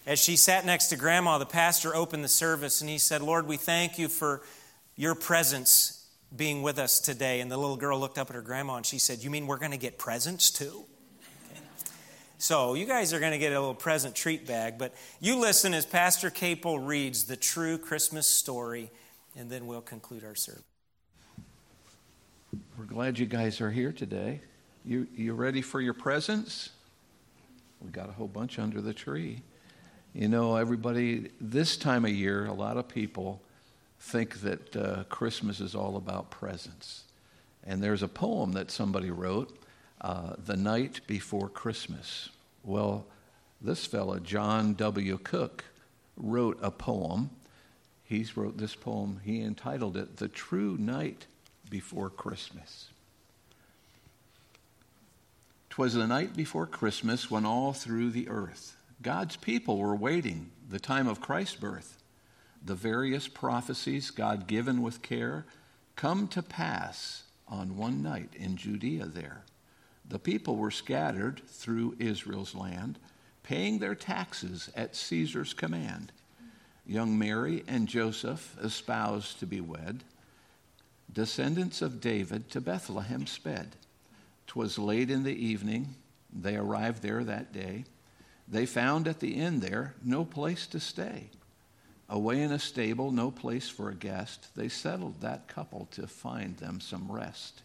As 0.09 0.17
she 0.17 0.37
sat 0.37 0.65
next 0.65 0.87
to 0.87 0.95
grandma, 0.95 1.37
the 1.37 1.45
pastor 1.45 1.95
opened 1.95 2.23
the 2.23 2.29
service 2.29 2.81
and 2.81 2.89
he 2.89 2.97
said, 2.97 3.21
Lord, 3.21 3.45
we 3.45 3.57
thank 3.57 3.99
you 3.99 4.07
for 4.07 4.41
your 4.95 5.13
presence 5.13 6.03
being 6.35 6.63
with 6.63 6.79
us 6.79 6.99
today. 6.99 7.41
And 7.41 7.51
the 7.51 7.57
little 7.57 7.77
girl 7.77 7.99
looked 7.99 8.17
up 8.17 8.31
at 8.31 8.35
her 8.35 8.41
grandma 8.41 8.77
and 8.77 8.85
she 8.87 8.97
said, 8.97 9.19
You 9.19 9.29
mean 9.29 9.45
we're 9.45 9.59
going 9.59 9.69
to 9.69 9.77
get 9.77 9.99
presents 9.99 10.49
too? 10.49 10.85
So 12.39 12.73
you 12.73 12.87
guys 12.87 13.13
are 13.13 13.19
going 13.19 13.33
to 13.33 13.37
get 13.37 13.53
a 13.53 13.59
little 13.59 13.75
present 13.75 14.15
treat 14.15 14.47
bag, 14.47 14.79
but 14.79 14.95
you 15.19 15.39
listen 15.39 15.75
as 15.75 15.85
Pastor 15.85 16.31
Capel 16.31 16.79
reads 16.79 17.25
the 17.25 17.37
true 17.37 17.77
Christmas 17.77 18.25
story, 18.25 18.89
and 19.35 19.47
then 19.47 19.67
we'll 19.67 19.79
conclude 19.79 20.23
our 20.23 20.33
service. 20.33 20.63
We're 22.79 22.85
glad 22.85 23.19
you 23.19 23.27
guys 23.27 23.61
are 23.61 23.69
here 23.69 23.91
today. 23.91 24.41
You, 24.83 25.05
you 25.15 25.33
ready 25.33 25.61
for 25.61 25.79
your 25.79 25.93
presents? 25.93 26.69
We 27.79 27.91
got 27.91 28.09
a 28.09 28.13
whole 28.13 28.27
bunch 28.27 28.57
under 28.57 28.81
the 28.81 28.93
tree. 28.93 29.43
You 30.13 30.27
know, 30.27 30.55
everybody, 30.55 31.29
this 31.39 31.77
time 31.77 32.03
of 32.03 32.11
year, 32.11 32.45
a 32.45 32.53
lot 32.53 32.77
of 32.77 32.87
people 32.87 33.41
think 33.99 34.41
that 34.41 34.75
uh, 34.75 35.03
Christmas 35.03 35.59
is 35.59 35.75
all 35.75 35.97
about 35.97 36.31
presents. 36.31 37.03
And 37.63 37.83
there's 37.83 38.01
a 38.01 38.07
poem 38.07 38.53
that 38.53 38.71
somebody 38.71 39.11
wrote 39.11 39.55
uh, 40.01 40.33
the 40.43 40.57
night 40.57 41.01
before 41.05 41.47
Christmas. 41.47 42.29
Well, 42.63 43.05
this 43.61 43.85
fella, 43.85 44.19
John 44.19 44.73
W. 44.73 45.19
Cook, 45.19 45.65
wrote 46.17 46.57
a 46.61 46.71
poem. 46.71 47.29
He 48.03 48.25
wrote 48.35 48.57
this 48.57 48.73
poem, 48.73 49.21
he 49.23 49.41
entitled 49.41 49.95
it 49.95 50.17
The 50.17 50.27
True 50.27 50.75
Night 50.79 51.27
Before 51.69 52.09
Christmas. 52.09 52.87
Twas 55.69 55.93
the 55.93 56.07
night 56.07 56.35
before 56.35 56.65
Christmas 56.65 57.29
when 57.29 57.45
all 57.45 57.73
through 57.73 58.09
the 58.09 58.27
earth 58.27 58.75
God's 59.01 59.37
people 59.37 59.77
were 59.77 59.95
waiting 59.95 60.51
the 60.67 60.79
time 60.79 61.07
of 61.07 61.21
Christ's 61.21 61.55
birth. 61.55 61.97
The 62.63 62.75
various 62.75 63.27
prophecies 63.27 64.11
God 64.11 64.47
given 64.47 64.81
with 64.81 65.01
care 65.01 65.45
come 65.95 66.27
to 66.29 66.43
pass 66.43 67.23
on 67.47 67.77
one 67.77 68.03
night 68.03 68.29
in 68.35 68.57
Judea 68.57 69.05
there. 69.05 69.43
The 70.07 70.19
people 70.19 70.57
were 70.57 70.71
scattered 70.71 71.41
through 71.47 71.95
Israel's 71.99 72.55
land, 72.55 72.99
paying 73.43 73.79
their 73.79 73.95
taxes 73.95 74.69
at 74.75 74.95
Caesar's 74.95 75.53
command. 75.53 76.11
Young 76.85 77.17
Mary 77.17 77.63
and 77.67 77.87
Joseph 77.87 78.57
espoused 78.61 79.39
to 79.39 79.45
be 79.45 79.61
wed. 79.61 80.03
Descendants 81.11 81.81
of 81.81 82.01
David 82.01 82.49
to 82.51 82.59
Bethlehem 82.59 83.25
sped. 83.27 83.75
'Twas 84.47 84.77
late 84.77 85.09
in 85.09 85.23
the 85.23 85.45
evening, 85.45 85.95
they 86.33 86.55
arrived 86.55 87.01
there 87.01 87.23
that 87.23 87.53
day. 87.53 87.85
They 88.49 88.65
found 88.65 89.07
at 89.07 89.19
the 89.19 89.35
inn 89.35 89.59
there 89.59 89.93
no 90.03 90.25
place 90.25 90.65
to 90.67 90.79
stay. 90.79 91.29
Away 92.09 92.41
in 92.41 92.51
a 92.51 92.59
stable, 92.59 93.11
no 93.11 93.29
place 93.29 93.69
for 93.69 93.89
a 93.89 93.95
guest, 93.95 94.47
they 94.55 94.67
settled 94.67 95.21
that 95.21 95.47
couple 95.47 95.87
to 95.91 96.07
find 96.07 96.57
them 96.57 96.81
some 96.81 97.11
rest. 97.11 97.61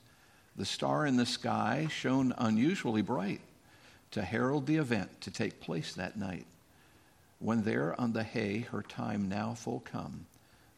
The 0.56 0.66
star 0.66 1.06
in 1.06 1.16
the 1.16 1.24
sky 1.24 1.88
shone 1.90 2.34
unusually 2.36 3.00
bright 3.00 3.40
to 4.10 4.22
herald 4.22 4.66
the 4.66 4.76
event 4.76 5.20
to 5.22 5.30
take 5.30 5.60
place 5.60 5.94
that 5.94 6.18
night. 6.18 6.46
When 7.38 7.64
there 7.64 7.98
on 8.00 8.12
the 8.12 8.22
hay, 8.22 8.60
her 8.70 8.82
time 8.82 9.28
now 9.28 9.54
full 9.54 9.80
come, 9.80 10.26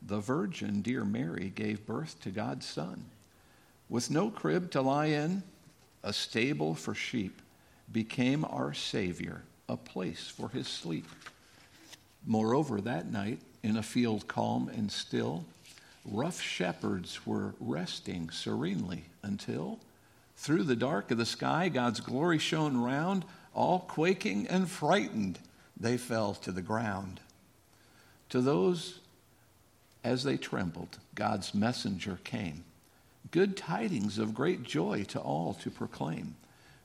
the 0.01 0.21
virgin, 0.21 0.81
dear 0.81 1.05
Mary, 1.05 1.53
gave 1.55 1.85
birth 1.85 2.21
to 2.21 2.31
God's 2.31 2.67
Son. 2.67 3.05
With 3.89 4.11
no 4.11 4.31
crib 4.31 4.71
to 4.71 4.81
lie 4.81 5.07
in, 5.07 5.43
a 6.03 6.13
stable 6.13 6.75
for 6.75 6.95
sheep 6.95 7.43
became 7.91 8.45
our 8.45 8.73
Savior, 8.73 9.43
a 9.69 9.77
place 9.77 10.29
for 10.29 10.49
his 10.49 10.69
sleep. 10.69 11.07
Moreover, 12.25 12.81
that 12.81 13.11
night, 13.11 13.41
in 13.63 13.77
a 13.77 13.83
field 13.83 14.29
calm 14.29 14.69
and 14.69 14.91
still, 14.91 15.45
rough 16.05 16.41
shepherds 16.41 17.27
were 17.27 17.55
resting 17.61 18.31
serenely 18.31 19.05
until, 19.23 19.81
through 20.37 20.65
the 20.65 20.77
dark 20.77 21.11
of 21.11 21.19
the 21.19 21.27
sky, 21.27 21.69
God's 21.69 22.01
glory 22.01 22.39
shone 22.39 22.77
round. 22.77 23.25
All 23.55 23.81
quaking 23.81 24.47
and 24.49 24.71
frightened, 24.71 25.39
they 25.79 25.97
fell 25.97 26.35
to 26.35 26.53
the 26.53 26.63
ground. 26.63 27.21
To 28.29 28.41
those, 28.41 29.01
as 30.05 30.25
they 30.25 30.37
trembled, 30.37 30.99
God's 31.15 31.55
messenger 31.55 32.19
came. 32.23 32.65
Good 33.31 33.57
tidings 33.57 34.19
of 34.19 34.35
great 34.35 34.63
joy 34.63 35.05
to 35.05 35.19
all 35.19 35.55
to 35.55 35.71
proclaim. 35.71 36.37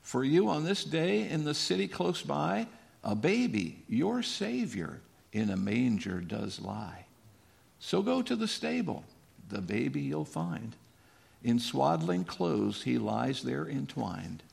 For 0.01 0.23
you 0.23 0.49
on 0.49 0.63
this 0.63 0.83
day 0.83 1.29
in 1.29 1.43
the 1.43 1.53
city 1.53 1.87
close 1.87 2.21
by, 2.21 2.67
a 3.03 3.15
baby, 3.15 3.83
your 3.87 4.21
Savior, 4.21 5.01
in 5.31 5.49
a 5.49 5.57
manger 5.57 6.19
does 6.19 6.59
lie. 6.59 7.05
So 7.79 8.01
go 8.01 8.21
to 8.21 8.35
the 8.35 8.47
stable, 8.47 9.03
the 9.49 9.61
baby 9.61 10.01
you'll 10.01 10.25
find. 10.25 10.75
In 11.43 11.59
swaddling 11.59 12.25
clothes 12.25 12.83
he 12.83 12.97
lies 12.97 13.41
there 13.43 13.67
entwined. 13.67 14.43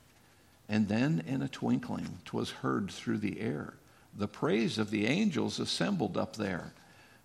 And 0.69 0.89
then 0.89 1.23
in 1.27 1.43
a 1.43 1.49
twinkling 1.49 2.19
'twas 2.25 2.51
heard 2.51 2.91
through 2.91 3.19
the 3.19 3.41
air 3.41 3.75
the 4.19 4.29
praise 4.29 4.79
of 4.79 4.91
the 4.91 5.07
angels 5.07 5.61
assembled 5.61 6.17
up 6.17 6.37
there. 6.37 6.73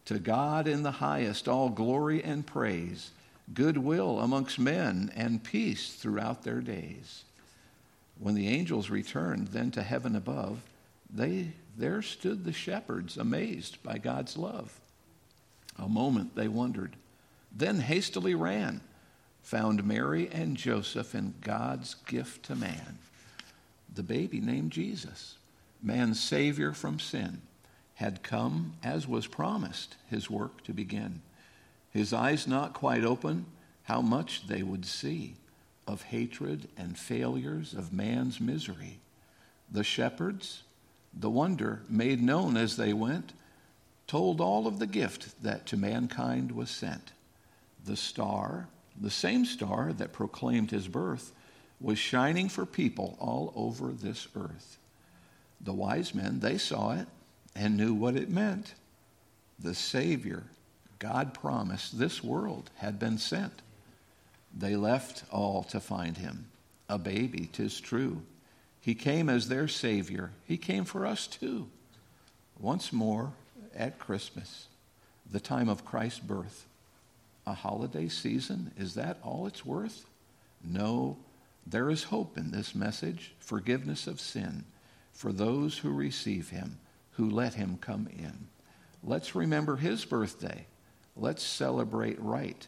To 0.05 0.19
God 0.19 0.67
in 0.67 0.83
the 0.83 0.91
highest 0.91 1.47
all 1.47 1.69
glory 1.69 2.23
and 2.23 2.45
praise, 2.45 3.11
goodwill 3.53 4.19
amongst 4.19 4.59
men, 4.59 5.11
and 5.15 5.43
peace 5.43 5.93
throughout 5.93 6.43
their 6.43 6.61
days. 6.61 7.23
When 8.23 8.35
the 8.35 8.47
angels 8.47 8.89
returned 8.89 9.49
then 9.49 9.69
to 9.71 9.83
heaven 9.83 10.15
above, 10.15 10.61
they 11.13 11.51
there 11.77 12.01
stood 12.01 12.45
the 12.45 12.53
shepherds 12.53 13.17
amazed 13.17 13.83
by 13.83 13.97
God's 13.97 14.37
love. 14.37 14.79
A 15.77 15.89
moment 15.89 16.33
they 16.33 16.47
wondered, 16.47 16.95
then 17.51 17.81
hastily 17.81 18.33
ran, 18.33 18.79
found 19.41 19.83
Mary 19.83 20.29
and 20.31 20.55
Joseph 20.55 21.13
and 21.13 21.33
God's 21.41 21.95
gift 21.95 22.43
to 22.43 22.55
man, 22.55 22.97
the 23.93 24.03
baby 24.03 24.39
named 24.39 24.71
Jesus, 24.71 25.35
man's 25.81 26.21
Savior 26.21 26.71
from 26.71 26.99
sin, 26.99 27.41
had 27.95 28.23
come 28.23 28.75
as 28.81 29.05
was 29.05 29.27
promised 29.27 29.97
his 30.09 30.29
work 30.29 30.63
to 30.63 30.71
begin. 30.71 31.21
His 31.91 32.13
eyes 32.13 32.47
not 32.47 32.73
quite 32.73 33.03
open, 33.03 33.47
how 33.83 33.99
much 33.99 34.47
they 34.47 34.63
would 34.63 34.85
see 34.85 35.35
of 35.87 36.03
hatred 36.03 36.67
and 36.77 36.97
failures 36.97 37.73
of 37.73 37.93
man's 37.93 38.39
misery. 38.39 38.99
The 39.71 39.83
shepherds, 39.83 40.63
the 41.13 41.29
wonder 41.29 41.81
made 41.89 42.21
known 42.21 42.57
as 42.57 42.77
they 42.77 42.93
went, 42.93 43.33
told 44.07 44.41
all 44.41 44.67
of 44.67 44.79
the 44.79 44.87
gift 44.87 45.41
that 45.43 45.65
to 45.67 45.77
mankind 45.77 46.51
was 46.51 46.69
sent. 46.69 47.11
The 47.85 47.95
star, 47.95 48.67
the 48.99 49.09
same 49.09 49.45
star 49.45 49.93
that 49.93 50.13
proclaimed 50.13 50.71
his 50.71 50.87
birth, 50.87 51.33
was 51.81 51.99
shining 51.99 52.47
for 52.47 52.65
people 52.65 53.17
all 53.19 53.51
over 53.55 53.91
this 53.91 54.27
earth. 54.35 54.77
The 55.59 55.73
wise 55.73 56.13
men, 56.13 56.39
they 56.39 56.57
saw 56.57 56.93
it 56.93 57.07
and 57.55 57.77
knew 57.77 57.93
what 57.93 58.15
it 58.15 58.29
meant. 58.29 58.73
The 59.59 59.75
Savior, 59.75 60.43
God 60.99 61.33
promised 61.33 61.97
this 61.97 62.23
world, 62.23 62.69
had 62.75 62.99
been 62.99 63.17
sent. 63.17 63.61
They 64.55 64.75
left 64.75 65.23
all 65.31 65.63
to 65.63 65.79
find 65.79 66.17
him. 66.17 66.47
A 66.89 66.97
baby, 66.97 67.49
tis 67.51 67.79
true. 67.79 68.21
He 68.79 68.95
came 68.95 69.29
as 69.29 69.47
their 69.47 69.67
Savior. 69.67 70.31
He 70.45 70.57
came 70.57 70.85
for 70.85 71.05
us 71.05 71.27
too. 71.27 71.69
Once 72.59 72.93
more, 72.93 73.33
at 73.75 73.99
Christmas, 73.99 74.67
the 75.29 75.39
time 75.39 75.69
of 75.69 75.85
Christ's 75.85 76.19
birth. 76.19 76.65
A 77.45 77.53
holiday 77.53 78.07
season, 78.07 78.71
is 78.77 78.93
that 78.95 79.17
all 79.23 79.47
it's 79.47 79.65
worth? 79.65 80.05
No, 80.63 81.17
there 81.65 81.89
is 81.89 82.03
hope 82.03 82.37
in 82.37 82.51
this 82.51 82.75
message 82.75 83.33
forgiveness 83.39 84.07
of 84.07 84.21
sin 84.21 84.65
for 85.11 85.31
those 85.31 85.77
who 85.77 85.91
receive 85.91 86.49
him, 86.49 86.77
who 87.11 87.29
let 87.29 87.55
him 87.55 87.77
come 87.81 88.07
in. 88.17 88.47
Let's 89.03 89.35
remember 89.35 89.75
his 89.75 90.05
birthday. 90.05 90.65
Let's 91.15 91.43
celebrate 91.43 92.21
right. 92.21 92.65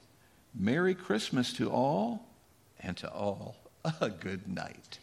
Merry 0.57 0.95
Christmas 0.95 1.52
to 1.53 1.69
all, 1.69 2.26
and 2.80 2.95
to 2.98 3.11
all 3.11 3.57
a 3.99 4.10
good 4.10 4.48
night. 4.48 4.99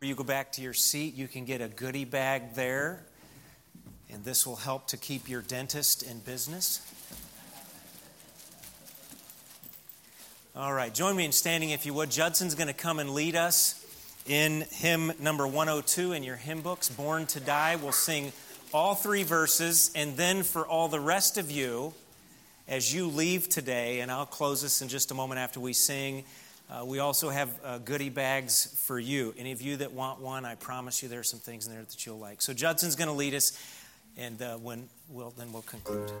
you 0.00 0.14
go 0.14 0.24
back 0.24 0.52
to 0.52 0.62
your 0.62 0.74
seat, 0.74 1.14
you 1.14 1.26
can 1.26 1.44
get 1.44 1.60
a 1.60 1.68
goodie 1.68 2.04
bag 2.04 2.54
there, 2.54 3.04
and 4.10 4.24
this 4.24 4.46
will 4.46 4.56
help 4.56 4.86
to 4.86 4.96
keep 4.96 5.28
your 5.28 5.42
dentist 5.42 6.02
in 6.04 6.20
business. 6.20 6.80
All 10.54 10.72
right, 10.72 10.92
join 10.92 11.16
me 11.16 11.24
in 11.24 11.32
standing 11.32 11.70
if 11.70 11.84
you 11.84 11.94
would. 11.94 12.10
Judson's 12.10 12.54
going 12.54 12.68
to 12.68 12.74
come 12.74 12.98
and 12.98 13.10
lead 13.10 13.36
us 13.36 13.84
in 14.26 14.64
hymn 14.70 15.12
number 15.20 15.46
102 15.46 16.12
in 16.12 16.22
your 16.22 16.36
hymn 16.36 16.60
books, 16.60 16.88
Born 16.88 17.26
to 17.26 17.40
Die. 17.40 17.76
We'll 17.76 17.92
sing 17.92 18.32
all 18.72 18.94
three 18.94 19.22
verses, 19.22 19.90
and 19.94 20.16
then 20.16 20.42
for 20.42 20.66
all 20.66 20.88
the 20.88 21.00
rest 21.00 21.38
of 21.38 21.50
you, 21.50 21.94
as 22.66 22.92
you 22.92 23.06
leave 23.06 23.48
today, 23.48 24.00
and 24.00 24.10
I'll 24.10 24.26
close 24.26 24.60
this 24.60 24.82
in 24.82 24.88
just 24.88 25.10
a 25.10 25.14
moment 25.14 25.40
after 25.40 25.58
we 25.58 25.72
sing. 25.72 26.24
Uh, 26.70 26.84
we 26.84 26.98
also 26.98 27.30
have 27.30 27.48
uh, 27.64 27.78
goodie 27.78 28.10
bags 28.10 28.78
for 28.84 28.98
you. 28.98 29.34
Any 29.38 29.52
of 29.52 29.62
you 29.62 29.78
that 29.78 29.92
want 29.92 30.20
one, 30.20 30.44
I 30.44 30.54
promise 30.54 31.02
you 31.02 31.08
there 31.08 31.20
are 31.20 31.24
some 31.24 31.40
things 31.40 31.66
in 31.66 31.72
there 31.72 31.82
that 31.82 32.04
you'll 32.04 32.18
like. 32.18 32.42
So 32.42 32.52
Judson's 32.52 32.94
going 32.94 33.08
to 33.08 33.14
lead 33.14 33.34
us, 33.34 33.58
and 34.18 34.40
uh, 34.42 34.56
when 34.56 34.88
we'll, 35.08 35.30
then 35.30 35.50
we'll 35.50 35.62
conclude. 35.62 36.12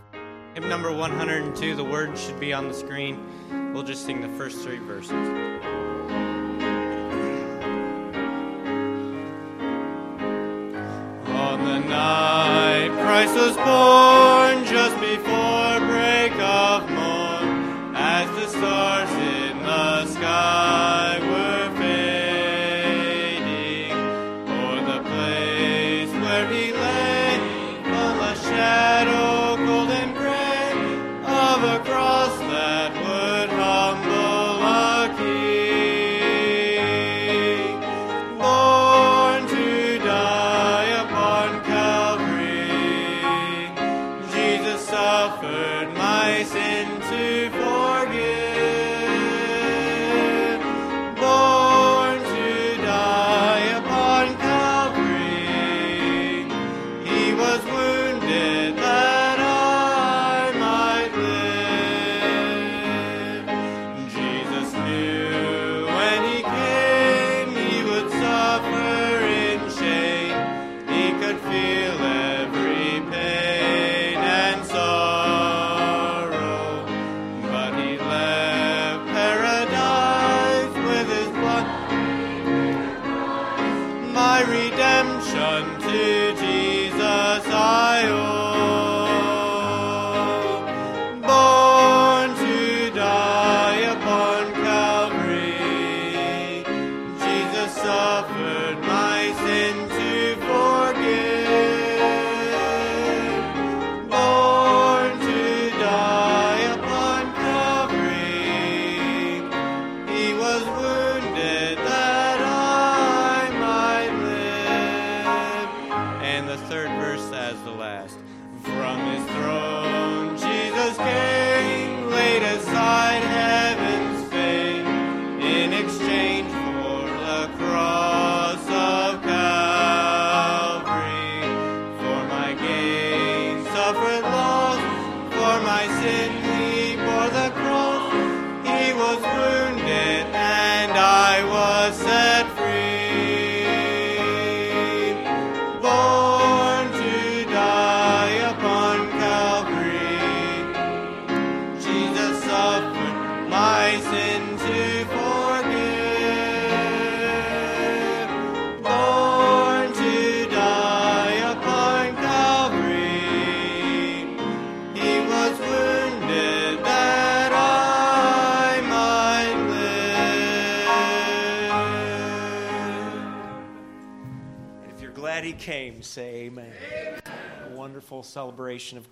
Hymn 0.54 0.68
number 0.68 0.90
102, 0.90 1.74
the 1.76 1.84
words 1.84 2.24
should 2.24 2.40
be 2.40 2.54
on 2.54 2.66
the 2.66 2.74
screen. 2.74 3.72
We'll 3.74 3.82
just 3.82 4.06
sing 4.06 4.22
the 4.22 4.36
first 4.38 4.62
three 4.62 4.78
verses. 4.78 5.12
On 11.26 11.64
the 11.64 11.78
night 11.80 12.27
Christ 13.08 13.36
was 13.36 13.56
born, 13.56 14.66
just 14.66 15.00
before 15.00 15.27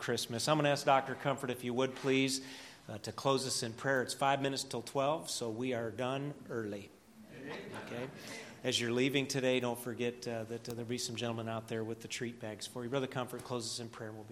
Christmas. 0.06 0.46
I'm 0.46 0.56
going 0.56 0.66
to 0.66 0.70
ask 0.70 0.86
Dr. 0.86 1.16
Comfort, 1.16 1.50
if 1.50 1.64
you 1.64 1.74
would 1.74 1.92
please, 1.96 2.40
uh, 2.88 2.96
to 2.98 3.10
close 3.10 3.44
us 3.44 3.64
in 3.64 3.72
prayer. 3.72 4.02
It's 4.02 4.14
five 4.14 4.40
minutes 4.40 4.62
till 4.62 4.82
12, 4.82 5.28
so 5.28 5.50
we 5.50 5.74
are 5.74 5.90
done 5.90 6.32
early. 6.48 6.90
Okay? 7.34 8.04
As 8.62 8.80
you're 8.80 8.92
leaving 8.92 9.26
today, 9.26 9.58
don't 9.58 9.76
forget 9.76 10.14
uh, 10.28 10.44
that 10.44 10.68
uh, 10.68 10.74
there'll 10.74 10.84
be 10.84 10.96
some 10.96 11.16
gentlemen 11.16 11.48
out 11.48 11.66
there 11.66 11.82
with 11.82 12.02
the 12.02 12.06
treat 12.06 12.38
bags 12.38 12.68
for 12.68 12.84
you. 12.84 12.88
Brother 12.88 13.08
Comfort, 13.08 13.42
close 13.42 13.66
us 13.66 13.80
in 13.80 13.88
prayer. 13.88 14.12
We'll 14.12 14.22
be 14.22 14.24